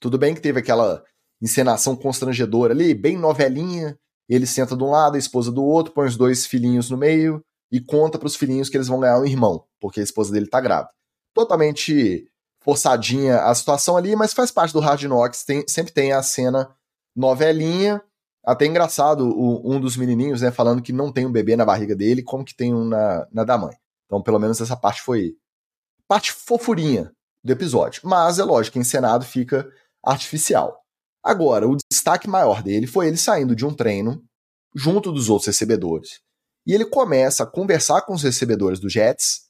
[0.00, 1.04] Tudo bem que teve aquela
[1.42, 3.98] encenação constrangedora ali, bem novelinha.
[4.26, 7.44] Ele senta de um lado, a esposa do outro, põe os dois filhinhos no meio
[7.70, 10.46] e conta para os filhinhos que eles vão ganhar um irmão, porque a esposa dele
[10.46, 10.90] tá grávida.
[11.34, 12.26] Totalmente
[12.68, 16.70] forçadinha a situação ali, mas faz parte do Hard Knocks, tem, sempre tem a cena
[17.16, 18.02] novelinha,
[18.44, 21.96] até engraçado o, um dos menininhos, né, falando que não tem um bebê na barriga
[21.96, 23.74] dele, como que tem um na, na da mãe.
[24.04, 25.34] Então, pelo menos essa parte foi
[26.06, 27.10] parte fofurinha
[27.42, 28.02] do episódio.
[28.04, 29.66] Mas é lógico, encenado fica
[30.04, 30.78] artificial.
[31.22, 34.22] Agora, o destaque maior dele foi ele saindo de um treino
[34.74, 36.20] junto dos outros recebedores.
[36.66, 39.48] E ele começa a conversar com os recebedores do Jets,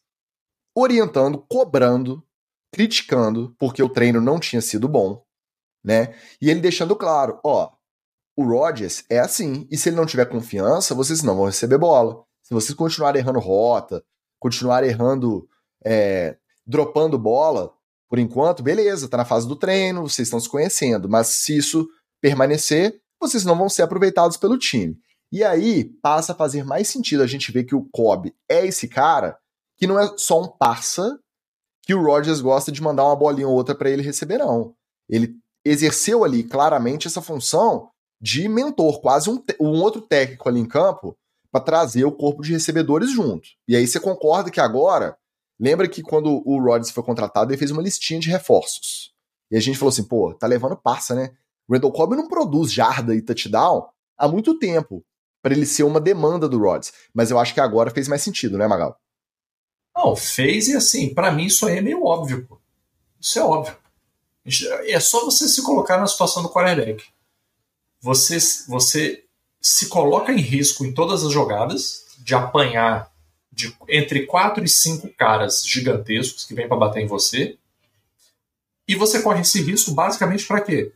[0.72, 2.22] orientando, cobrando,
[2.72, 5.22] criticando, porque o treino não tinha sido bom,
[5.84, 6.14] né?
[6.40, 7.70] E ele deixando claro, ó,
[8.36, 12.22] o Rodgers é assim, e se ele não tiver confiança, vocês não vão receber bola.
[12.42, 14.04] Se vocês continuarem errando rota,
[14.38, 15.48] continuarem errando,
[15.84, 16.36] é,
[16.66, 17.72] dropando bola,
[18.08, 21.88] por enquanto, beleza, tá na fase do treino, vocês estão se conhecendo, mas se isso
[22.20, 24.96] permanecer, vocês não vão ser aproveitados pelo time.
[25.30, 28.88] E aí passa a fazer mais sentido a gente ver que o Cobb é esse
[28.88, 29.36] cara
[29.76, 31.18] que não é só um parça
[31.88, 34.74] que o Rodgers gosta de mandar uma bolinha ou outra para ele receber, não.
[35.08, 35.34] Ele
[35.64, 37.88] exerceu ali claramente essa função
[38.20, 41.16] de mentor, quase um, um outro técnico ali em campo,
[41.50, 43.48] para trazer o corpo de recebedores junto.
[43.66, 45.16] E aí você concorda que agora
[45.60, 49.12] Lembra que quando o Rodgers foi contratado, ele fez uma listinha de reforços.
[49.50, 51.32] E a gente falou assim, pô, tá levando passa, né?
[51.68, 55.04] Randall Cobb não produz jarda e touchdown há muito tempo
[55.42, 56.92] para ele ser uma demanda do Rodgers.
[57.12, 58.96] Mas eu acho que agora fez mais sentido, né, Magal?
[59.98, 62.56] Não, fez e assim, para mim isso aí é meio óbvio, pô.
[63.20, 63.76] Isso é óbvio.
[64.86, 67.04] É só você se colocar na situação do quarterback.
[68.00, 68.38] Você,
[68.68, 69.24] você
[69.60, 73.10] se coloca em risco em todas as jogadas de apanhar
[73.50, 77.58] de entre quatro e cinco caras gigantescos que vêm para bater em você.
[78.86, 80.92] E você corre esse risco basicamente para quê?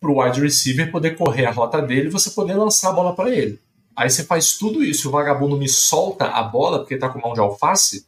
[0.00, 3.16] Para o wide receiver poder correr a rota dele e você poder lançar a bola
[3.16, 3.58] para ele.
[3.96, 7.20] Aí você faz tudo isso e o vagabundo me solta a bola porque tá com
[7.20, 8.06] mão de alface.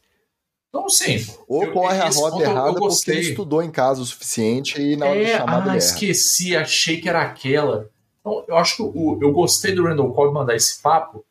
[0.69, 1.25] Então, sim.
[1.47, 5.07] Ou eu, corre a rota errada porque ele estudou em casa o suficiente e na
[5.07, 7.89] hora é, de chamar Ah, esqueci, achei que era aquela.
[8.19, 11.25] Então, eu acho que o, eu gostei do Randall Cobb mandar esse papo,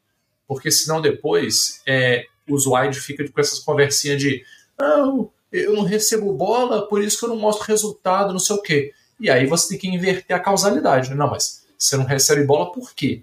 [0.49, 4.43] porque senão depois é, os wide fica com essas conversinhas de
[4.79, 8.63] não, eu não recebo bola, por isso que eu não mostro resultado, não sei o
[8.63, 8.93] quê.
[9.21, 11.11] E aí você tem que inverter a causalidade.
[11.11, 11.17] Né?
[11.17, 13.23] Não, mas você não recebe bola por quê?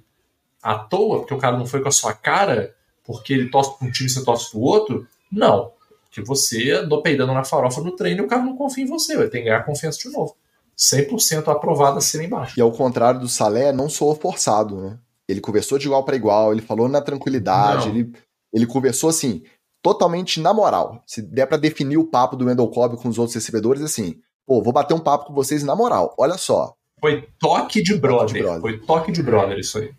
[0.64, 2.74] À toa, porque o cara não foi com a sua cara,
[3.04, 5.08] porque ele torce para um time e você torce para o outro?
[5.32, 5.72] Não.
[6.06, 9.18] Porque você andou peidando na farofa no treino e o cara não confia em você,
[9.18, 10.36] vai ter que ganhar confiança de novo.
[10.78, 12.58] 100% aprovado assim embaixo.
[12.58, 14.98] E ao contrário do Salé, não sou forçado, né?
[15.28, 18.12] Ele conversou de igual para igual, ele falou na tranquilidade, ele,
[18.52, 19.44] ele conversou assim,
[19.82, 21.02] totalmente na moral.
[21.06, 24.62] Se der para definir o papo do Wendell Cobb com os outros recebedores, assim, pô,
[24.62, 26.14] vou bater um papo com vocês na moral.
[26.18, 26.74] Olha só.
[27.00, 28.28] Foi toque de brother.
[28.28, 28.62] de brother.
[28.62, 29.92] Foi toque de brother isso aí.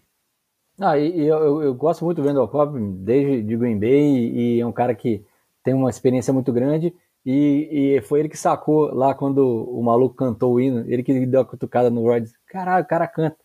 [0.80, 4.60] Ah, e, e eu, eu, gosto muito do Wendell Cobb desde de Green Bay e
[4.60, 5.24] é um cara que
[5.62, 6.92] tem uma experiência muito grande
[7.24, 11.26] e, e, foi ele que sacou lá quando o maluco cantou o hino, ele que
[11.26, 12.26] deu a cutucada no Rod.
[12.46, 13.36] Caralho, o cara canta.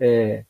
[0.00, 0.44] É,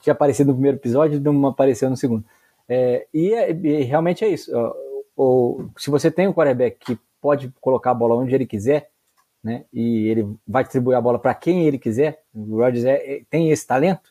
[0.00, 2.24] tinha aparecido no primeiro episódio não apareceu no segundo.
[2.68, 4.52] É, e, é, e, realmente é isso.
[5.16, 8.90] Ou, se você tem um quarterback que pode colocar a bola onde ele quiser,
[9.42, 13.22] né, e ele vai distribuir a bola para quem ele quiser, o Rodgers é, é,
[13.30, 14.09] tem esse talento,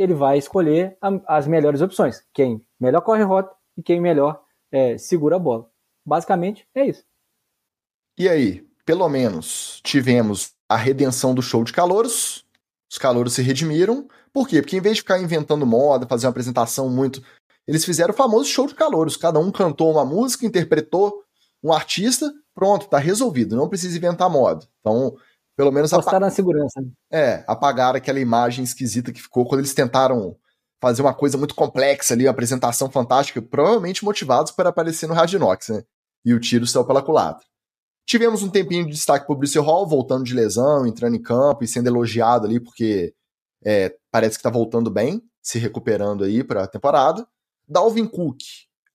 [0.00, 2.24] ele vai escolher a, as melhores opções.
[2.32, 5.68] Quem melhor corre rota e quem melhor é, segura a bola.
[6.04, 7.04] Basicamente é isso.
[8.18, 12.46] E aí, pelo menos tivemos a redenção do show de calouros,
[12.90, 14.62] os calouros se redimiram, por quê?
[14.62, 17.22] Porque em vez de ficar inventando moda, fazer uma apresentação muito.
[17.66, 19.16] Eles fizeram o famoso show de calouros.
[19.16, 21.24] Cada um cantou uma música, interpretou
[21.62, 23.56] um artista, pronto, tá resolvido.
[23.56, 24.66] Não precisa inventar moda.
[24.80, 25.16] Então,
[25.60, 25.92] pelo menos.
[25.92, 26.80] Apostaram na segurança.
[26.80, 26.90] Né?
[27.12, 30.34] É, apagaram aquela imagem esquisita que ficou quando eles tentaram
[30.80, 35.68] fazer uma coisa muito complexa ali, uma apresentação fantástica, provavelmente motivados para aparecer no Knocks,
[35.68, 35.82] né?
[36.24, 37.44] E o tiro saiu pela culatra.
[38.06, 41.68] Tivemos um tempinho de destaque pro Bruce Hall, voltando de lesão, entrando em campo e
[41.68, 43.14] sendo elogiado ali, porque
[43.62, 47.26] é, parece que tá voltando bem, se recuperando aí pra temporada.
[47.68, 48.40] Dalvin Cook,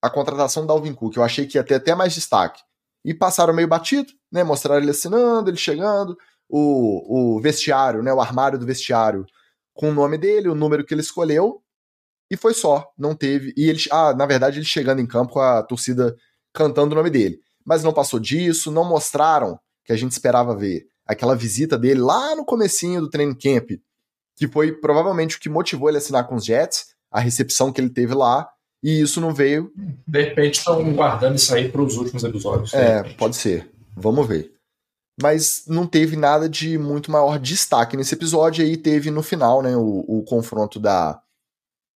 [0.02, 2.60] a contratação do Dalvin Cook, eu achei que ia ter até mais destaque.
[3.04, 4.42] E passaram meio batido, né?
[4.42, 6.18] Mostraram ele assinando, ele chegando,
[6.48, 8.12] o, o vestiário, né?
[8.12, 9.26] O armário do vestiário
[9.74, 11.62] com o nome dele, o número que ele escolheu,
[12.30, 12.90] e foi só.
[12.98, 13.52] Não teve.
[13.56, 13.78] E ele.
[13.90, 16.16] Ah, na verdade, ele chegando em campo com a torcida
[16.52, 17.38] cantando o nome dele.
[17.64, 20.86] Mas não passou disso, não mostraram que a gente esperava ver.
[21.06, 23.70] Aquela visita dele lá no comecinho do training camp,
[24.36, 27.80] que foi provavelmente o que motivou ele a assinar com os Jets, a recepção que
[27.80, 28.48] ele teve lá,
[28.82, 29.72] e isso não veio.
[30.06, 32.74] De repente estão guardando isso aí para os últimos episódios.
[32.74, 33.70] É, pode ser.
[33.96, 34.55] Vamos ver.
[35.20, 38.64] Mas não teve nada de muito maior destaque nesse episódio.
[38.64, 41.20] Aí teve no final, né, o, o confronto da,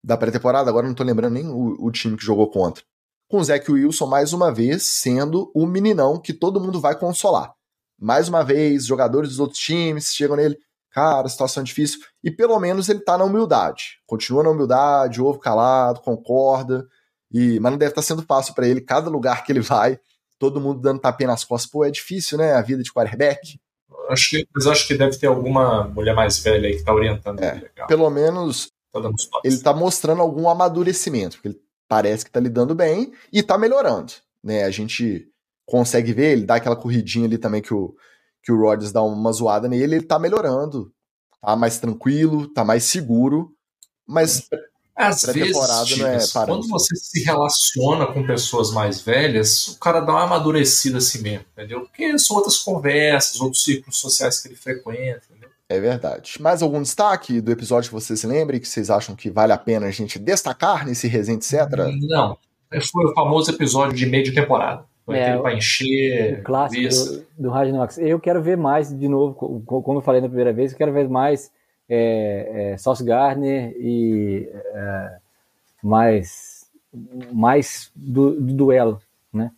[0.04, 0.70] da pré-temporada.
[0.70, 2.84] Agora não tô lembrando nem o, o, time que jogou contra.
[3.28, 7.52] Com o Zach Wilson, mais uma vez, sendo o meninão que todo mundo vai consolar.
[8.00, 10.56] Mais uma vez, jogadores dos outros times chegam nele.
[10.90, 11.98] Cara, situação difícil.
[12.22, 14.00] E pelo menos ele tá na humildade.
[14.06, 16.86] Continua na humildade, ouve calado, concorda.
[17.30, 18.80] E, mas não deve estar tá sendo fácil para ele.
[18.80, 19.98] Cada lugar que ele vai,
[20.38, 21.70] todo mundo dando tapinha nas costas.
[21.70, 22.52] Pô, é difícil, né?
[22.52, 23.60] A vida de quarterback.
[24.08, 27.42] Acho que, mas acho que deve ter alguma mulher mais velha aí que tá orientando
[27.42, 27.70] é, ele.
[27.86, 29.00] Pelo menos tá
[29.44, 34.12] ele tá mostrando algum amadurecimento, porque ele parece que tá lidando bem e tá melhorando.
[34.42, 34.64] Né?
[34.64, 35.28] A gente
[35.66, 37.94] consegue ver, ele dá aquela corridinha ali também que o,
[38.42, 40.92] que o Rodgers dá uma zoada nele, ele tá melhorando.
[41.42, 43.52] Tá mais tranquilo, tá mais seguro.
[44.06, 44.48] Mas
[44.98, 50.24] às vezes, é quando você se relaciona com pessoas mais velhas, o cara dá uma
[50.24, 51.82] amadurecida assim mesmo, entendeu?
[51.82, 55.48] Porque são outras conversas, outros círculos sociais que ele frequenta, entendeu?
[55.68, 56.34] É verdade.
[56.40, 59.58] Mais algum destaque do episódio que vocês se lembrem, que vocês acham que vale a
[59.58, 61.68] pena a gente destacar nesse resenha, etc?
[62.08, 62.36] Não.
[62.90, 64.84] Foi o famoso episódio de meio de temporada.
[65.06, 66.40] Foi é, aquele pra encher.
[66.40, 67.98] O clássico do, do Ragnox.
[67.98, 71.08] Eu quero ver mais, de novo, como eu falei na primeira vez, eu quero ver
[71.08, 71.50] mais
[71.88, 75.18] é, é, Sauce Gardner e é,
[75.82, 76.70] mais,
[77.32, 79.00] mais do, do, duelo,
[79.32, 79.50] né?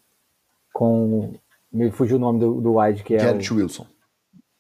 [0.73, 1.35] Com.
[1.73, 3.19] Me fugiu o nome do, do wide, que é.
[3.19, 3.87] Garrett o, Wilson.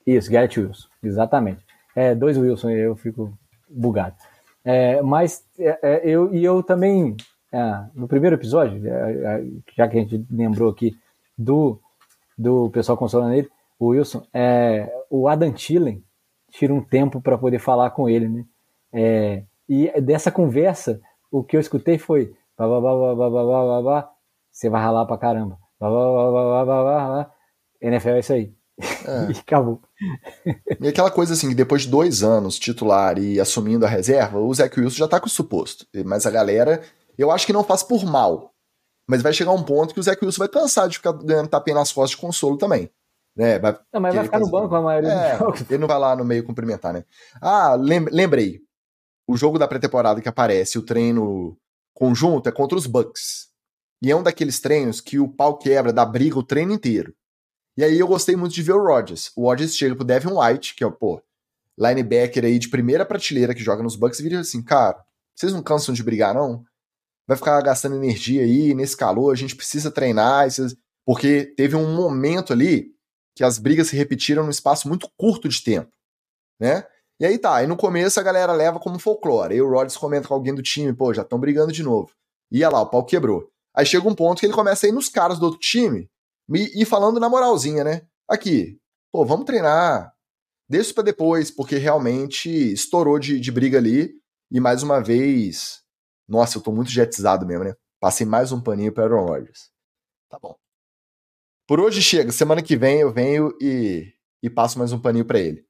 [0.07, 1.65] Isso, Garrett Wilson, exatamente.
[1.95, 3.37] É, dois Wilson, eu fico
[3.69, 4.17] bugado.
[4.65, 7.17] É, mas é, é eu, e eu também,
[7.53, 9.45] é, no primeiro episódio, é,
[9.77, 10.97] já que a gente lembrou aqui
[11.37, 11.81] do,
[12.37, 16.03] do pessoal consolando ele, o Wilson, é, o Adam Thielen,
[16.51, 18.44] tira um tempo para poder falar com ele, né?
[18.93, 21.01] É, e dessa conversa,
[21.31, 22.35] o que eu escutei foi
[24.51, 25.59] você vai ralar pra caramba.
[27.81, 28.52] NFL é isso aí.
[28.81, 29.32] É.
[29.32, 29.81] e acabou.
[30.81, 34.78] E aquela coisa assim, depois de dois anos titular e assumindo a reserva, o Zach
[34.78, 35.86] Wilson já tá com o suposto.
[36.05, 36.82] Mas a galera,
[37.16, 38.52] eu acho que não faz por mal.
[39.09, 41.77] Mas vai chegar um ponto que o Zach Wilson vai cansar de ficar ganhando tapinha
[41.77, 42.90] nas costas de consolo também.
[43.36, 43.59] Né?
[43.59, 45.61] Vai, não, mas vai ficar no banco a maioria é, dos jogos.
[45.70, 47.05] Ele não vai lá no meio cumprimentar, né?
[47.40, 48.61] Ah, lembrei.
[49.27, 51.57] O jogo da pré-temporada que aparece, o treino
[51.94, 53.48] conjunto, é contra os Bucks.
[54.02, 57.15] E é um daqueles treinos que o pau quebra, dá briga o treino inteiro.
[57.77, 59.31] E aí eu gostei muito de ver o Rodgers.
[59.36, 61.23] O Rodgers chega pro Devin White, que é o, pô,
[61.78, 65.02] linebacker aí de primeira prateleira que joga nos Bucks, e vira assim, cara,
[65.35, 66.65] vocês não cansam de brigar, não?
[67.27, 70.48] Vai ficar gastando energia aí, nesse calor, a gente precisa treinar,
[71.07, 72.93] porque teve um momento ali
[73.35, 75.90] que as brigas se repetiram num espaço muito curto de tempo,
[76.61, 76.86] né?
[77.20, 79.52] E aí tá, aí no começo a galera leva como folclore.
[79.52, 82.11] Aí o Rodgers comenta com alguém do time, pô, já estão brigando de novo.
[82.51, 83.51] Ia lá, o pau quebrou.
[83.74, 86.11] Aí chega um ponto que ele começa a ir nos caras do outro time
[86.48, 88.02] e, e falando na moralzinha, né?
[88.28, 88.78] Aqui,
[89.12, 90.12] pô, vamos treinar.
[90.69, 94.15] Deixa isso pra depois, porque realmente estourou de, de briga ali.
[94.51, 95.82] E mais uma vez,
[96.28, 97.74] nossa, eu tô muito jetizado mesmo, né?
[98.01, 99.70] Passei mais um paninho para Aaron Rodgers.
[100.28, 100.57] Tá bom.
[101.71, 102.33] Por hoje chega.
[102.33, 105.65] Semana que vem eu venho e, e passo mais um paninho para ele.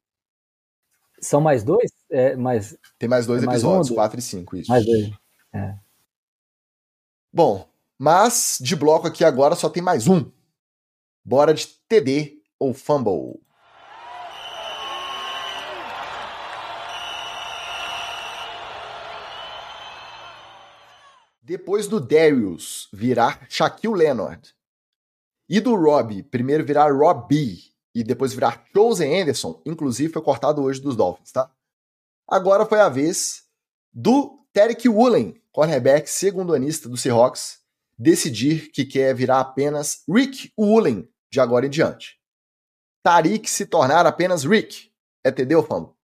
[1.20, 1.92] São mais dois?
[2.10, 4.70] É, mais, Tem mais dois é mais episódios, um, quatro e cinco, isso.
[4.70, 5.10] Mais dois.
[5.52, 5.74] É.
[7.30, 7.68] Bom,
[7.98, 10.24] mas de bloco aqui agora só tem mais um.
[11.22, 13.38] Bora de TD ou Fumble.
[21.42, 24.58] Depois do Darius virar Shaquille Leonard
[25.50, 27.58] e do Rob, primeiro virar Robbie
[27.92, 31.50] e depois virar Chosen Anderson, inclusive foi cortado hoje dos Dolphins, tá?
[32.28, 33.42] Agora foi a vez
[33.92, 37.58] do Tarek Woolen, cornerback segundo anista do Seahawks,
[37.98, 42.20] decidir que quer virar apenas Rick Woolen de agora em diante.
[43.02, 44.92] Tarik se tornar apenas Rick.
[45.24, 45.96] É TD ou?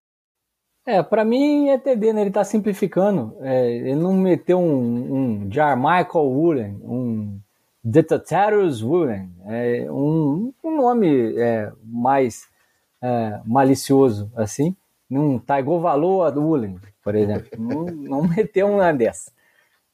[0.84, 2.22] É, para mim é TD, né?
[2.22, 3.36] Ele tá simplificando.
[3.40, 7.40] É, ele não meteu um, um Jar Michael Woolen, um
[7.90, 12.48] The Tatarus Woolen, é um, um nome é, mais
[13.00, 14.74] é, malicioso, assim.
[15.08, 17.48] Não tá igual valor a Woolen, por exemplo.
[17.56, 19.30] não, não meteu uma dessa.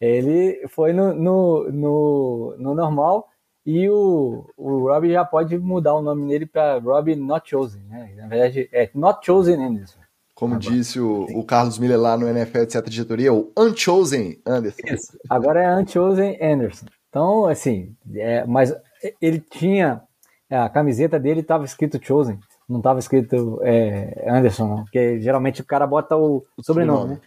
[0.00, 3.28] Ele foi no, no, no, no normal
[3.64, 8.12] e o, o Rob já pode mudar o nome dele para Rob Not Chosen, né?
[8.16, 10.00] Na verdade, é Not Chosen Anderson.
[10.34, 10.70] Como agora.
[10.70, 12.88] disse o, o, Carlos Miller lá no NFL, etc.
[12.88, 14.80] Diretoria, o Unchosen Anderson.
[14.86, 15.16] Isso.
[15.30, 16.86] Agora é Unchosen Anderson.
[17.12, 18.74] Então, assim, é, mas
[19.20, 20.00] ele tinha.
[20.48, 24.84] A camiseta dele estava escrito Chosen, não estava escrito é, Anderson, não.
[24.84, 27.20] Porque geralmente o cara bota o, o sobrenome, sobrenome, né?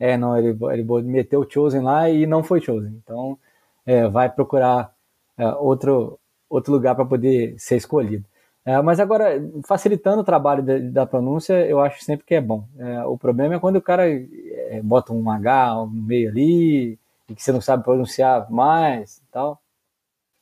[0.00, 2.98] É, não, ele, ele meteu o Chosen lá e não foi Chosen.
[3.02, 3.38] Então,
[3.84, 4.90] é, vai procurar
[5.36, 6.18] é, outro,
[6.48, 8.24] outro lugar para poder ser escolhido.
[8.64, 12.66] É, mas agora, facilitando o trabalho da, da, pronúncia, eu acho sempre que é bom.
[12.78, 16.98] É, o problema é quando o cara é, bota um H no meio ali,
[17.28, 19.60] e que você não sabe pronunciar mais e tal.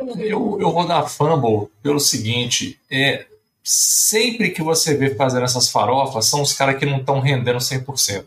[0.01, 3.27] Eu, eu vou dar fumble pelo seguinte: é,
[3.63, 8.25] sempre que você vê fazendo essas farofas, são os caras que não estão rendendo 100%.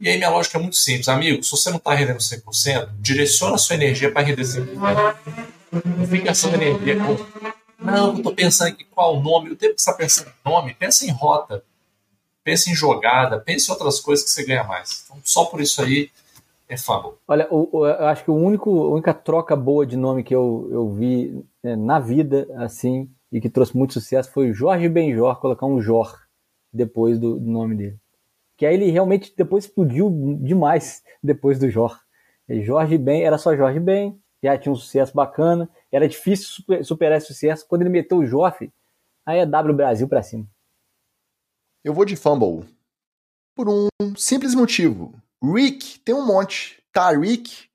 [0.00, 1.42] E aí minha lógica é muito simples, amigo.
[1.42, 5.16] Se você não está rendendo 100%, direciona a sua energia para render 100%.
[5.84, 6.96] Não fica essa energia.
[7.78, 9.50] Não, eu estou pensando aqui qual nome.
[9.50, 11.64] O tempo que você está pensando em nome, pensa em rota,
[12.44, 15.02] pensa em jogada, pensa em outras coisas que você ganha mais.
[15.04, 16.10] Então, só por isso aí,
[16.68, 17.14] é fumble.
[17.26, 20.68] Olha, o, eu acho que o único, a única troca boa de nome que eu,
[20.70, 25.40] eu vi né, na vida, assim, e que trouxe muito sucesso foi o Jorge Benjor
[25.40, 26.14] colocar um Jor
[26.72, 27.98] depois do, do, nome dele.
[28.56, 30.10] Que aí ele realmente depois explodiu
[30.42, 31.98] demais depois do Jor.
[32.62, 37.28] Jorge Ben, era só Jorge Ben, já tinha um sucesso bacana, era difícil superar esse
[37.28, 37.66] sucesso.
[37.68, 38.70] Quando ele meteu o Joff,
[39.24, 40.46] aí é W Brasil pra cima.
[41.84, 42.66] Eu vou de fumble.
[43.54, 45.14] Por um simples motivo.
[45.42, 46.82] Rick tem um monte.
[46.92, 47.68] Tariq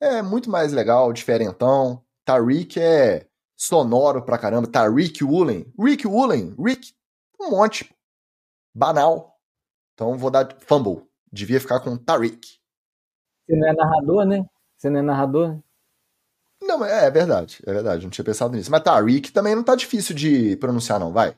[0.00, 2.02] é muito mais legal, diferentão.
[2.24, 4.66] Tariq é sonoro pra caramba.
[4.66, 5.72] Tariq Woolen.
[5.78, 6.54] Rick Woolen.
[6.58, 6.94] Rick,
[7.40, 7.94] um monte.
[8.74, 9.38] Banal.
[9.94, 11.06] Então vou dar fumble.
[11.32, 12.58] Devia ficar com Tariq.
[13.46, 14.46] Você não é narrador, né?
[14.76, 15.58] Você não é narrador?
[16.62, 17.62] Não, é, é verdade.
[17.66, 18.04] É verdade.
[18.04, 18.70] Não tinha pensado nisso.
[18.70, 21.12] Mas Tariq também não tá difícil de pronunciar, não.
[21.12, 21.36] Vai.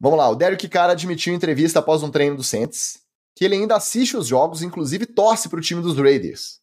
[0.00, 0.28] Vamos lá.
[0.28, 3.01] O Derek Carr admitiu em entrevista após um treino do Saints
[3.34, 6.60] que ele ainda assiste os jogos, inclusive torce para o time dos Raiders.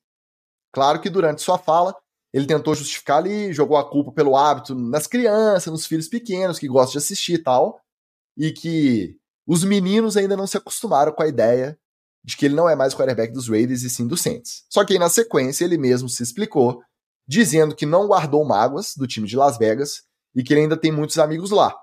[0.71, 1.95] Claro que durante sua fala,
[2.31, 6.67] ele tentou justificar ali, jogou a culpa pelo hábito nas crianças, nos filhos pequenos que
[6.67, 7.81] gostam de assistir e tal,
[8.37, 9.17] e que
[9.47, 11.77] os meninos ainda não se acostumaram com a ideia
[12.23, 14.63] de que ele não é mais o quarterback dos Raiders e sim do Saints.
[14.69, 16.81] Só que aí na sequência ele mesmo se explicou,
[17.27, 20.03] dizendo que não guardou mágoas do time de Las Vegas
[20.35, 21.75] e que ele ainda tem muitos amigos lá,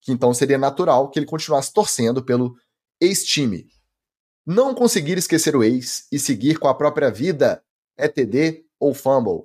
[0.00, 2.54] que então seria natural que ele continuasse torcendo pelo
[3.00, 3.66] ex-time,
[4.48, 7.62] não conseguir esquecer o ex e seguir com a própria vida
[7.98, 9.44] é TD ou fumble?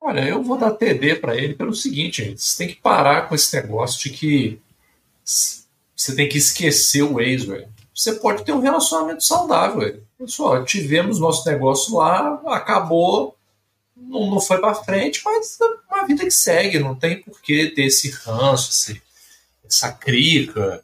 [0.00, 2.40] Olha, eu vou dar TD para ele pelo seguinte, gente.
[2.40, 4.62] Você tem que parar com esse negócio de que
[5.94, 7.68] você tem que esquecer o ex, velho.
[7.94, 10.06] Você pode ter um relacionamento saudável, velho.
[10.16, 13.36] Pessoal, tivemos nosso negócio lá, acabou,
[13.94, 17.66] não, não foi para frente, mas é uma vida que segue, não tem por que
[17.72, 19.02] ter esse ranço, esse,
[19.66, 20.82] essa crica.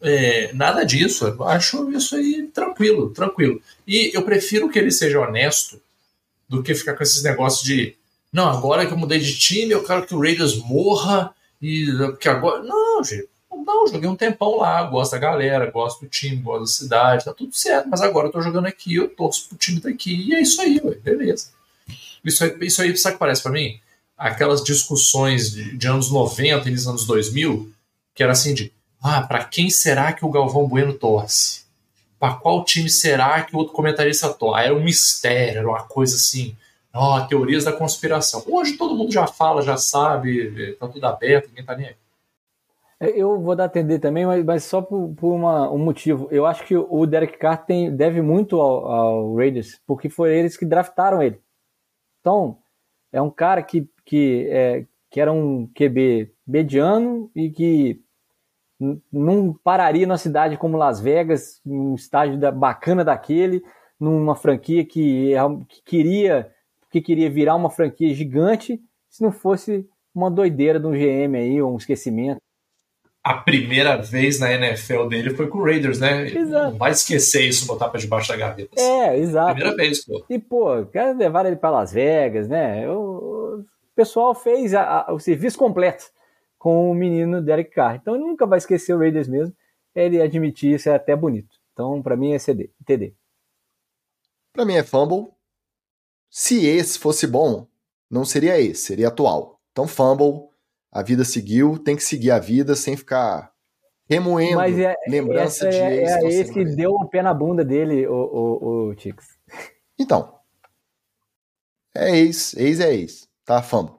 [0.00, 1.26] É, nada disso.
[1.26, 3.60] Eu acho isso aí tranquilo, tranquilo.
[3.86, 5.80] E eu prefiro que ele seja honesto
[6.48, 7.96] do que ficar com esses negócios de
[8.32, 11.86] não, agora que eu mudei de time, eu quero que o Raiders morra e
[12.20, 12.62] que agora.
[12.62, 13.28] Não, gente.
[13.50, 17.34] Não, joguei um tempão lá, gosto da galera, gosto do time, gosto da cidade, tá
[17.34, 17.88] tudo certo.
[17.88, 20.80] Mas agora eu tô jogando aqui, eu torço pro time daqui, e é isso aí,
[20.82, 21.50] ué, beleza.
[22.24, 23.78] Isso isso aí, sabe o que parece para mim?
[24.16, 27.70] Aquelas discussões de, de anos 90 e anos 2000,
[28.14, 28.72] que era assim de
[29.02, 31.66] ah, para quem será que o Galvão Bueno torce?
[32.18, 34.64] Para qual time será que o outro comentarista torce?
[34.64, 36.56] Era um mistério, era uma coisa assim.
[36.92, 38.42] Ó, oh, teorias da conspiração.
[38.46, 41.96] Hoje todo mundo já fala, já sabe, tá tudo aberto, ninguém tá nem aí.
[43.00, 46.28] É, eu vou dar atender também, mas, só por, por uma, um motivo.
[46.32, 50.56] Eu acho que o Derek Carr tem, deve muito ao, ao, Raiders, porque foi eles
[50.56, 51.40] que draftaram ele.
[52.20, 52.58] Então,
[53.12, 58.02] é um cara que, que, é, que era um QB mediano e que
[59.12, 63.62] não pararia numa cidade como Las Vegas, um estádio da, bacana daquele,
[63.98, 65.32] numa franquia que,
[65.68, 66.50] que, queria
[66.90, 68.80] que queria virar uma franquia gigante,
[69.10, 72.40] se não fosse uma doideira de um GM aí, ou um esquecimento.
[73.22, 76.28] A primeira vez na NFL dele foi com o Raiders, né?
[76.28, 76.70] Exato.
[76.70, 78.80] Não vai esquecer isso, botar pra debaixo da gaveta.
[78.80, 79.54] É, exato.
[79.54, 80.24] Primeira vez, pô.
[80.30, 82.88] E, pô, quero levar ele para Las Vegas, né?
[82.88, 83.64] O, o
[83.94, 86.04] pessoal fez a, a, o serviço completo
[86.58, 87.96] com o menino Derek Carr.
[87.96, 89.54] Então ele nunca vai esquecer o Raiders mesmo.
[89.94, 91.56] Ele admitir isso é até bonito.
[91.72, 93.14] Então, para mim é CD, TD.
[94.52, 95.28] Para mim é fumble.
[96.28, 97.66] Se esse fosse bom,
[98.10, 99.60] não seria esse, seria atual.
[99.72, 100.48] Então, fumble,
[100.90, 103.52] a vida seguiu, tem que seguir a vida sem ficar
[104.08, 106.10] remoendo Mas é, lembrança de é, ex.
[106.10, 109.38] É esse que deu o pé na bunda dele, o, o, o Tix.
[109.98, 110.38] Então,
[111.94, 113.62] é ex, ex é ex, tá?
[113.62, 113.97] Fumble.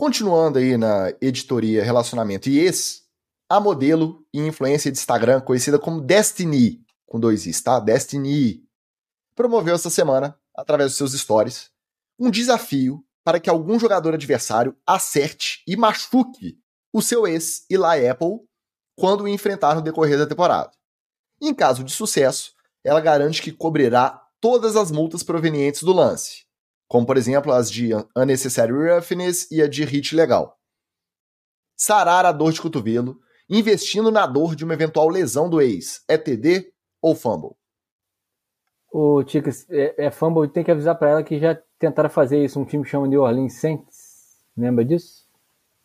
[0.00, 3.02] Continuando aí na editoria Relacionamento e Ex,
[3.46, 7.78] a modelo e influência de Instagram, conhecida como Destiny, com dois Is, tá?
[7.78, 8.64] Destiny,
[9.36, 11.70] promoveu essa semana, através dos seus stories,
[12.18, 16.58] um desafio para que algum jogador adversário acerte e machuque
[16.94, 18.40] o seu ex, Eli Apple,
[18.96, 20.70] quando o enfrentar no decorrer da temporada.
[21.42, 26.46] Em caso de sucesso, ela garante que cobrirá todas as multas provenientes do lance,
[26.90, 30.58] como por exemplo as de unnecessary roughness e a de hit legal.
[31.76, 36.18] Sarar a dor de cotovelo, investindo na dor de uma eventual lesão do ex, é
[36.18, 37.52] TD ou fumble?
[38.92, 42.58] O Ticas é, é fumble, tem que avisar para ela que já tentaram fazer isso,
[42.58, 45.28] um time chama de Orleans Saints, lembra disso?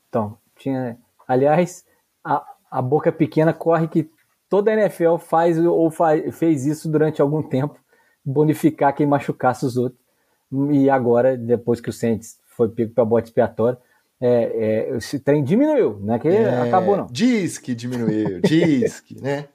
[0.10, 1.86] Então, tinha, aliás,
[2.23, 4.10] a, a boca pequena corre que
[4.49, 7.80] toda a NFL faz ou faz, fez isso durante algum tempo,
[8.26, 10.05] bonificar quem machucasse os outros.
[10.52, 13.78] E agora, depois que o Saints foi pego para bote expiatório,
[14.22, 17.08] é, é, esse trem diminuiu, não é que é, acabou não.
[17.12, 19.50] Diz que diminuiu, diz que, né?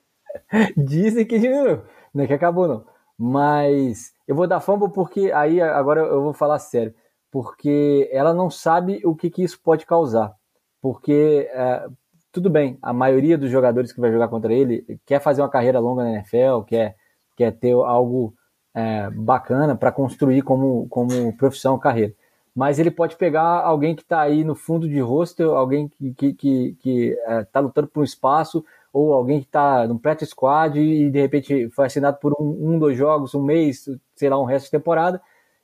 [0.76, 1.82] Dizem que diminuiu,
[2.14, 2.84] não é que acabou não.
[3.18, 6.94] Mas eu vou dar fumble porque aí agora eu vou falar sério,
[7.30, 10.34] porque ela não sabe o que, que isso pode causar.
[10.80, 11.86] Porque é,
[12.32, 15.78] tudo bem, a maioria dos jogadores que vai jogar contra ele quer fazer uma carreira
[15.78, 16.96] longa na NFL, quer,
[17.36, 18.34] quer ter algo
[18.74, 22.14] é, bacana para construir como, como profissão, carreira.
[22.54, 26.16] Mas ele pode pegar alguém que está aí no fundo de roster, alguém que está
[26.18, 30.30] que, que, que, é, tá lutando por um espaço, ou alguém que está no practice
[30.30, 34.38] squad e de repente foi assinado por um, um, dois jogos, um mês, sei lá,
[34.38, 35.20] um resto de temporada,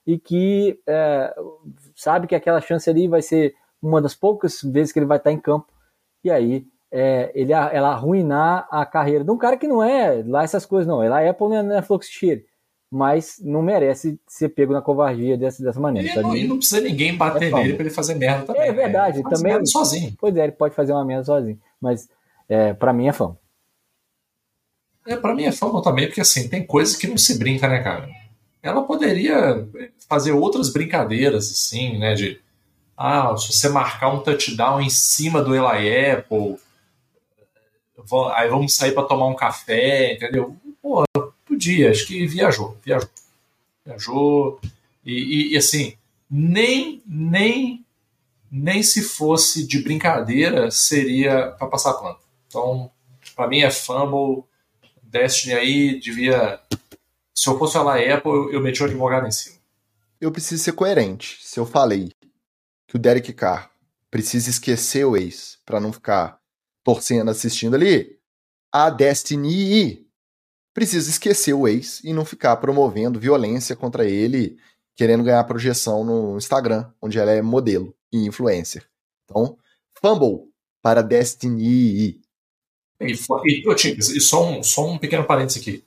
[0.06, 1.34] e que é,
[1.94, 5.32] sabe que aquela chance ali vai ser uma das poucas vezes que ele vai estar
[5.32, 5.66] em campo,
[6.22, 10.44] e aí é, ele, ela arruinar a carreira de um cara que não é lá
[10.44, 11.02] essas coisas, não.
[11.02, 11.82] Ela é Apple, não é, não é
[12.90, 16.08] mas não merece ser pego na covardia dessa, dessa maneira.
[16.08, 18.62] E não, e não precisa ninguém bater é nele para ele fazer merda também.
[18.62, 19.30] É verdade, né?
[19.30, 19.66] também.
[19.66, 20.14] sozinho.
[20.18, 22.08] Pois é, ele pode fazer uma merda sozinho, mas
[22.48, 23.36] é, para mim é fã.
[25.06, 27.82] É, para mim é fã também, porque assim, tem coisas que não se brinca, né,
[27.82, 28.08] cara?
[28.62, 29.66] Ela poderia
[30.08, 32.40] fazer outras brincadeiras, assim, né, de
[32.96, 36.56] ah, se você marcar um touchdown em cima do Eli Apple,
[38.34, 40.56] aí vamos sair para tomar um café, entendeu?
[40.80, 41.04] Pô,
[41.56, 43.10] podia, acho que viajou, viajou.
[43.84, 44.60] Viajou,
[45.04, 45.96] e, e, e assim,
[46.30, 47.84] nem, nem,
[48.50, 52.18] nem se fosse de brincadeira seria para passar pano.
[52.46, 52.90] Então,
[53.34, 54.44] para mim é fumble,
[55.02, 56.60] Destiny aí devia.
[57.34, 59.56] Se eu fosse falar Apple, eu, eu meti o advogado em cima.
[60.20, 61.38] Eu preciso ser coerente.
[61.42, 62.10] Se eu falei
[62.88, 63.70] que o Derek Carr
[64.10, 66.38] precisa esquecer o ex para não ficar
[66.82, 68.18] torcendo, assistindo ali,
[68.72, 70.05] a Destiny
[70.76, 74.58] precisa esquecer o ex e não ficar promovendo violência contra ele,
[74.94, 78.84] querendo ganhar projeção no Instagram, onde ela é modelo e influencer.
[79.24, 79.56] Então,
[79.94, 80.50] fumble
[80.82, 81.62] para Destiny.
[81.62, 82.20] E,
[83.00, 83.12] e,
[84.16, 85.82] e só, um, só um pequeno parênteses aqui.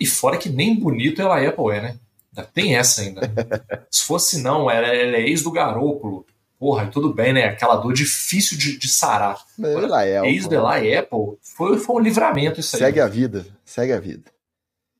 [0.00, 1.98] E fora que nem bonito ela é, Apple é, né?
[2.34, 3.30] Ainda tem essa ainda.
[3.92, 6.24] Se fosse não, ela, ela é ex do Garópolo.
[6.62, 7.46] Porra, tudo bem, né?
[7.46, 9.44] Aquela dor difícil de, de sarar.
[9.60, 12.82] Ela é, ex Eli Apple foi, foi um livramento isso aí.
[12.82, 14.30] Segue a vida, segue a vida.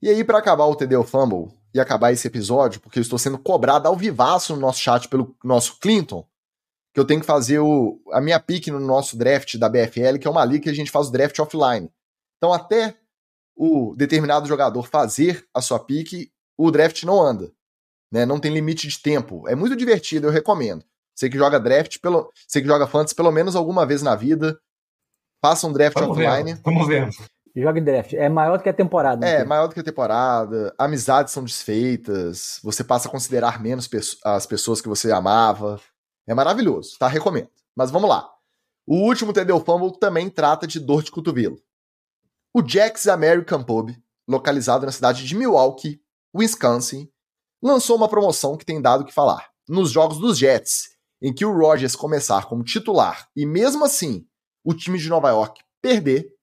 [0.03, 3.39] E aí, para acabar o TD Fumble e acabar esse episódio, porque eu estou sendo
[3.39, 6.27] cobrado ao vivaço no nosso chat pelo nosso Clinton,
[6.93, 10.27] que eu tenho que fazer o, a minha pick no nosso draft da BFL, que
[10.27, 11.89] é uma liga que a gente faz o draft offline.
[12.39, 12.97] Então, até
[13.55, 16.29] o determinado jogador fazer a sua pick,
[16.59, 17.53] o draft não anda.
[18.11, 18.27] Né?
[18.27, 19.49] Não tem limite de tempo.
[19.49, 20.85] É muito divertido, eu recomendo.
[21.15, 24.59] Você que joga draft, pelo, você que joga fantasy pelo menos alguma vez na vida,
[25.45, 26.55] faça um draft Vamos offline.
[26.55, 26.61] Ver.
[26.65, 27.11] Vamos ver.
[27.55, 28.15] Joga draft.
[28.15, 29.27] É maior do que a temporada.
[29.27, 30.75] É, maior do que a temporada.
[30.79, 32.59] Amizades são desfeitas.
[32.63, 33.89] Você passa a considerar menos
[34.25, 35.79] as pessoas que você amava.
[36.27, 37.09] É maravilhoso, tá?
[37.09, 37.51] Recomendo.
[37.77, 38.31] Mas vamos lá.
[38.87, 41.59] O último TD Fumble também trata de dor de cotovelo.
[42.55, 43.91] O Jack's American Pub,
[44.29, 46.01] localizado na cidade de Milwaukee,
[46.35, 47.09] Wisconsin,
[47.63, 49.51] lançou uma promoção que tem dado o que falar.
[49.69, 50.92] Nos jogos dos Jets,
[51.23, 54.27] em que o Rodgers começar como titular e mesmo assim
[54.65, 56.35] o time de Nova York perder,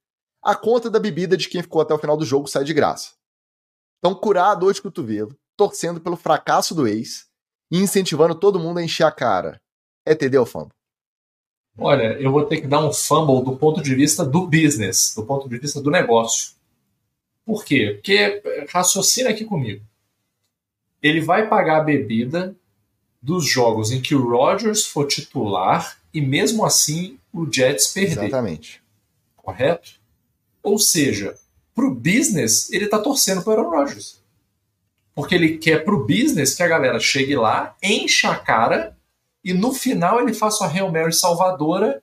[0.41, 3.11] a conta da bebida de quem ficou até o final do jogo sai de graça.
[3.99, 7.27] Então, curar a dor de cotovelo, torcendo pelo fracasso do ex
[7.69, 9.61] e incentivando todo mundo a encher a cara.
[10.05, 10.73] É TD ou fumble?
[11.77, 15.25] Olha, eu vou ter que dar um fumble do ponto de vista do business, do
[15.25, 16.53] ponto de vista do negócio.
[17.45, 17.93] Por quê?
[17.95, 19.83] Porque raciocina aqui comigo.
[21.01, 22.55] Ele vai pagar a bebida
[23.21, 28.25] dos jogos em que o Rodgers for titular e mesmo assim o Jets perder.
[28.25, 28.81] Exatamente.
[29.35, 29.91] Correto?
[30.63, 31.35] Ou seja,
[31.73, 34.19] pro business, ele tá torcendo pro Aaron Rodgers.
[35.13, 38.97] Porque ele quer pro business que a galera chegue lá, encha a cara
[39.43, 42.01] e no final ele faça uma Hail Mary salvadora,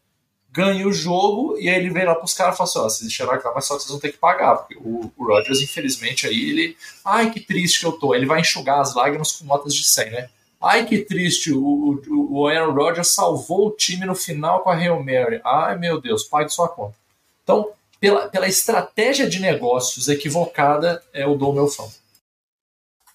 [0.50, 3.08] ganhe o jogo e aí ele vem lá pros caras e fala assim: ó, vocês
[3.08, 4.56] deixaram aqui lá, mas só que vocês vão ter que pagar.
[4.56, 6.76] Porque o, o Rodgers, infelizmente, aí ele.
[7.04, 8.14] Ai, que triste que eu tô.
[8.14, 10.28] Ele vai enxugar as lágrimas com notas de 100, né?
[10.60, 14.74] Ai, que triste, o, o, o Aaron Rodgers salvou o time no final com a
[14.74, 15.40] Hail Mary.
[15.44, 16.96] Ai, meu Deus, pague sua conta.
[17.42, 17.70] Então,
[18.00, 21.84] pela, pela estratégia de negócios equivocada, é o do meu fã.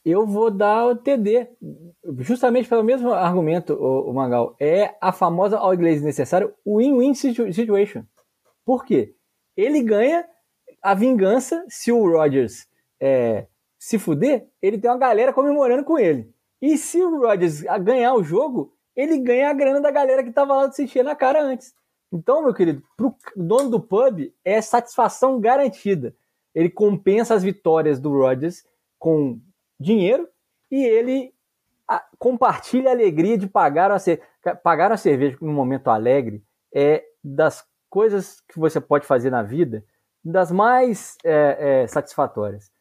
[0.03, 1.47] Eu vou dar o TD,
[2.19, 4.55] justamente pelo mesmo argumento, o, o Magal.
[4.59, 8.03] É a famosa, ao inglês necessário, win-win situation.
[8.65, 9.13] Por quê?
[9.55, 10.25] Ele ganha
[10.81, 12.67] a vingança se o Rodgers
[12.99, 13.45] é,
[13.77, 16.31] se fuder, ele tem uma galera comemorando com ele.
[16.61, 20.53] E se o Rodgers ganhar o jogo, ele ganha a grana da galera que tava
[20.53, 21.73] lá se encher na cara antes.
[22.11, 26.13] Então, meu querido, pro dono do pub é satisfação garantida.
[26.53, 28.65] Ele compensa as vitórias do Rodgers
[28.99, 29.39] com
[29.79, 30.27] dinheiro
[30.69, 31.33] e ele
[32.19, 33.99] compartilha a alegria de pagar uma,
[34.55, 36.43] pagar uma cerveja num momento alegre
[36.73, 39.83] é das coisas que você pode fazer na vida
[40.23, 42.71] das mais é, é, satisfatórias.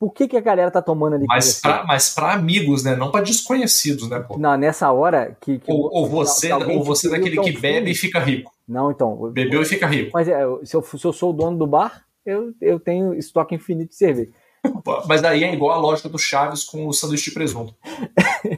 [0.00, 1.26] Por que, que a galera tá tomando ali?
[1.28, 2.96] Mas pra, mas pra amigos, né?
[2.96, 4.38] Não pra desconhecidos, né, pô?
[4.38, 5.58] Não, nessa hora que.
[5.58, 8.50] que ou, ou, você, ou você daquele que bebe e fica rico.
[8.66, 9.30] Não, então.
[9.30, 10.12] Bebeu e fica rico.
[10.14, 13.54] Mas é, se, eu, se eu sou o dono do bar, eu, eu tenho estoque
[13.54, 14.30] infinito de cerveja.
[15.06, 17.74] Mas daí é igual a lógica do Chaves com o sanduíche de presunto.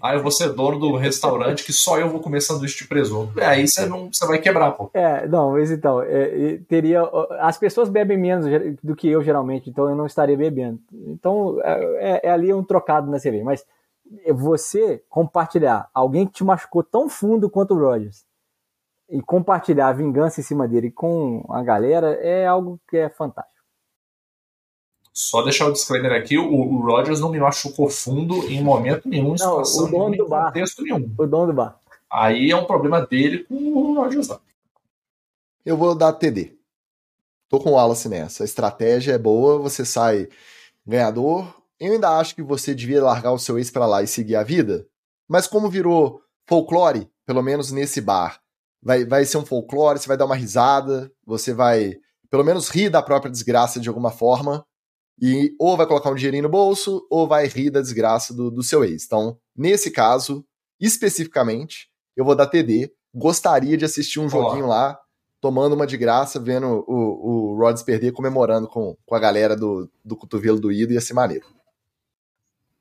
[0.03, 3.39] aí eu vou ser dono do restaurante que só eu vou comer sanduíche de presunto.
[3.39, 4.91] É, aí você não você vai quebrar, pô.
[4.95, 7.03] É, não, mas então, é, teria.
[7.41, 8.47] As pessoas bebem menos
[8.83, 10.81] do que eu geralmente, então eu não estaria bebendo.
[10.93, 13.45] Então, é, é, é ali um trocado na cerveja.
[13.45, 13.65] Mas
[14.35, 18.25] você compartilhar alguém que te machucou tão fundo quanto o Rogers
[19.09, 23.52] e compartilhar a vingança em cima dele com a galera é algo que é fantástico.
[25.13, 29.35] Só deixar o disclaimer aqui, o, o Rogers não me machucou fundo em momento nenhum,
[29.35, 30.47] em situação o dono nenhuma, do bar.
[30.47, 31.15] contexto nenhum.
[31.19, 31.79] O dono do bar.
[32.11, 34.41] Aí é um problema dele com o Rogers lá.
[35.65, 36.57] Eu vou dar TD.
[37.49, 38.43] Tô com o Wallace nessa.
[38.43, 40.29] A estratégia é boa, você sai
[40.87, 41.55] ganhador.
[41.79, 44.43] Eu ainda acho que você devia largar o seu ex para lá e seguir a
[44.43, 44.87] vida.
[45.29, 48.41] Mas como virou folclore, pelo menos nesse bar,
[48.83, 51.97] vai, vai ser um folclore, você vai dar uma risada, você vai
[52.31, 54.65] pelo menos rir da própria desgraça de alguma forma.
[55.21, 58.63] E ou vai colocar um dinheirinho no bolso, ou vai rir da desgraça do, do
[58.63, 59.05] seu ex.
[59.05, 60.45] Então, nesse caso,
[60.81, 62.93] especificamente, eu vou dar TD.
[63.15, 64.99] Gostaria de assistir um joguinho lá,
[65.41, 69.91] tomando uma de graça, vendo o, o Rods perder, comemorando com, com a galera do,
[70.05, 71.47] do cotovelo do Ido, ia ser maneiro.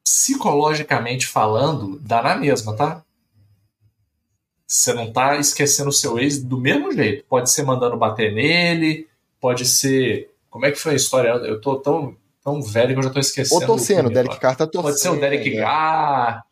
[0.04, 3.04] Psicologicamente falando, dá na mesma, tá?
[4.68, 7.26] Você não tá esquecendo o seu ex do mesmo jeito.
[7.28, 9.06] Pode ser mandando bater nele,
[9.40, 10.34] pode ser.
[10.50, 11.30] Como é que foi a história?
[11.30, 13.62] Eu tô tão tão velho que eu já tô esquecendo.
[13.62, 14.92] Ou torcendo, o Derek Carr tá torcendo.
[14.92, 16.44] Pode ser o Derek Carr.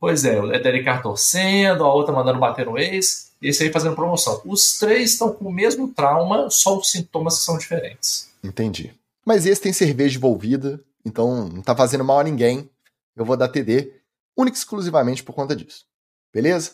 [0.00, 3.72] Pois é, o Derek Carr torcendo, a outra mandando bater no ex, e esse aí
[3.72, 4.40] fazendo promoção.
[4.44, 8.30] Os três estão com o mesmo trauma, só os sintomas que são diferentes.
[8.42, 8.94] Entendi.
[9.24, 12.68] Mas esse tem cerveja envolvida, então não tá fazendo mal a ninguém.
[13.16, 13.92] Eu vou dar TD,
[14.36, 15.84] única e exclusivamente por conta disso.
[16.32, 16.72] Beleza?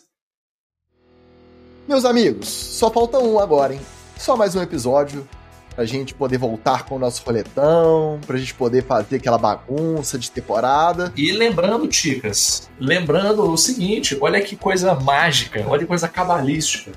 [1.87, 3.81] Meus amigos, só falta um agora, hein?
[4.17, 5.27] Só mais um episódio
[5.75, 10.31] pra gente poder voltar com o nosso roletão, pra gente poder fazer aquela bagunça de
[10.31, 11.11] temporada.
[11.15, 16.91] E lembrando, Ticas, lembrando o seguinte, olha que coisa mágica, olha que coisa cabalística.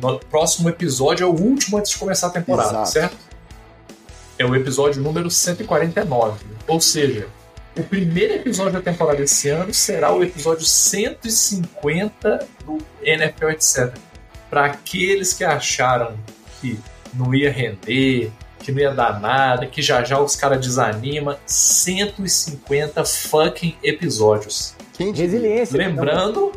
[0.00, 2.90] No próximo episódio é o último antes de começar a temporada, Exato.
[2.90, 3.16] certo?
[4.38, 6.38] É o episódio número 149.
[6.68, 7.26] Ou seja,
[7.76, 13.96] o primeiro episódio da temporada desse ano será o episódio 150 do NFL, etc.
[14.48, 16.16] Para aqueles que acharam
[16.60, 16.78] que
[17.14, 21.38] não ia render, que não ia dar nada, que já já os caras desanima.
[21.46, 24.74] 150 fucking episódios.
[24.94, 25.76] Quem Resiliência.
[25.76, 26.52] Lembrando.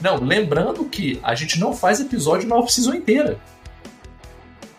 [0.00, 3.38] Não, lembrando que a gente não faz episódio na off-season inteira.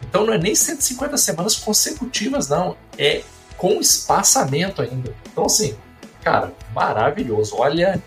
[0.07, 2.75] Então não é nem 150 semanas consecutivas, não.
[2.97, 3.21] É
[3.57, 5.13] com espaçamento ainda.
[5.31, 5.75] Então, assim,
[6.21, 7.55] cara, maravilhoso.
[7.57, 8.01] Olha,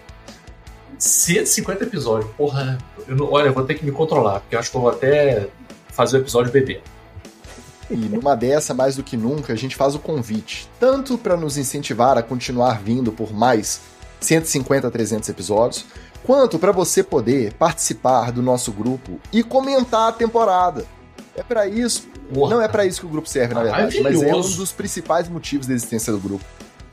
[0.99, 2.31] 150 episódios.
[2.37, 4.81] Porra, eu não, olha, eu vou ter que me controlar, porque eu acho que eu
[4.81, 5.49] vou até
[5.89, 6.81] fazer o episódio bebê.
[7.91, 11.57] E numa dessa, mais do que nunca, a gente faz o convite, tanto para nos
[11.57, 13.81] incentivar a continuar vindo por mais
[14.21, 15.87] 150, 300 episódios,
[16.25, 20.85] quanto para você poder participar do nosso grupo e comentar a temporada.
[21.35, 22.09] É para isso.
[22.31, 25.29] Não é para isso que o grupo serve, na verdade, mas é um dos principais
[25.29, 26.45] motivos da existência do grupo.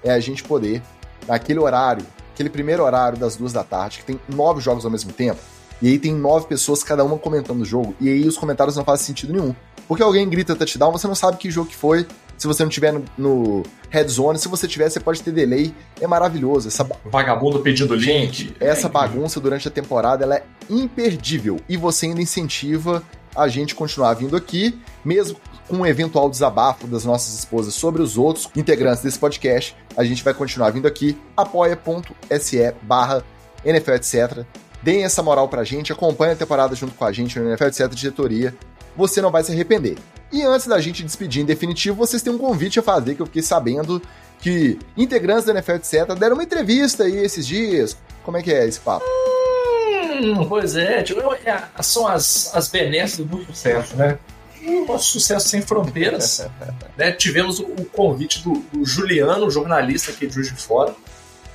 [0.01, 0.81] É a gente poder,
[1.27, 2.05] naquele horário
[2.35, 5.39] aquele primeiro horário das duas da tarde, que tem nove jogos ao mesmo tempo,
[5.81, 8.83] e aí tem nove pessoas, cada uma comentando o jogo, e aí os comentários não
[8.83, 9.55] fazem sentido nenhum.
[9.87, 12.07] Porque alguém grita touchdown, você não sabe que jogo que foi,
[12.37, 15.73] se você não tiver no, no Red Zone, se você tiver, você pode ter delay.
[16.01, 16.67] É maravilhoso.
[16.67, 16.87] Essa...
[17.05, 18.05] Vagabundo pedindo link.
[18.05, 21.59] Gente, essa bagunça durante a temporada ela é imperdível.
[21.69, 23.01] E você ainda incentiva
[23.35, 25.37] a gente continuar vindo aqui, mesmo
[25.67, 30.23] com um eventual desabafo das nossas esposas sobre os outros integrantes desse podcast, a gente
[30.23, 33.23] vai continuar vindo aqui, apoia.se barra
[33.63, 34.45] NFL, etc.
[34.83, 37.89] Deem essa moral pra gente, acompanhe a temporada junto com a gente no NFL, etc.
[37.89, 38.55] diretoria.
[38.95, 39.97] Você não vai se arrepender.
[40.31, 43.25] E antes da gente despedir em definitivo, vocês têm um convite a fazer que eu
[43.25, 44.01] fiquei sabendo
[44.39, 47.97] que integrantes da NFL, etc., deram uma entrevista aí esses dias.
[48.23, 49.05] Como é que é esse papo?
[49.05, 54.17] Hum, pois é, tipo, é, são as, as benesses do sucesso, né?
[54.65, 56.47] O nosso sucesso sem fronteiras.
[56.97, 57.11] né?
[57.11, 60.95] Tivemos o, convite do, do, Juliano, jornalista aqui de Juiz de Fora.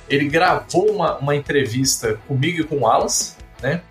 [0.07, 3.81] Ele gravou uma, uma entrevista comigo e com o Alas, né?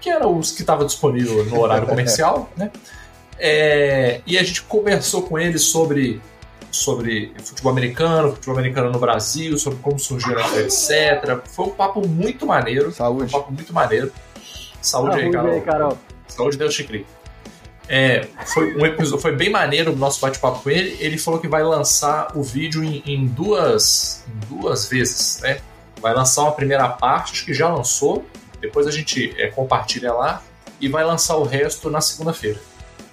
[0.00, 2.70] Que era os que estava disponível no horário comercial, né?
[3.38, 6.20] É, e a gente conversou com ele sobre,
[6.70, 11.40] sobre futebol americano, futebol americano no Brasil, sobre como surgiu a etc.
[11.44, 12.92] Foi um papo muito maneiro.
[12.92, 13.34] Saúde.
[13.34, 14.12] Um papo muito maneiro.
[14.80, 15.52] Saúde, Saúde aí, Carol.
[15.52, 15.98] Aí, Carol.
[16.26, 17.06] Saúde, Deus te crie.
[17.88, 20.96] É, foi um episódio, foi bem maneiro o nosso bate-papo com ele.
[21.00, 25.60] Ele falou que vai lançar o vídeo em, em, duas, em duas vezes, né?
[26.00, 28.26] Vai lançar uma primeira parte que já lançou,
[28.60, 30.42] depois a gente é, compartilha lá
[30.80, 32.60] e vai lançar o resto na segunda-feira.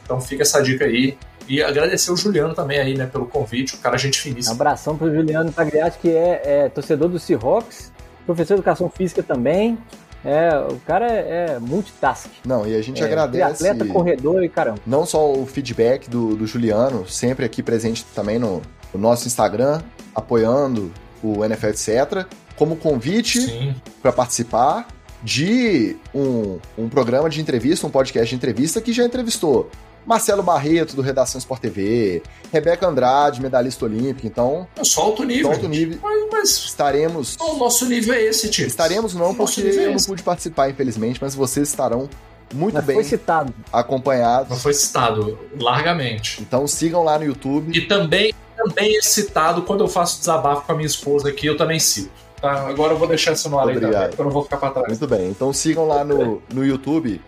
[0.06, 1.18] Então fica essa dica aí.
[1.48, 4.54] E agradecer o Juliano também aí, né, pelo convite, o cara gente finíssimo.
[4.54, 7.92] Um abração pro Juliano Tagliati, que é, é, torcedor do Seahawks,
[8.26, 9.78] professor de educação física também.
[10.24, 12.32] É, o cara é, é multitask.
[12.44, 13.68] Não, e a gente é, agradece.
[13.68, 14.80] Atleta, corredor e caramba.
[14.88, 19.82] Não só o feedback do, do Juliano, sempre aqui presente também no, no nosso Instagram,
[20.16, 20.92] apoiando
[21.22, 22.26] o NFL, etc.,
[22.56, 24.88] como convite para participar
[25.22, 29.70] de um, um programa de entrevista, um podcast de entrevista que já entrevistou
[30.06, 32.22] Marcelo Barreto, do Redação Sport TV,
[32.52, 34.68] Rebeca Andrade, medalhista olímpica, então...
[34.84, 35.52] Só alto nível.
[35.52, 35.98] Alto nível.
[36.02, 37.36] Mas, mas, estaremos...
[37.40, 38.68] O nosso nível é esse, tio.
[38.68, 42.08] Estaremos não, porque é eu não pude participar, infelizmente, mas vocês estarão
[42.54, 43.54] muito mas bem foi citado.
[43.74, 44.50] acompanhados.
[44.50, 46.42] Mas foi citado, largamente.
[46.42, 47.76] Então sigam lá no YouTube.
[47.76, 51.58] E também, também é citado quando eu faço desabafo com a minha esposa aqui, eu
[51.58, 52.12] também cito.
[52.40, 52.68] Tá?
[52.68, 54.88] Agora eu vou deixar isso no ar aí porque eu não vou ficar pra trás.
[54.88, 57.20] Muito bem, então sigam lá no, no YouTube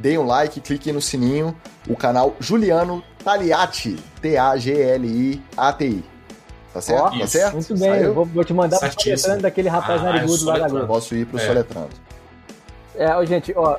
[0.00, 1.54] deem um like, cliquem no sininho,
[1.88, 6.04] o canal Juliano Taliati, T-A-G-L-I-A-T-I.
[6.72, 7.14] Tá certo?
[7.14, 7.54] Oh, tá certo?
[7.54, 10.86] Muito bem, vou, vou, te mandar pro soletrando daquele rapaz ah, narigudo lá da Globo.
[10.86, 11.46] Posso ir pro é.
[11.46, 11.90] soletrando.
[12.94, 13.76] É, ó, gente, ó,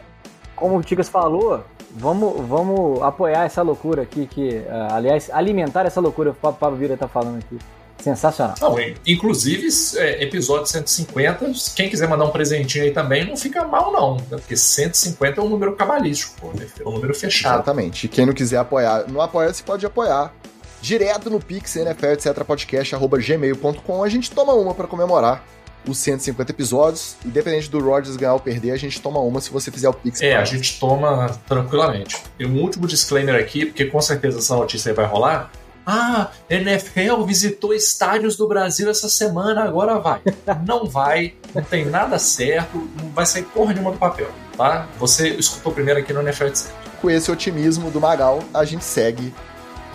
[0.56, 1.64] como o Ticas falou,
[1.95, 6.77] vamos, vamos apoiar essa loucura aqui, que, uh, aliás, alimentar essa loucura que o Pablo
[6.77, 7.57] Vira tá falando aqui.
[8.02, 8.56] Sensacional.
[8.60, 8.76] Não,
[9.06, 9.68] inclusive,
[9.98, 14.15] é, episódio 150, quem quiser mandar um presentinho aí também, não fica mal, não.
[14.15, 14.23] Né?
[14.32, 17.56] Porque 150 é um número cabalístico, pô, é um número fechado.
[17.56, 18.06] Exatamente.
[18.06, 20.34] E quem não quiser apoiar, não apoia, se pode apoiar.
[20.82, 24.03] Direto no Pix, NFL, etc, podcast, arroba gmail.com.
[24.03, 25.44] A gente toma uma para comemorar
[25.88, 27.15] os 150 episódios.
[27.26, 30.22] Independente do Rodgers ganhar ou perder, a gente toma uma se você fizer o Pix.
[30.22, 32.18] É, a gente toma tranquilamente.
[32.40, 35.52] E um último disclaimer aqui, porque com certeza essa notícia vai rolar.
[35.86, 40.22] Ah, NFL visitou estádios do Brasil essa semana, agora vai.
[40.66, 44.88] Não vai, não tem nada certo, não vai sair porra nenhuma do papel, tá?
[44.99, 46.72] Você escutou primeiro aqui no NFL etc.
[47.02, 49.34] Com esse otimismo do Magal, a gente segue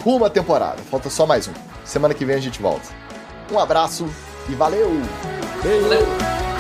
[0.03, 0.83] rumo à temporada.
[0.91, 1.53] Falta só mais um.
[1.85, 2.89] Semana que vem a gente volta.
[3.51, 4.09] Um abraço
[4.49, 4.91] e valeu!
[5.63, 6.56] Valeu!